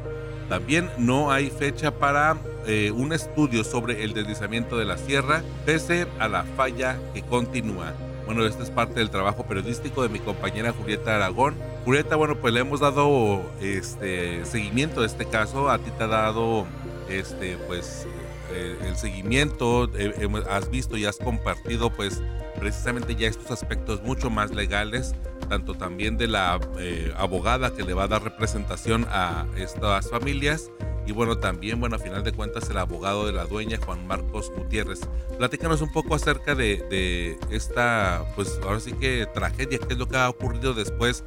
También 0.48 0.90
no 0.98 1.30
hay 1.30 1.48
fecha 1.48 1.92
para 1.92 2.36
eh, 2.66 2.90
un 2.90 3.12
estudio 3.12 3.62
sobre 3.62 4.02
el 4.02 4.14
deslizamiento 4.14 4.76
de 4.76 4.84
la 4.84 4.98
sierra, 4.98 5.42
pese 5.64 6.06
a 6.18 6.28
la 6.28 6.42
falla 6.42 6.98
que 7.14 7.22
continúa. 7.22 7.94
Bueno, 8.26 8.44
este 8.44 8.62
es 8.62 8.70
parte 8.70 8.94
del 8.94 9.10
trabajo 9.10 9.44
periodístico 9.44 10.02
de 10.02 10.08
mi 10.08 10.18
compañera 10.18 10.72
Julieta 10.72 11.16
Aragón. 11.16 11.54
Julieta, 11.84 12.16
bueno, 12.16 12.36
pues 12.36 12.54
le 12.54 12.60
hemos 12.60 12.80
dado 12.80 13.42
este 13.60 14.44
seguimiento 14.44 15.02
a 15.02 15.06
este 15.06 15.24
caso. 15.24 15.68
A 15.70 15.78
ti 15.78 15.90
te 15.96 16.04
ha 16.04 16.06
dado 16.06 16.66
este, 17.08 17.56
pues, 17.66 18.06
eh, 18.52 18.76
el 18.86 18.96
seguimiento. 18.96 19.90
Eh, 19.96 20.28
has 20.48 20.70
visto 20.70 20.96
y 20.96 21.06
has 21.06 21.16
compartido, 21.16 21.90
pues, 21.90 22.22
precisamente 22.58 23.16
ya 23.16 23.26
estos 23.26 23.50
aspectos 23.50 24.02
mucho 24.02 24.30
más 24.30 24.52
legales 24.52 25.14
tanto 25.50 25.74
también 25.74 26.16
de 26.16 26.28
la 26.28 26.60
eh, 26.78 27.12
abogada 27.16 27.74
que 27.74 27.82
le 27.82 27.92
va 27.92 28.04
a 28.04 28.08
dar 28.08 28.22
representación 28.22 29.04
a 29.10 29.46
estas 29.56 30.08
familias 30.08 30.70
y 31.06 31.12
bueno, 31.12 31.38
también, 31.38 31.80
bueno, 31.80 31.96
a 31.96 31.98
final 31.98 32.22
de 32.22 32.30
cuentas 32.30 32.70
el 32.70 32.78
abogado 32.78 33.26
de 33.26 33.32
la 33.32 33.44
dueña, 33.44 33.78
Juan 33.84 34.06
Marcos 34.06 34.52
Gutiérrez. 34.56 35.00
Platícanos 35.38 35.80
un 35.80 35.92
poco 35.92 36.14
acerca 36.14 36.54
de, 36.54 36.76
de 36.88 37.36
esta, 37.50 38.24
pues 38.36 38.60
ahora 38.62 38.78
sí 38.78 38.92
que 38.92 39.26
tragedia, 39.26 39.78
qué 39.78 39.94
es 39.94 39.98
lo 39.98 40.06
que 40.06 40.16
ha 40.16 40.28
ocurrido 40.28 40.72
después 40.72 41.24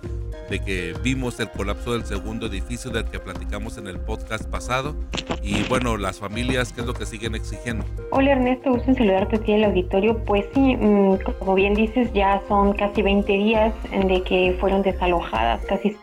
de 0.50 0.60
que 0.60 0.94
vimos 1.04 1.40
el 1.40 1.50
colapso 1.50 1.94
del 1.94 2.06
segundo 2.06 2.48
edificio 2.48 2.92
del 2.92 3.06
que 3.06 3.20
platicamos 3.20 3.78
en 3.78 3.88
el 3.88 4.00
podcast 4.00 4.50
pasado 4.50 4.96
y 5.42 5.64
bueno, 5.64 5.98
las 5.98 6.20
familias, 6.20 6.72
¿qué 6.72 6.82
es 6.82 6.88
lo 6.88 6.94
que 6.94 7.06
siguen 7.06 7.36
exigiendo? 7.36 7.86
Hola 8.12 8.32
Ernesto, 8.32 8.72
gusto 8.72 8.90
en 8.90 8.96
saludarte 8.96 9.38
aquí 9.38 9.52
en 9.52 9.60
el 9.60 9.64
auditorio. 9.66 10.24
Pues 10.26 10.46
sí, 10.54 10.76
mmm, 10.76 11.18
como 11.40 11.56
bien 11.56 11.74
dices, 11.74 12.12
ya 12.14 12.42
son 12.48 12.74
casi 12.74 13.02
20 13.02 13.32
días 13.34 13.74
de 13.92 14.22
que 14.24 14.56
fueron 14.60 14.82
desalojadas, 14.82 15.66
casi 15.66 15.98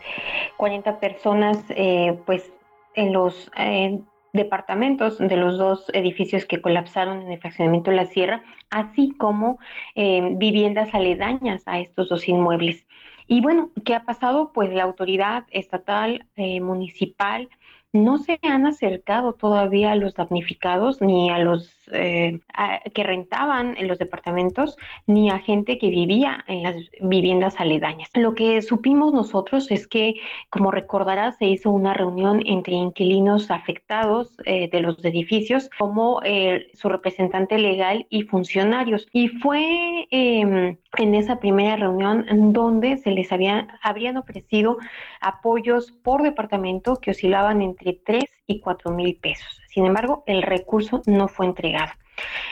40 0.57 0.99
personas, 0.99 1.57
eh, 1.69 2.17
pues 2.25 2.51
en 2.95 3.13
los 3.13 3.51
eh, 3.57 3.99
departamentos 4.33 5.17
de 5.17 5.35
los 5.35 5.57
dos 5.57 5.85
edificios 5.93 6.45
que 6.45 6.61
colapsaron 6.61 7.21
en 7.21 7.31
el 7.31 7.39
fraccionamiento 7.39 7.91
de 7.91 7.97
la 7.97 8.05
Sierra, 8.05 8.43
así 8.69 9.13
como 9.17 9.59
eh, 9.95 10.35
viviendas 10.35 10.93
aledañas 10.93 11.63
a 11.65 11.79
estos 11.79 12.09
dos 12.09 12.27
inmuebles. 12.27 12.85
Y 13.31 13.39
bueno, 13.39 13.71
¿qué 13.85 13.95
ha 13.95 14.03
pasado? 14.03 14.51
Pues 14.53 14.73
la 14.73 14.83
autoridad 14.83 15.45
estatal, 15.51 16.27
eh, 16.35 16.59
municipal, 16.59 17.47
no 17.93 18.17
se 18.17 18.37
han 18.41 18.65
acercado 18.65 19.31
todavía 19.31 19.93
a 19.93 19.95
los 19.95 20.15
damnificados 20.15 20.99
ni 20.99 21.29
a 21.29 21.39
los 21.39 21.80
eh, 21.91 22.39
a, 22.53 22.79
que 22.93 23.03
rentaban 23.03 23.75
en 23.77 23.87
los 23.87 23.99
departamentos 23.99 24.77
ni 25.07 25.29
a 25.29 25.39
gente 25.39 25.77
que 25.77 25.89
vivía 25.89 26.43
en 26.47 26.63
las 26.63 26.75
viviendas 27.01 27.59
aledañas. 27.59 28.09
Lo 28.15 28.33
que 28.33 28.61
supimos 28.61 29.13
nosotros 29.13 29.71
es 29.71 29.87
que, 29.87 30.15
como 30.49 30.71
recordarás, 30.71 31.37
se 31.37 31.45
hizo 31.45 31.71
una 31.71 31.93
reunión 31.93 32.41
entre 32.45 32.73
inquilinos 32.73 33.51
afectados 33.51 34.35
eh, 34.45 34.69
de 34.69 34.79
los 34.81 35.03
edificios 35.03 35.69
como 35.77 36.21
eh, 36.23 36.69
su 36.73 36.89
representante 36.89 37.57
legal 37.57 38.05
y 38.09 38.23
funcionarios. 38.23 39.07
Y 39.11 39.27
fue 39.27 40.07
em, 40.11 40.77
en 40.97 41.15
esa 41.15 41.39
primera 41.39 41.75
reunión 41.75 42.25
donde 42.53 42.97
se 42.97 43.11
les 43.11 43.31
había, 43.31 43.67
habrían 43.81 44.17
ofrecido 44.17 44.77
apoyos 45.19 45.91
por 45.91 46.23
departamento 46.23 46.97
que 46.97 47.11
oscilaban 47.11 47.61
entre 47.61 47.93
3 47.93 48.23
y 48.47 48.59
4 48.59 48.91
mil 48.91 49.15
pesos. 49.17 49.60
Sin 49.71 49.85
embargo, 49.85 50.23
el 50.27 50.41
recurso 50.41 51.01
no 51.05 51.27
fue 51.27 51.45
entregado. 51.45 51.93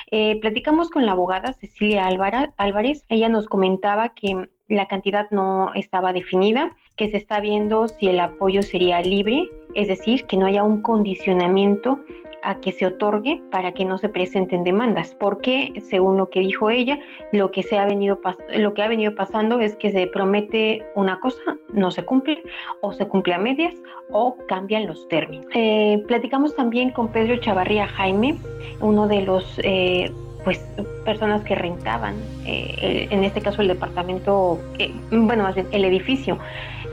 Eh, 0.10 0.40
platicamos 0.40 0.90
con 0.90 1.06
la 1.06 1.12
abogada 1.12 1.54
Cecilia 1.54 2.08
Álvarez. 2.08 3.06
Ella 3.10 3.30
nos 3.30 3.48
comentaba 3.48 4.10
que 4.10 4.50
la 4.70 4.88
cantidad 4.88 5.30
no 5.32 5.72
estaba 5.76 6.14
definida, 6.14 6.76
que 6.96 7.10
se 7.12 7.18
está 7.18 7.40
viendo 7.40 7.88
si 7.88 8.08
el 8.08 8.20
apoyo 8.20 8.62
sería 8.62 9.02
libre, 9.02 9.50
es 9.76 9.88
decir, 9.88 10.26
que 10.26 10.38
no 10.38 10.46
haya 10.46 10.64
un 10.64 10.82
condicionamiento 10.82 12.00
a 12.44 12.60
que 12.60 12.72
se 12.72 12.86
otorgue 12.86 13.42
para 13.52 13.74
que 13.74 13.86
no 13.86 13.98
se 13.98 14.10
presenten 14.10 14.64
demandas, 14.64 15.16
porque 15.20 15.74
según 15.90 16.18
lo 16.18 16.30
que 16.30 16.42
dijo 16.42 16.70
ella, 16.70 17.00
lo 17.32 17.52
que 17.52 17.64
se 17.64 17.78
ha 17.78 17.86
venido 17.86 18.20
lo 18.56 18.74
que 18.74 18.84
ha 18.84 18.88
venido 18.88 19.16
pasando 19.16 19.60
es 19.60 19.76
que 19.76 19.92
se 19.92 20.08
promete 20.08 20.84
una 20.96 21.20
cosa, 21.20 21.58
no 21.74 21.92
se 21.92 22.04
cumple, 22.04 22.42
o 22.82 22.94
se 22.94 23.08
cumple 23.08 23.34
a 23.34 23.38
medias, 23.38 23.74
o 24.12 24.38
cambian 24.48 24.88
los 24.88 25.08
términos. 25.08 25.46
Eh, 25.54 26.04
platicamos 26.08 26.56
también 26.56 26.92
con 26.92 27.10
Pedro 27.10 27.38
Chavarría 27.38 27.88
Jaime, 27.88 28.38
uno 28.82 29.08
de 29.08 29.22
los 29.22 29.60
eh, 29.64 30.12
pues 30.44 30.60
personas 31.06 31.44
que 31.44 31.56
rentaban, 31.56 32.16
eh, 32.46 33.08
el, 33.10 33.14
en 33.14 33.24
este 33.24 33.42
caso 33.42 33.62
el 33.62 33.68
departamento, 33.68 34.60
eh, 34.78 34.92
bueno, 35.12 35.44
más 35.44 35.56
bien 35.56 35.68
el 35.72 35.86
edificio 35.86 36.38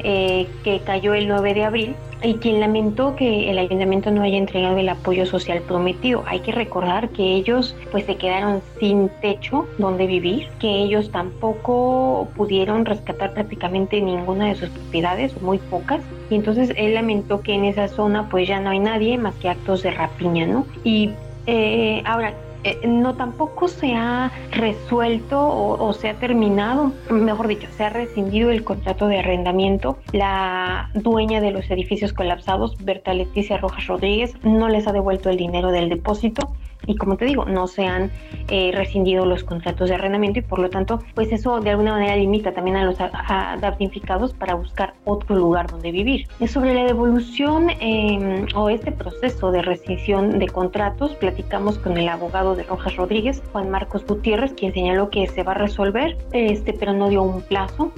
eh, 0.00 0.46
que 0.62 0.80
cayó 0.80 1.14
el 1.14 1.26
9 1.28 1.54
de 1.54 1.64
abril 1.64 1.94
y 2.22 2.34
quien 2.34 2.60
lamentó 2.60 3.16
que 3.16 3.50
el 3.50 3.58
ayuntamiento 3.58 4.10
no 4.10 4.22
haya 4.22 4.36
entregado 4.36 4.78
el 4.78 4.88
apoyo 4.88 5.26
social 5.26 5.62
prometido. 5.62 6.22
Hay 6.26 6.40
que 6.40 6.52
recordar 6.52 7.08
que 7.10 7.22
ellos 7.22 7.76
pues 7.90 8.04
se 8.04 8.16
quedaron 8.16 8.62
sin 8.78 9.08
techo 9.20 9.66
donde 9.78 10.06
vivir, 10.06 10.48
que 10.58 10.68
ellos 10.68 11.10
tampoco 11.10 12.28
pudieron 12.36 12.84
rescatar 12.84 13.32
prácticamente 13.32 14.00
ninguna 14.00 14.46
de 14.46 14.56
sus 14.56 14.68
propiedades, 14.70 15.40
muy 15.40 15.58
pocas, 15.58 16.00
y 16.30 16.34
entonces 16.36 16.72
él 16.76 16.94
lamentó 16.94 17.40
que 17.40 17.54
en 17.54 17.64
esa 17.64 17.88
zona 17.88 18.28
pues 18.28 18.48
ya 18.48 18.60
no 18.60 18.70
hay 18.70 18.78
nadie 18.78 19.18
más 19.18 19.34
que 19.36 19.48
actos 19.48 19.82
de 19.82 19.90
rapiña, 19.90 20.46
¿no? 20.46 20.66
Y 20.84 21.10
eh, 21.46 22.02
ahora, 22.04 22.34
eh, 22.66 22.80
no 22.84 23.14
tampoco 23.14 23.68
se 23.68 23.94
ha 23.94 24.32
resuelto 24.50 25.40
o, 25.40 25.86
o, 25.86 25.92
se 25.92 26.08
ha 26.08 26.14
terminado, 26.14 26.92
mejor 27.10 27.46
dicho, 27.46 27.68
se 27.76 27.84
ha 27.84 27.90
rescindido 27.90 28.50
el 28.50 28.64
contrato 28.64 29.06
de 29.06 29.20
arrendamiento. 29.20 29.98
La 30.12 30.90
dueña 30.94 31.40
de 31.40 31.52
los 31.52 31.70
edificios 31.70 32.12
colapsados, 32.12 32.76
Berta 32.84 33.14
Leticia 33.14 33.58
Rojas 33.58 33.86
Rodríguez, 33.86 34.34
no 34.42 34.68
les 34.68 34.88
ha 34.88 34.92
devuelto 34.92 35.30
el 35.30 35.36
dinero 35.36 35.70
del 35.70 35.88
depósito 35.88 36.56
y 36.86 36.96
como 36.96 37.16
te 37.16 37.24
digo, 37.24 37.44
no 37.44 37.66
se 37.66 37.86
han 37.86 38.10
eh, 38.48 38.70
rescindido 38.74 39.26
los 39.26 39.44
contratos 39.44 39.88
de 39.88 39.94
arrendamiento 39.94 40.38
y 40.38 40.42
por 40.42 40.58
lo 40.58 40.70
tanto, 40.70 41.00
pues 41.14 41.32
eso 41.32 41.60
de 41.60 41.70
alguna 41.70 41.92
manera 41.92 42.16
limita 42.16 42.52
también 42.52 42.76
a 42.76 42.84
los 42.84 42.98
damnificados 42.98 44.34
para 44.34 44.54
buscar 44.54 44.94
otro 45.04 45.36
lugar 45.36 45.68
donde 45.68 45.90
vivir. 45.90 46.26
Sobre 46.46 46.74
la 46.74 46.84
devolución 46.84 47.70
eh, 47.80 48.46
o 48.54 48.68
este 48.68 48.92
proceso 48.92 49.50
de 49.50 49.62
rescisión 49.62 50.38
de 50.38 50.46
contratos, 50.48 51.14
platicamos 51.14 51.78
con 51.78 51.96
el 51.96 52.08
abogado 52.08 52.54
de 52.54 52.62
Rojas 52.64 52.96
Rodríguez, 52.96 53.42
Juan 53.52 53.70
Marcos 53.70 54.04
Gutiérrez, 54.06 54.52
quien 54.52 54.72
señaló 54.72 55.10
que 55.10 55.26
se 55.26 55.42
va 55.42 55.52
a 55.52 55.56
resolver, 55.56 56.16
este, 56.32 56.72
pero 56.72 56.92
no 56.92 57.08
dio 57.08 57.22
un 57.22 57.42
plazo. 57.42 57.92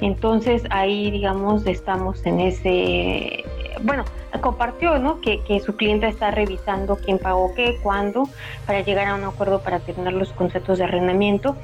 Entonces 0.00 0.64
ahí, 0.70 1.10
digamos, 1.10 1.66
estamos 1.66 2.24
en 2.26 2.40
ese, 2.40 3.44
bueno, 3.82 4.04
compartió 4.40 4.98
¿no? 4.98 5.20
que, 5.20 5.40
que 5.40 5.60
su 5.60 5.76
cliente 5.76 6.08
está 6.08 6.30
revisando 6.30 6.96
quién 6.96 7.18
pagó 7.18 7.54
qué, 7.54 7.78
cuándo, 7.82 8.28
para 8.66 8.80
llegar 8.80 9.08
a 9.08 9.14
un 9.14 9.24
acuerdo 9.24 9.60
para 9.60 9.80
terminar 9.80 10.12
los 10.12 10.32
conceptos 10.32 10.78
de 10.78 10.84
arrendamiento 10.84 11.56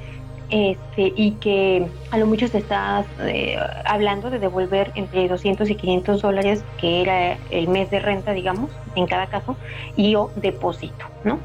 este, 0.51 1.13
y 1.15 1.31
que 1.39 1.87
a 2.11 2.17
lo 2.17 2.27
mucho 2.27 2.45
se 2.49 2.57
está 2.57 3.05
eh, 3.21 3.57
hablando 3.85 4.29
de 4.29 4.37
devolver 4.37 4.91
entre 4.95 5.29
200 5.29 5.69
y 5.69 5.75
500 5.75 6.21
dólares, 6.21 6.65
que 6.77 7.01
era 7.01 7.37
el 7.51 7.69
mes 7.69 7.89
de 7.89 8.01
renta, 8.01 8.33
digamos, 8.33 8.69
en 8.95 9.07
cada 9.07 9.27
caso, 9.27 9.55
y 9.95 10.15
o 10.15 10.29
depósito, 10.35 11.05
¿no? 11.23 11.39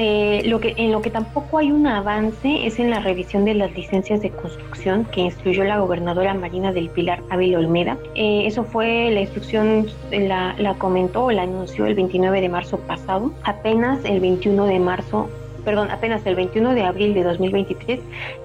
Eh, 0.00 0.42
lo 0.44 0.60
que, 0.60 0.74
en 0.76 0.92
lo 0.92 1.02
que 1.02 1.10
tampoco 1.10 1.58
hay 1.58 1.72
un 1.72 1.84
avance 1.88 2.64
es 2.64 2.78
en 2.78 2.90
la 2.90 3.00
revisión 3.00 3.44
de 3.44 3.54
las 3.54 3.74
licencias 3.74 4.22
de 4.22 4.30
construcción 4.30 5.04
que 5.06 5.22
instruyó 5.22 5.64
la 5.64 5.80
gobernadora 5.80 6.34
Marina 6.34 6.72
del 6.72 6.88
Pilar 6.88 7.20
Ávila 7.30 7.58
Olmeda. 7.58 7.98
Eh, 8.14 8.44
eso 8.46 8.62
fue 8.62 9.10
la 9.10 9.22
instrucción, 9.22 9.88
la, 10.12 10.54
la 10.56 10.74
comentó 10.74 11.32
la 11.32 11.42
anunció 11.42 11.84
el 11.86 11.96
29 11.96 12.40
de 12.40 12.48
marzo 12.48 12.78
pasado. 12.78 13.32
Apenas 13.42 14.04
el 14.04 14.20
21 14.20 14.66
de 14.66 14.78
marzo 14.78 15.28
perdón, 15.64 15.90
apenas 15.90 16.24
el 16.24 16.34
21 16.34 16.74
de 16.74 16.82
abril 16.82 17.12
de 17.12 17.22
2023 17.24 18.00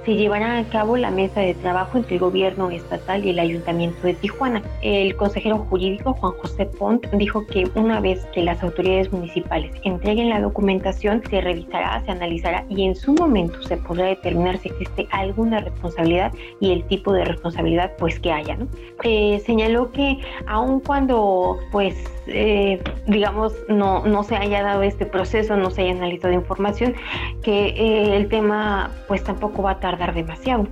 se 0.06 0.16
llevará 0.16 0.58
a 0.58 0.64
cabo 0.66 0.98
la 0.98 1.12
mesa 1.12 1.40
de 1.40 1.54
trabajo 1.54 1.98
entre 1.98 2.16
el 2.16 2.20
gobierno 2.20 2.70
estatal 2.70 3.24
y 3.26 3.30
el 3.30 3.40
ayuntamiento 3.40 4.02
de 4.06 4.14
Tijuana. 4.16 4.62
El 4.82 5.16
consejero 5.16 5.60
jurídico 5.70 6.14
Juan 6.14 6.34
José 6.42 6.66
Pont 6.66 7.06
dijo 7.14 7.46
que 7.48 7.70
una 7.76 8.02
vez 8.02 8.26
que 8.34 8.44
las 8.44 8.62
autoridades 8.62 9.12
municipales 9.12 9.72
entreguen 9.84 10.30
la 10.30 10.42
documentación, 10.42 11.22
se 11.30 11.40
revisará, 11.40 12.04
se 12.06 12.12
analizará 12.12 12.66
y 12.70 12.84
en 12.84 12.96
su 12.96 13.14
momento 13.14 13.62
se 13.64 13.78
podrá 13.78 14.08
determinar 14.08 14.58
si 14.58 14.70
existe 14.70 15.08
alguna 15.12 15.60
responsabilidad 15.60 16.34
y 16.60 16.72
el 16.72 16.84
tipo 16.86 17.14
de 17.14 17.24
responsabilidad 17.26 17.92
pues 17.98 18.20
que 18.20 18.32
haya. 18.32 18.58
Eh, 19.04 19.42
señaló 19.46 19.92
que 19.92 20.18
aun 20.48 20.82
cuando 20.82 21.58
pues 21.72 21.96
eh, 22.28 22.82
digamos 23.08 23.54
no, 23.68 24.06
no 24.06 24.24
se 24.24 24.36
haya 24.36 24.64
dado 24.64 24.84
este 24.84 25.06
proceso, 25.06 25.56
no 25.58 25.72
se 25.72 25.84
haya 25.84 25.92
analizado 25.92 26.34
información, 26.34 26.94
que 27.42 27.68
eh, 27.68 28.18
el 28.18 28.28
tema 28.28 28.92
pues 29.08 29.24
tampoco 29.24 29.64
va 29.64 29.72
a 29.72 29.80
tardar 29.80 29.93
demasiado. 30.14 30.68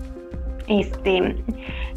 Este, 0.67 1.35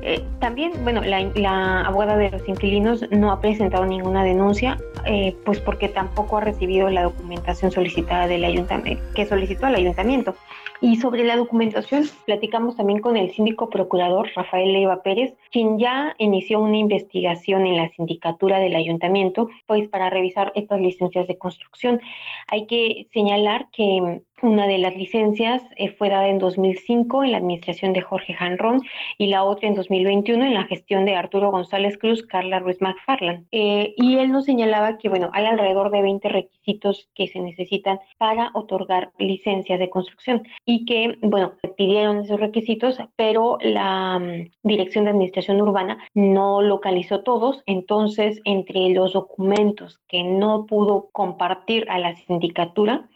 eh, 0.02 0.24
también, 0.40 0.72
bueno, 0.82 1.02
la, 1.02 1.80
abogada 1.82 2.16
de 2.16 2.30
los 2.30 2.48
inquilinos 2.48 3.04
no 3.10 3.30
ha 3.30 3.40
presentado 3.40 3.86
ninguna 3.86 4.24
denuncia, 4.24 4.78
eh, 5.06 5.36
pues 5.44 5.60
porque 5.60 5.88
tampoco 5.88 6.38
ha 6.38 6.40
recibido 6.40 6.90
la 6.90 7.04
documentación 7.04 7.70
solicitada 7.70 8.26
del 8.26 8.44
ayuntamiento, 8.44 9.02
que 9.14 9.26
solicitó 9.26 9.66
al 9.66 9.76
ayuntamiento. 9.76 10.34
Y 10.80 10.96
sobre 10.96 11.24
la 11.24 11.36
documentación, 11.36 12.04
platicamos 12.26 12.76
también 12.76 13.00
con 13.00 13.16
el 13.16 13.30
síndico 13.32 13.70
procurador 13.70 14.28
Rafael 14.34 14.72
Leiva 14.72 15.02
Pérez, 15.02 15.34
quien 15.50 15.78
ya 15.78 16.14
inició 16.18 16.60
una 16.60 16.76
investigación 16.76 17.66
en 17.66 17.76
la 17.76 17.88
sindicatura 17.90 18.58
del 18.58 18.76
ayuntamiento, 18.76 19.48
pues 19.66 19.88
para 19.88 20.10
revisar 20.10 20.52
estas 20.54 20.80
licencias 20.80 21.26
de 21.26 21.38
construcción. 21.38 22.00
Hay 22.48 22.66
que 22.66 23.06
señalar 23.14 23.68
que 23.72 24.20
una 24.44 24.66
de 24.66 24.78
las 24.78 24.94
licencias 24.94 25.62
eh, 25.76 25.90
fue 25.90 26.10
dada 26.10 26.28
en 26.28 26.38
2005 26.38 27.24
en 27.24 27.32
la 27.32 27.38
administración 27.38 27.94
de 27.94 28.02
Jorge 28.02 28.34
Janrón 28.34 28.82
y 29.16 29.28
la 29.28 29.42
otra 29.42 29.68
en 29.68 29.74
2021 29.74 30.44
en 30.44 30.54
la 30.54 30.64
gestión 30.64 31.06
de 31.06 31.14
Arturo 31.14 31.50
González 31.50 31.96
Cruz, 31.96 32.22
Carla 32.22 32.58
Ruiz 32.58 32.80
McFarland. 32.82 33.46
Eh, 33.52 33.94
y 33.96 34.16
él 34.16 34.30
nos 34.30 34.44
señalaba 34.44 34.98
que, 34.98 35.08
bueno, 35.08 35.30
hay 35.32 35.46
alrededor 35.46 35.90
de 35.90 36.02
20 36.02 36.28
requisitos 36.28 37.08
que 37.14 37.26
se 37.26 37.40
necesitan 37.40 38.00
para 38.18 38.50
otorgar 38.52 39.12
licencias 39.18 39.78
de 39.78 39.88
construcción 39.88 40.46
y 40.66 40.84
que, 40.84 41.16
bueno, 41.22 41.54
pidieron 41.76 42.18
esos 42.18 42.38
requisitos, 42.38 42.98
pero 43.16 43.58
la 43.62 44.18
mm, 44.18 44.50
Dirección 44.62 45.04
de 45.04 45.10
Administración 45.10 45.60
Urbana 45.62 45.98
no 46.12 46.60
localizó 46.60 47.20
todos. 47.22 47.62
Entonces, 47.66 48.40
entre 48.44 48.90
los 48.90 49.14
documentos 49.14 50.00
que 50.06 50.22
no 50.22 50.66
pudo 50.66 51.08
compartir 51.12 51.86
a 51.88 51.98
la 51.98 52.14
sindicatura, 52.14 53.08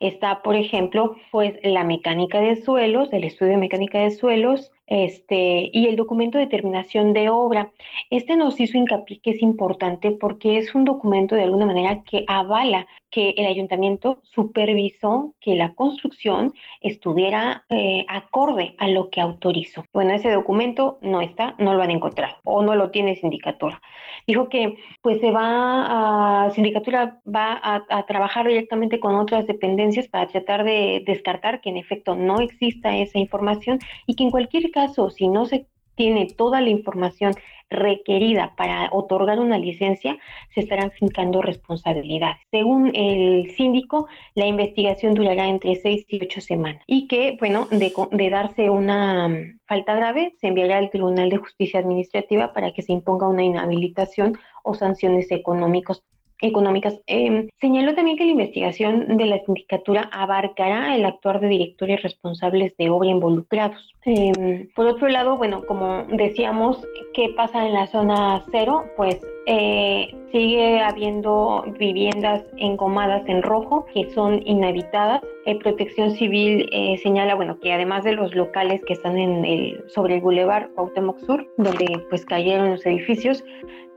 Está, 0.00 0.42
por 0.42 0.56
ejemplo, 0.56 1.16
pues 1.30 1.54
la 1.62 1.84
mecánica 1.84 2.40
de 2.40 2.56
suelos, 2.56 3.12
el 3.12 3.24
estudio 3.24 3.52
de 3.52 3.58
mecánica 3.58 3.98
de 3.98 4.10
suelos, 4.10 4.72
este, 4.86 5.70
y 5.72 5.86
el 5.86 5.96
documento 5.96 6.38
de 6.38 6.46
terminación 6.46 7.12
de 7.12 7.28
obra. 7.28 7.72
Este 8.10 8.36
nos 8.36 8.60
hizo 8.60 8.78
hincapié 8.78 9.20
que 9.20 9.30
es 9.30 9.42
importante 9.42 10.12
porque 10.12 10.58
es 10.58 10.74
un 10.74 10.84
documento 10.84 11.34
de 11.34 11.42
alguna 11.42 11.66
manera 11.66 12.02
que 12.02 12.24
avala 12.28 12.86
que 13.10 13.30
el 13.36 13.46
ayuntamiento 13.46 14.18
supervisó 14.22 15.34
que 15.40 15.54
la 15.54 15.74
construcción 15.74 16.52
estuviera 16.80 17.64
eh, 17.70 18.04
acorde 18.08 18.74
a 18.78 18.88
lo 18.88 19.10
que 19.10 19.20
autorizó. 19.20 19.84
Bueno, 19.92 20.12
ese 20.12 20.30
documento 20.30 20.98
no 21.00 21.20
está, 21.20 21.54
no 21.58 21.74
lo 21.74 21.82
han 21.82 21.90
encontrado 21.90 22.36
o 22.44 22.62
no 22.62 22.74
lo 22.74 22.90
tiene 22.90 23.16
sindicatura. 23.16 23.80
Dijo 24.26 24.48
que 24.48 24.76
pues 25.02 25.20
se 25.20 25.30
va 25.30 26.46
a, 26.46 26.50
sindicatura 26.50 27.20
va 27.26 27.58
a, 27.62 27.84
a 27.88 28.06
trabajar 28.06 28.46
directamente 28.46 29.00
con 29.00 29.14
otras 29.14 29.46
dependencias 29.46 30.08
para 30.08 30.26
tratar 30.26 30.64
de 30.64 31.02
descartar 31.06 31.60
que 31.60 31.70
en 31.70 31.76
efecto 31.76 32.16
no 32.16 32.40
exista 32.40 32.96
esa 32.96 33.18
información 33.18 33.78
y 34.06 34.14
que 34.14 34.24
en 34.24 34.30
cualquier 34.30 34.70
caso, 34.76 35.08
si 35.08 35.28
no 35.28 35.46
se 35.46 35.66
tiene 35.94 36.26
toda 36.26 36.60
la 36.60 36.68
información 36.68 37.32
requerida 37.70 38.54
para 38.56 38.90
otorgar 38.92 39.40
una 39.40 39.58
licencia, 39.58 40.18
se 40.54 40.60
estarán 40.60 40.90
fincando 40.92 41.40
responsabilidades. 41.42 42.36
Según 42.50 42.92
el 42.94 43.50
síndico, 43.56 44.06
la 44.34 44.46
investigación 44.46 45.14
durará 45.14 45.48
entre 45.48 45.74
seis 45.76 46.04
y 46.08 46.22
ocho 46.22 46.40
semanas 46.40 46.82
y 46.86 47.08
que, 47.08 47.36
bueno, 47.40 47.66
de, 47.70 47.92
de 48.12 48.30
darse 48.30 48.70
una 48.70 49.28
mm, 49.28 49.58
falta 49.66 49.96
grave, 49.96 50.34
se 50.40 50.48
enviará 50.48 50.76
al 50.78 50.90
Tribunal 50.90 51.30
de 51.30 51.38
Justicia 51.38 51.80
Administrativa 51.80 52.52
para 52.52 52.72
que 52.72 52.82
se 52.82 52.92
imponga 52.92 53.26
una 53.26 53.42
inhabilitación 53.42 54.38
o 54.62 54.74
sanciones 54.74 55.30
económicas 55.32 56.02
económicas. 56.40 57.00
Eh, 57.06 57.48
señaló 57.60 57.94
también 57.94 58.16
que 58.16 58.24
la 58.24 58.32
investigación 58.32 59.16
de 59.16 59.26
la 59.26 59.44
sindicatura 59.44 60.08
abarcará 60.12 60.94
el 60.94 61.04
actuar 61.04 61.40
de 61.40 61.48
directores 61.48 62.02
responsables 62.02 62.76
de 62.76 62.90
obra 62.90 63.08
involucrados. 63.08 63.94
Em, 64.04 64.68
por 64.74 64.86
otro 64.86 65.08
lado, 65.08 65.36
bueno, 65.36 65.64
como 65.66 66.04
decíamos, 66.04 66.86
¿qué 67.14 67.30
pasa 67.36 67.66
en 67.66 67.74
la 67.74 67.86
zona 67.86 68.44
cero? 68.52 68.84
Pues 68.96 69.20
eh, 69.48 70.12
sigue 70.32 70.80
habiendo 70.80 71.64
viviendas 71.78 72.44
engomadas 72.56 73.22
en 73.28 73.42
rojo 73.42 73.86
que 73.94 74.10
son 74.10 74.42
inhabitadas. 74.44 75.22
Eh, 75.44 75.58
Protección 75.58 76.10
Civil 76.10 76.68
eh, 76.72 76.98
señala, 76.98 77.36
bueno, 77.36 77.58
que 77.60 77.72
además 77.72 78.04
de 78.04 78.12
los 78.12 78.34
locales 78.34 78.80
que 78.84 78.92
están 78.92 79.16
en 79.18 79.44
el, 79.44 79.84
sobre 79.88 80.16
el 80.16 80.20
Boulevard 80.20 80.70
Cuauhtémoc 80.74 81.20
Sur, 81.20 81.46
donde 81.56 82.00
pues 82.10 82.24
cayeron 82.24 82.70
los 82.70 82.84
edificios, 82.84 83.44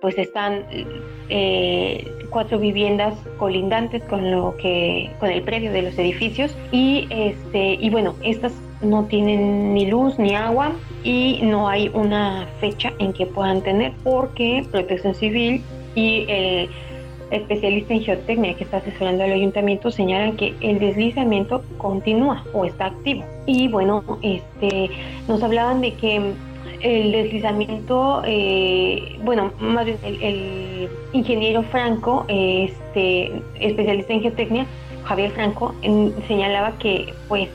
pues 0.02 0.18
están 0.18 0.66
eh, 1.30 2.12
cuatro 2.30 2.60
viviendas 2.60 3.16
colindantes 3.38 4.04
con 4.04 4.32
lo 4.32 4.56
que 4.58 5.12
con 5.20 5.30
el 5.30 5.42
predio 5.42 5.72
de 5.72 5.82
los 5.84 5.98
edificios 5.98 6.56
y 6.72 7.08
este 7.10 7.74
y 7.74 7.90
bueno 7.90 8.16
estas 8.24 8.54
no 8.82 9.06
tienen 9.06 9.74
ni 9.74 9.88
luz 9.88 10.18
ni 10.18 10.36
agua 10.36 10.72
y 11.04 11.40
no 11.44 11.68
hay 11.68 11.90
una 11.94 12.48
fecha 12.60 12.94
en 13.00 13.14
que 13.14 13.26
puedan 13.26 13.62
tener 13.62 13.94
porque 14.04 14.66
Protección 14.72 15.16
Civil 15.16 15.64
y 15.96 16.26
el 16.30 16.70
especialista 17.32 17.94
en 17.94 18.02
geotecnia 18.02 18.56
que 18.56 18.64
está 18.64 18.78
asesorando 18.78 19.24
al 19.24 19.32
ayuntamiento 19.32 19.92
señalan 19.92 20.36
que 20.36 20.56
el 20.62 20.80
deslizamiento 20.80 21.64
continúa 21.78 22.44
o 22.54 22.66
está 22.66 22.86
activo. 22.86 23.24
Y 23.46 23.68
bueno 23.68 24.04
este 24.22 24.90
nos 25.28 25.44
hablaban 25.44 25.82
de 25.82 25.94
que 25.94 26.34
el 26.82 27.12
deslizamiento, 27.12 28.22
eh, 28.26 29.18
bueno, 29.24 29.52
más 29.60 29.86
bien 29.86 29.98
el, 30.04 30.90
ingeniero 31.12 31.64
Franco, 31.64 32.26
este, 32.28 33.32
especialista 33.60 34.14
en 34.14 34.22
geotecnia, 34.22 34.66
Javier 35.04 35.32
Franco, 35.32 35.74
señalaba 36.28 36.78
que 36.78 37.14
pues 37.28 37.50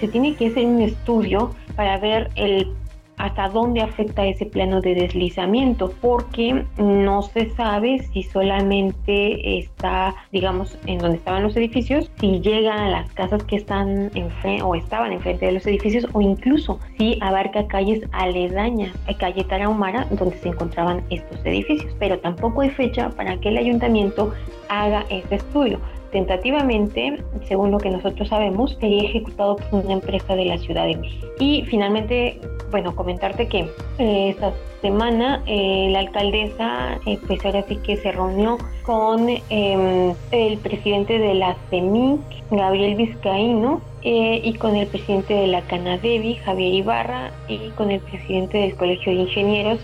se 0.00 0.08
tiene 0.08 0.34
que 0.34 0.48
hacer 0.48 0.66
un 0.66 0.82
estudio 0.82 1.54
para 1.76 1.98
ver 1.98 2.30
el 2.34 2.68
hasta 3.16 3.48
dónde 3.48 3.80
afecta 3.80 4.26
ese 4.26 4.46
plano 4.46 4.80
de 4.80 4.94
deslizamiento, 4.94 5.92
porque 6.00 6.64
no 6.78 7.22
se 7.22 7.50
sabe 7.50 8.00
si 8.12 8.22
solamente 8.22 9.58
está, 9.58 10.14
digamos, 10.32 10.78
en 10.86 10.98
donde 10.98 11.18
estaban 11.18 11.42
los 11.42 11.56
edificios, 11.56 12.10
si 12.20 12.40
llega 12.40 12.86
a 12.86 12.88
las 12.88 13.10
casas 13.12 13.42
que 13.44 13.56
están 13.56 14.10
enfrente 14.14 14.62
o 14.62 14.74
estaban 14.74 15.12
enfrente 15.12 15.46
de 15.46 15.52
los 15.52 15.66
edificios, 15.66 16.06
o 16.12 16.20
incluso 16.20 16.78
si 16.98 17.18
abarca 17.20 17.66
calles 17.66 18.04
aledañas 18.12 18.94
a 19.08 19.14
calle 19.14 19.44
Tarahumara, 19.44 20.06
donde 20.10 20.36
se 20.38 20.48
encontraban 20.48 21.02
estos 21.10 21.44
edificios. 21.44 21.94
Pero 21.98 22.18
tampoco 22.18 22.60
hay 22.60 22.70
fecha 22.70 23.10
para 23.10 23.38
que 23.38 23.48
el 23.48 23.58
ayuntamiento 23.58 24.32
haga 24.68 25.04
este 25.10 25.36
estudio 25.36 25.80
tentativamente, 26.10 27.22
según 27.46 27.70
lo 27.70 27.78
que 27.78 27.90
nosotros 27.90 28.28
sabemos, 28.28 28.76
sería 28.80 29.04
ejecutado 29.04 29.56
por 29.56 29.84
una 29.84 29.94
empresa 29.94 30.34
de 30.34 30.44
la 30.44 30.58
Ciudad 30.58 30.86
de 30.86 30.96
México. 30.96 31.26
Y 31.38 31.62
finalmente, 31.66 32.40
bueno, 32.70 32.94
comentarte 32.94 33.48
que 33.48 33.68
eh, 33.98 34.30
esta 34.30 34.52
semana 34.82 35.42
eh, 35.46 35.88
la 35.90 36.00
alcaldesa, 36.00 36.98
eh, 37.06 37.18
pues 37.26 37.44
ahora 37.44 37.64
sí 37.68 37.76
que 37.76 37.96
se 37.96 38.12
reunió 38.12 38.58
con 38.84 39.28
em, 39.28 40.14
el 40.30 40.58
presidente 40.58 41.18
de 41.18 41.34
la 41.34 41.56
CEMIC, 41.70 42.20
Gabriel 42.50 42.94
Vizcaíno, 42.94 43.80
y 44.08 44.52
con 44.52 44.76
el 44.76 44.86
presidente 44.86 45.34
de 45.34 45.48
la 45.48 45.62
Canadevi, 45.62 46.36
Javier 46.36 46.74
Ibarra, 46.74 47.32
y 47.48 47.70
con 47.70 47.90
el 47.90 47.98
presidente 47.98 48.58
del 48.58 48.76
Colegio 48.76 49.12
de 49.12 49.22
Ingenieros, 49.22 49.80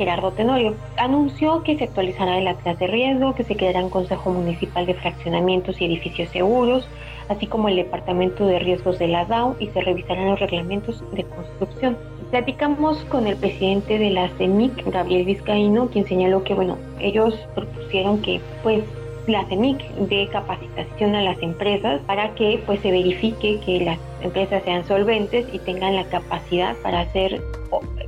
Gerardo 0.00 0.30
Tenorio. 0.30 0.76
Anunció 0.96 1.62
que 1.62 1.76
se 1.76 1.84
actualizará 1.84 2.38
el 2.38 2.48
atlas 2.48 2.78
de 2.78 2.86
riesgo, 2.86 3.34
que 3.34 3.44
se 3.44 3.54
creará 3.54 3.84
un 3.84 3.90
Consejo 3.90 4.30
Municipal 4.30 4.86
de 4.86 4.94
Fraccionamientos 4.94 5.78
y 5.78 5.84
Edificios 5.84 6.30
Seguros, 6.30 6.88
así 7.28 7.46
como 7.46 7.68
el 7.68 7.76
Departamento 7.76 8.46
de 8.46 8.60
Riesgos 8.60 8.98
de 8.98 9.08
la 9.08 9.26
DAO 9.26 9.56
y 9.60 9.66
se 9.66 9.82
revisarán 9.82 10.30
los 10.30 10.40
reglamentos 10.40 11.04
de 11.12 11.24
construcción. 11.24 11.98
Platicamos 12.30 12.96
con 13.10 13.26
el 13.26 13.36
presidente 13.36 13.98
de 13.98 14.08
la 14.08 14.30
CEMIC, 14.38 14.90
Gabriel 14.90 15.26
Vizcaíno, 15.26 15.88
quien 15.88 16.06
señaló 16.06 16.44
que, 16.44 16.54
bueno, 16.54 16.78
ellos 16.98 17.34
propusieron 17.54 18.22
que, 18.22 18.40
pues, 18.62 18.82
la 19.30 19.44
CEMIC 19.46 19.82
dé 20.08 20.28
capacitación 20.30 21.14
a 21.14 21.22
las 21.22 21.40
empresas 21.42 22.00
para 22.06 22.34
que, 22.34 22.62
pues, 22.66 22.80
se 22.80 22.90
verifique 22.90 23.60
que 23.64 23.80
las 23.80 23.98
empresas 24.22 24.62
sean 24.64 24.86
solventes 24.86 25.46
y 25.52 25.58
tengan 25.58 25.96
la 25.96 26.04
capacidad 26.04 26.76
para 26.82 27.00
hacer 27.00 27.40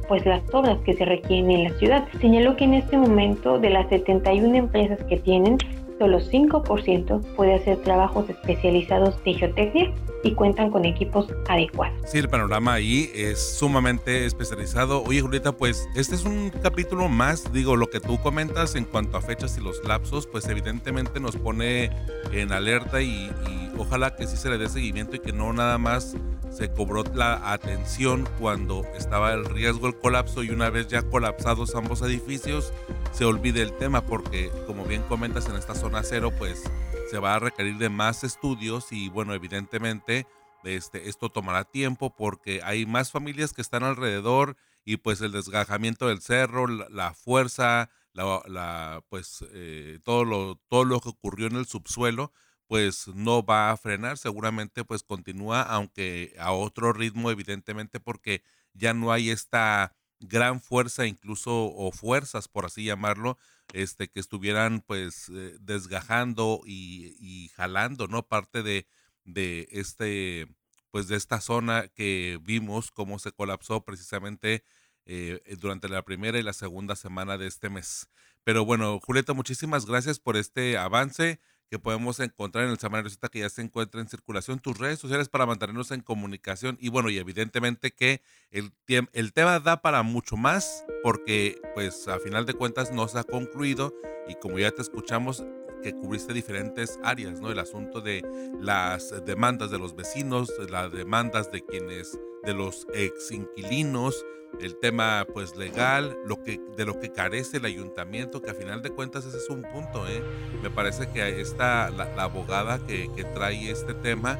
pues 0.08 0.26
las 0.26 0.42
obras 0.52 0.78
que 0.84 0.94
se 0.94 1.04
requieren 1.04 1.50
en 1.50 1.64
la 1.64 1.70
ciudad. 1.78 2.06
Señaló 2.20 2.56
que 2.56 2.64
en 2.64 2.74
este 2.74 2.98
momento 2.98 3.58
de 3.58 3.70
las 3.70 3.88
71 3.88 4.54
empresas 4.54 4.98
que 5.04 5.16
tienen, 5.16 5.56
solo 5.98 6.20
5% 6.20 7.20
puede 7.34 7.54
hacer 7.54 7.78
trabajos 7.82 8.28
especializados 8.28 9.22
de 9.24 9.34
geotecnia 9.34 9.94
y 10.22 10.34
cuentan 10.34 10.70
con 10.70 10.84
equipos 10.84 11.26
adecuados. 11.48 11.98
Sí, 12.06 12.18
el 12.18 12.28
panorama 12.28 12.74
ahí 12.74 13.10
es 13.14 13.56
sumamente 13.56 14.24
especializado. 14.24 15.02
Oye, 15.04 15.20
Julieta, 15.20 15.52
pues 15.52 15.88
este 15.94 16.14
es 16.14 16.24
un 16.24 16.50
capítulo 16.62 17.08
más, 17.08 17.52
digo, 17.52 17.76
lo 17.76 17.90
que 17.90 18.00
tú 18.00 18.18
comentas 18.18 18.74
en 18.74 18.84
cuanto 18.84 19.16
a 19.16 19.20
fechas 19.20 19.56
y 19.58 19.60
los 19.60 19.82
lapsos, 19.84 20.26
pues 20.26 20.46
evidentemente 20.48 21.20
nos 21.20 21.36
pone 21.36 21.90
en 22.32 22.52
alerta 22.52 23.02
y, 23.02 23.30
y 23.48 23.70
ojalá 23.78 24.14
que 24.14 24.26
sí 24.26 24.36
se 24.36 24.50
le 24.50 24.58
dé 24.58 24.68
seguimiento 24.68 25.16
y 25.16 25.18
que 25.18 25.32
no 25.32 25.52
nada 25.52 25.78
más 25.78 26.16
se 26.50 26.70
cobró 26.70 27.02
la 27.14 27.52
atención 27.52 28.28
cuando 28.38 28.84
estaba 28.96 29.32
el 29.32 29.44
riesgo 29.46 29.86
el 29.86 29.96
colapso 29.96 30.42
y 30.42 30.50
una 30.50 30.68
vez 30.68 30.86
ya 30.86 31.02
colapsados 31.02 31.74
ambos 31.74 32.02
edificios 32.02 32.72
se 33.12 33.24
olvide 33.24 33.62
el 33.62 33.76
tema 33.76 34.04
porque 34.04 34.50
como 34.66 34.84
bien 34.84 35.02
comentas 35.02 35.48
en 35.48 35.56
esta 35.56 35.74
zona 35.74 36.02
cero 36.02 36.32
pues 36.36 36.62
se 37.10 37.18
va 37.18 37.34
a 37.34 37.38
requerir 37.38 37.76
de 37.76 37.88
más 37.88 38.24
estudios 38.24 38.90
y 38.90 39.08
bueno 39.08 39.34
evidentemente 39.34 40.26
este, 40.64 41.08
esto 41.08 41.28
tomará 41.28 41.64
tiempo 41.64 42.14
porque 42.14 42.60
hay 42.62 42.86
más 42.86 43.10
familias 43.10 43.52
que 43.52 43.62
están 43.62 43.82
alrededor 43.82 44.56
y 44.84 44.96
pues 44.96 45.20
el 45.20 45.32
desgajamiento 45.32 46.08
del 46.08 46.20
cerro, 46.20 46.66
la, 46.66 47.14
fuerza, 47.14 47.90
la, 48.14 49.04
pues 49.08 49.44
eh, 49.52 49.98
todo, 50.04 50.24
lo, 50.24 50.56
todo 50.68 50.84
lo 50.84 51.00
que 51.00 51.10
ocurrió 51.10 51.46
en 51.46 51.56
el 51.56 51.66
subsuelo 51.66 52.32
pues 52.66 53.08
no 53.08 53.44
va 53.44 53.70
a 53.70 53.76
frenar, 53.76 54.16
seguramente 54.16 54.84
pues 54.84 55.02
continúa, 55.02 55.62
aunque 55.62 56.34
a 56.38 56.52
otro 56.52 56.92
ritmo 56.92 57.30
evidentemente 57.30 58.00
porque 58.00 58.42
ya 58.72 58.94
no 58.94 59.12
hay 59.12 59.30
esta 59.30 59.94
gran 60.22 60.60
fuerza 60.60 61.06
incluso 61.06 61.66
o 61.66 61.92
fuerzas 61.92 62.48
por 62.48 62.64
así 62.64 62.84
llamarlo 62.84 63.38
este 63.72 64.08
que 64.08 64.20
estuvieran 64.20 64.80
pues 64.80 65.28
eh, 65.28 65.56
desgajando 65.60 66.60
y, 66.64 67.50
jalando 67.54 68.06
no 68.06 68.26
parte 68.26 68.62
de, 68.62 68.86
de 69.24 69.68
este 69.70 70.48
pues 70.90 71.08
de 71.08 71.16
esta 71.16 71.40
zona 71.40 71.88
que 71.88 72.38
vimos 72.42 72.90
cómo 72.90 73.18
se 73.18 73.32
colapsó 73.32 73.84
precisamente 73.84 74.64
eh, 75.06 75.40
durante 75.58 75.88
la 75.88 76.02
primera 76.02 76.38
y 76.38 76.42
la 76.42 76.52
segunda 76.52 76.94
semana 76.94 77.36
de 77.38 77.48
este 77.48 77.70
mes. 77.70 78.08
Pero 78.44 78.64
bueno 78.64 79.00
Julieta 79.00 79.32
muchísimas 79.32 79.86
gracias 79.86 80.18
por 80.20 80.36
este 80.36 80.78
avance 80.78 81.40
que 81.72 81.78
podemos 81.78 82.20
encontrar 82.20 82.66
en 82.66 82.70
el 82.70 82.78
Semanario 82.78 83.08
Z 83.08 83.30
que 83.30 83.38
ya 83.38 83.48
se 83.48 83.62
encuentra 83.62 84.02
en 84.02 84.06
circulación, 84.06 84.58
tus 84.58 84.76
redes 84.76 84.98
sociales 84.98 85.30
para 85.30 85.46
mantenernos 85.46 85.90
en 85.90 86.02
comunicación. 86.02 86.76
Y 86.78 86.90
bueno, 86.90 87.08
y 87.08 87.16
evidentemente 87.16 87.92
que 87.92 88.20
el, 88.50 88.74
el 89.14 89.32
tema 89.32 89.58
da 89.58 89.80
para 89.80 90.02
mucho 90.02 90.36
más 90.36 90.84
porque 91.02 91.58
pues 91.74 92.08
a 92.08 92.18
final 92.18 92.44
de 92.44 92.52
cuentas 92.52 92.92
no 92.92 93.08
se 93.08 93.18
ha 93.18 93.24
concluido 93.24 93.94
y 94.28 94.34
como 94.34 94.58
ya 94.58 94.70
te 94.70 94.82
escuchamos 94.82 95.46
que 95.82 95.94
cubriste 95.94 96.32
diferentes 96.32 96.98
áreas, 97.02 97.40
¿no? 97.40 97.50
El 97.50 97.58
asunto 97.58 98.00
de 98.00 98.22
las 98.60 99.14
demandas 99.24 99.70
de 99.70 99.78
los 99.78 99.94
vecinos, 99.94 100.50
las 100.70 100.92
demandas 100.92 101.50
de 101.52 101.62
quienes, 101.64 102.18
de 102.44 102.54
los 102.54 102.86
ex 102.94 103.32
inquilinos, 103.32 104.24
el 104.60 104.76
tema 104.76 105.26
pues 105.32 105.56
legal, 105.56 106.16
lo 106.26 106.42
que, 106.42 106.60
de 106.76 106.84
lo 106.84 107.00
que 107.00 107.10
carece 107.10 107.56
el 107.56 107.64
ayuntamiento, 107.64 108.42
que 108.42 108.50
a 108.50 108.54
final 108.54 108.82
de 108.82 108.90
cuentas 108.90 109.24
ese 109.24 109.38
es 109.38 109.48
un 109.50 109.62
punto. 109.62 110.06
¿eh? 110.06 110.22
Me 110.62 110.70
parece 110.70 111.08
que 111.10 111.40
esta, 111.40 111.90
la, 111.90 112.04
abogada 112.22 112.78
que, 112.86 113.10
que, 113.16 113.24
trae 113.24 113.70
este 113.70 113.94
tema, 113.94 114.38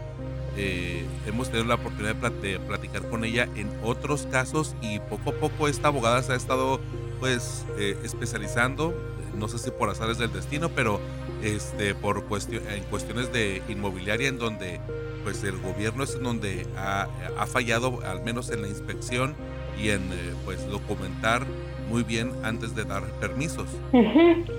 eh, 0.57 1.05
hemos 1.27 1.49
tenido 1.49 1.67
la 1.67 1.77
oportunidad 1.77 2.15
de 2.15 2.61
platicar 2.61 3.09
con 3.09 3.25
ella 3.25 3.49
en 3.57 3.71
otros 3.83 4.27
casos 4.31 4.77
y 4.83 4.99
poco 5.01 5.31
a 5.31 5.35
poco 5.35 5.67
esta 5.67 5.89
abogada 5.89 6.23
se 6.23 6.33
ha 6.33 6.37
estado 6.37 6.79
pues 7.21 7.65
eh, 7.79 7.97
especializando, 8.03 8.95
no 9.35 9.49
sé 9.49 9.59
si 9.59 9.71
por 9.71 9.89
azares 9.89 10.19
del 10.19 10.33
destino, 10.33 10.69
pero 10.69 11.01
este, 11.43 11.95
por 11.95 12.25
cuestión, 12.25 12.63
en 12.71 12.83
cuestiones 12.85 13.33
de 13.33 13.63
inmobiliaria 13.69 14.29
en 14.29 14.39
donde 14.39 14.81
pues 15.23 15.45
el 15.45 15.59
gobierno 15.59 16.05
es 16.05 16.15
en 16.17 16.25
donde 16.25 16.67
ha, 16.77 17.09
fallado 17.47 18.01
al 18.05 18.23
menos 18.23 18.51
en 18.51 18.63
la 18.63 18.69
inspección 18.69 19.35
y 19.81 19.91
en 19.91 20.01
eh, 20.13 20.35
pues 20.45 20.69
documentar 20.69 21.45
muy 21.89 22.03
bien 22.03 22.33
antes 22.43 22.75
de 22.75 22.85
dar 22.85 23.03
permisos. 23.21 23.67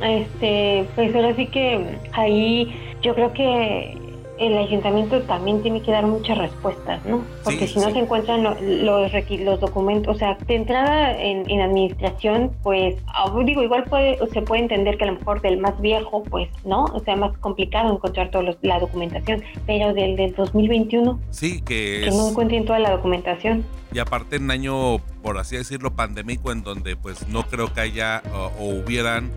Este, 0.01 0.85
pues 0.95 1.15
ahora 1.15 1.35
sí 1.35 1.47
que 1.47 1.97
ahí 2.11 2.75
yo 3.01 3.15
creo 3.15 3.33
que 3.33 3.97
el 4.39 4.57
ayuntamiento 4.57 5.21
también 5.23 5.61
tiene 5.61 5.81
que 5.81 5.91
dar 5.91 6.05
muchas 6.05 6.37
respuestas, 6.37 7.05
¿no? 7.05 7.23
Porque 7.43 7.67
si 7.67 7.79
no 7.79 7.91
se 7.91 7.99
encuentran 7.99 8.43
los, 8.43 8.59
los 8.61 9.59
documentos, 9.59 10.15
o 10.15 10.19
sea, 10.19 10.37
de 10.47 10.55
entrada 10.55 11.17
en, 11.19 11.49
en, 11.49 11.61
administración, 11.61 12.51
pues, 12.63 12.95
ah, 13.07 13.31
digo, 13.45 13.61
igual 13.61 13.83
puede, 13.85 14.17
se 14.31 14.41
puede 14.41 14.63
entender 14.63 14.97
que 14.97 15.03
a 15.03 15.07
lo 15.07 15.19
mejor 15.19 15.41
del 15.41 15.57
más 15.57 15.79
viejo, 15.81 16.23
pues, 16.23 16.49
¿no? 16.65 16.85
O 16.85 16.99
sea, 17.01 17.15
más 17.15 17.37
complicado 17.37 17.93
encontrar 17.93 18.31
toda 18.31 18.55
la 18.61 18.79
documentación, 18.79 19.43
pero 19.67 19.93
del 19.93 20.15
del 20.15 20.33
2021, 20.33 21.19
sí, 21.29 21.61
que, 21.61 22.01
que 22.05 22.11
no 22.11 22.29
encuentren 22.29 22.65
toda 22.65 22.79
la 22.79 22.91
documentación. 22.91 23.63
Y 23.93 23.99
aparte 23.99 24.37
en 24.37 24.49
año, 24.49 24.97
por 25.21 25.37
así 25.37 25.55
decirlo, 25.55 25.91
pandémico, 25.91 26.51
en 26.51 26.63
donde 26.63 26.95
pues 26.95 27.27
no 27.27 27.43
creo 27.43 27.71
que 27.71 27.81
haya 27.81 28.23
o 28.59 28.65
hubieran 28.65 29.31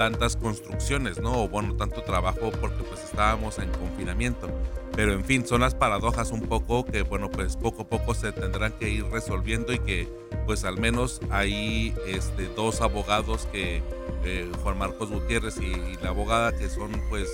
tantas 0.00 0.34
construcciones, 0.34 1.20
¿no? 1.20 1.42
O 1.42 1.48
bueno, 1.50 1.74
tanto 1.74 2.02
trabajo 2.02 2.50
porque 2.58 2.82
pues 2.84 3.04
estábamos 3.04 3.58
en 3.58 3.68
confinamiento. 3.68 4.48
Pero 4.96 5.12
en 5.12 5.26
fin, 5.26 5.46
son 5.46 5.60
las 5.60 5.74
paradojas 5.74 6.30
un 6.30 6.40
poco 6.40 6.86
que 6.86 7.02
bueno, 7.02 7.30
pues 7.30 7.58
poco 7.58 7.82
a 7.82 7.86
poco 7.86 8.14
se 8.14 8.32
tendrán 8.32 8.72
que 8.72 8.88
ir 8.88 9.04
resolviendo 9.10 9.74
y 9.74 9.78
que 9.78 10.08
pues 10.46 10.64
al 10.64 10.78
menos 10.78 11.20
hay 11.28 11.94
este, 12.06 12.46
dos 12.46 12.80
abogados 12.80 13.46
que 13.52 13.82
eh, 14.24 14.50
Juan 14.62 14.78
Marcos 14.78 15.10
Gutiérrez 15.10 15.58
y, 15.58 15.98
la 16.02 16.08
abogada 16.08 16.56
que 16.56 16.70
son 16.70 16.92
pues 17.10 17.28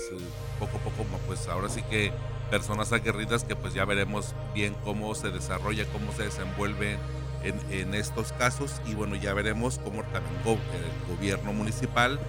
poco 0.59 0.77
a 0.77 0.81
poco 0.81 1.05
pues 1.25 1.47
ahora 1.47 1.69
sí 1.69 1.81
que 1.83 2.11
personas 2.51 2.91
aguerridas 2.91 3.45
que 3.45 3.55
pues 3.55 3.75
ya 3.75 3.85
veremos 3.85 4.35
bien 4.53 4.75
cómo 4.83 5.15
se 5.15 5.29
desarrolla, 5.29 5.85
cómo 5.93 6.11
se 6.11 6.23
desenvuelve 6.23 6.97
en, 7.43 7.61
en 7.71 7.93
estos 7.93 8.33
casos 8.33 8.81
y 8.85 8.93
bueno 8.93 9.15
ya 9.15 9.33
veremos 9.33 9.79
cómo 9.79 10.03
también 10.03 10.35
el 10.43 11.15
gobierno 11.15 11.53
municipal 11.53 12.19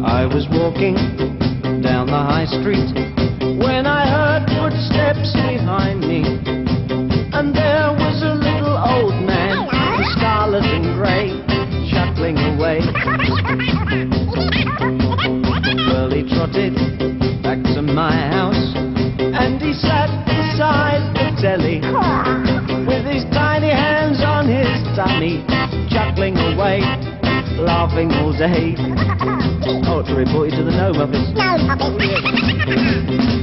I 0.03 0.25
was 0.25 0.47
walking 0.49 0.95
down 1.81 2.07
the 2.07 2.13
high 2.13 2.45
street 2.45 3.30
when 3.62 3.86
I 3.86 4.09
heard 4.09 4.43
footsteps 4.57 5.34
behind 5.34 6.01
me. 6.01 6.26
And 7.34 7.55
there 7.55 7.93
was 7.93 8.22
a 8.26 8.34
little 8.34 8.78
old 8.78 9.16
man, 9.24 9.70
scarlet 10.18 10.66
and 10.66 10.97
grey, 10.97 11.30
chuckling 11.93 12.38
away. 12.38 12.82
Well, 15.93 16.09
he 16.09 16.26
trotted 16.28 16.74
back 17.43 17.62
to 17.76 17.82
my 17.82 18.12
house 18.12 18.74
and 19.22 19.62
he 19.62 19.74
sat 19.74 20.09
beside 20.26 21.14
the 21.14 21.30
telly 21.41 21.82
with 22.86 23.05
his 23.05 23.24
tiny 23.32 23.70
hands 23.70 24.22
on 24.22 24.47
his 24.47 24.82
tummy, 24.95 25.45
chuckling 25.89 26.38
away, 26.38 26.82
laughing 27.57 28.12
all 28.14 28.34
day. 28.34 28.76
Oh, 29.88 30.03
to 30.05 30.16
report 30.16 30.49
you 30.49 30.57
to 30.57 30.64
the 30.64 30.72
gnome 30.72 30.97
office. 30.97 31.30
Gnome 31.36 31.70
office. 31.70 33.40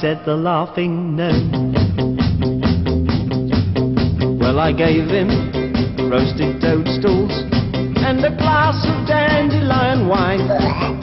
Said 0.00 0.24
the 0.26 0.36
laughing 0.36 1.16
gnome. 1.16 1.72
Well, 4.38 4.58
I 4.58 4.72
gave 4.72 5.06
him 5.08 5.28
roasted 6.10 6.60
toadstools 6.60 7.32
and 7.72 8.22
a 8.24 8.36
glass 8.36 8.84
of 8.84 9.06
dandelion 9.06 10.08
wine. 10.08 11.01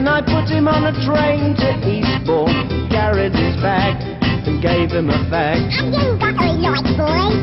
Then 0.00 0.08
I 0.08 0.22
put 0.22 0.48
him 0.48 0.66
on 0.66 0.86
a 0.86 0.92
train 1.04 1.54
to 1.56 1.76
Eastbourne, 1.86 2.88
carried 2.88 3.34
his 3.34 3.54
bag, 3.60 4.00
and 4.48 4.62
gave 4.62 4.90
him 4.90 5.10
a 5.10 5.18
fag. 5.28 5.60
You 5.92 6.16
got 6.16 6.40
a 6.40 6.52
light, 6.56 6.96
boy. 6.96 7.36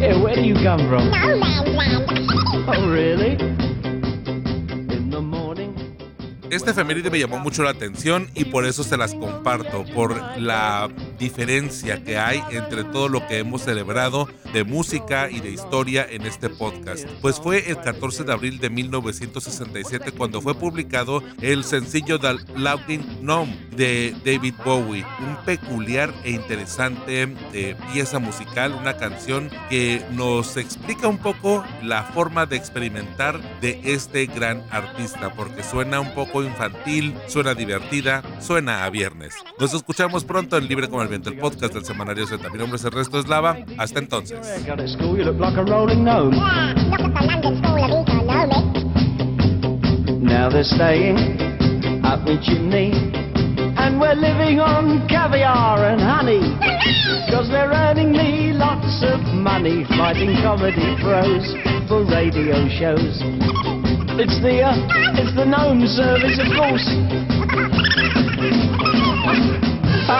Hey, 0.00 0.20
where 0.20 0.34
do 0.34 0.42
you 0.42 0.52
come 0.56 0.86
from? 0.86 1.10
No 1.10 1.38
man's 1.38 1.66
land. 1.72 2.04
Oh, 2.68 2.90
really? 2.90 3.40
In 4.92 5.08
the 5.08 5.22
morning. 5.22 5.74
Este 6.50 6.72
efeméride 6.72 7.10
me 7.10 7.18
llamó 7.18 7.38
mucho 7.38 7.62
la 7.62 7.70
atención 7.70 8.28
y 8.34 8.44
por 8.44 8.66
eso 8.66 8.84
se 8.84 8.98
las 8.98 9.14
comparto, 9.14 9.86
por 9.94 10.14
la 10.38 10.90
diferencia 11.18 12.02
que 12.02 12.18
hay 12.18 12.42
entre 12.50 12.84
todo 12.84 13.08
lo 13.08 13.26
que 13.26 13.38
hemos 13.38 13.62
celebrado 13.62 14.28
de 14.52 14.64
música 14.64 15.30
y 15.30 15.40
de 15.40 15.50
historia 15.50 16.06
en 16.08 16.22
este 16.22 16.48
podcast. 16.48 17.06
Pues 17.20 17.40
fue 17.40 17.70
el 17.70 17.80
14 17.80 18.24
de 18.24 18.32
abril 18.32 18.58
de 18.58 18.70
1967 18.70 20.12
cuando 20.12 20.40
fue 20.40 20.54
publicado 20.54 21.22
el 21.40 21.64
sencillo 21.64 22.18
The 22.18 22.36
Laughing 22.56 23.20
Gnome 23.20 23.68
de 23.76 24.14
David 24.24 24.54
Bowie, 24.64 25.04
un 25.20 25.36
peculiar 25.44 26.12
e 26.24 26.30
interesante 26.30 27.28
eh, 27.52 27.76
pieza 27.92 28.18
musical, 28.18 28.72
una 28.72 28.96
canción 28.96 29.50
que 29.68 30.02
nos 30.12 30.56
explica 30.56 31.08
un 31.08 31.18
poco 31.18 31.64
la 31.82 32.02
forma 32.04 32.46
de 32.46 32.56
experimentar 32.56 33.40
de 33.60 33.80
este 33.84 34.26
gran 34.26 34.64
artista, 34.70 35.32
porque 35.34 35.62
suena 35.62 36.00
un 36.00 36.14
poco 36.14 36.42
infantil, 36.42 37.14
suena 37.28 37.54
divertida, 37.54 38.22
suena 38.40 38.84
a 38.84 38.90
viernes. 38.90 39.34
Nos 39.58 39.74
escuchamos 39.74 40.24
pronto 40.24 40.56
en 40.56 40.68
Libre 40.68 40.88
como 40.88 41.02
el 41.08 41.10
Viento, 41.10 41.30
el 41.30 41.38
podcast 41.38 41.72
del 41.74 41.84
Semanario 41.84 42.26
Z. 42.26 42.50
Mi 42.50 42.58
nombre 42.58 42.76
es 42.76 42.84
Ernesto 42.84 43.18
Eslava. 43.18 43.56
Hasta 43.78 43.98
entonces. 43.98 44.38
The. 44.40 44.68
Now 50.20 50.50
they're 50.50 50.64
staying 50.64 51.16
up 52.04 52.20
my 52.24 52.36
chimney. 52.42 52.92
And 53.78 54.00
we're 54.00 54.14
living 54.14 54.60
on 54.60 55.06
caviar 55.08 55.84
and 55.86 56.00
honey. 56.00 56.40
Cause 57.30 57.48
they're 57.48 57.70
earning 57.70 58.12
me 58.12 58.52
lots 58.52 59.02
of 59.02 59.20
money 59.32 59.84
fighting 59.96 60.36
comedy 60.42 60.96
pros 61.00 61.54
for 61.88 62.04
radio 62.04 62.68
shows. 62.68 63.22
It's 64.20 64.40
the, 64.42 64.62
uh, 64.62 64.74
it's 65.14 65.34
the 65.36 65.44
gnome 65.44 65.86
service, 65.86 66.38
of 66.38 66.48
course. 66.56 67.97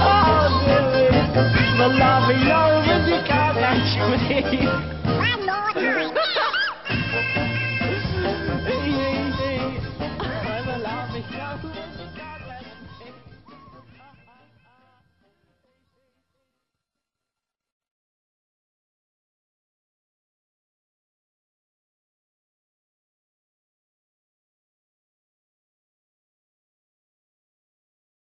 Oh, 0.00 0.48
dear 0.64 0.82
me. 0.92 1.28
The 1.78 1.86
laughing 1.94 2.42
gnome 2.48 2.88
and 2.90 3.06
you 3.08 3.20
can't 3.24 3.56
catch 3.56 3.92
me. 4.90 4.97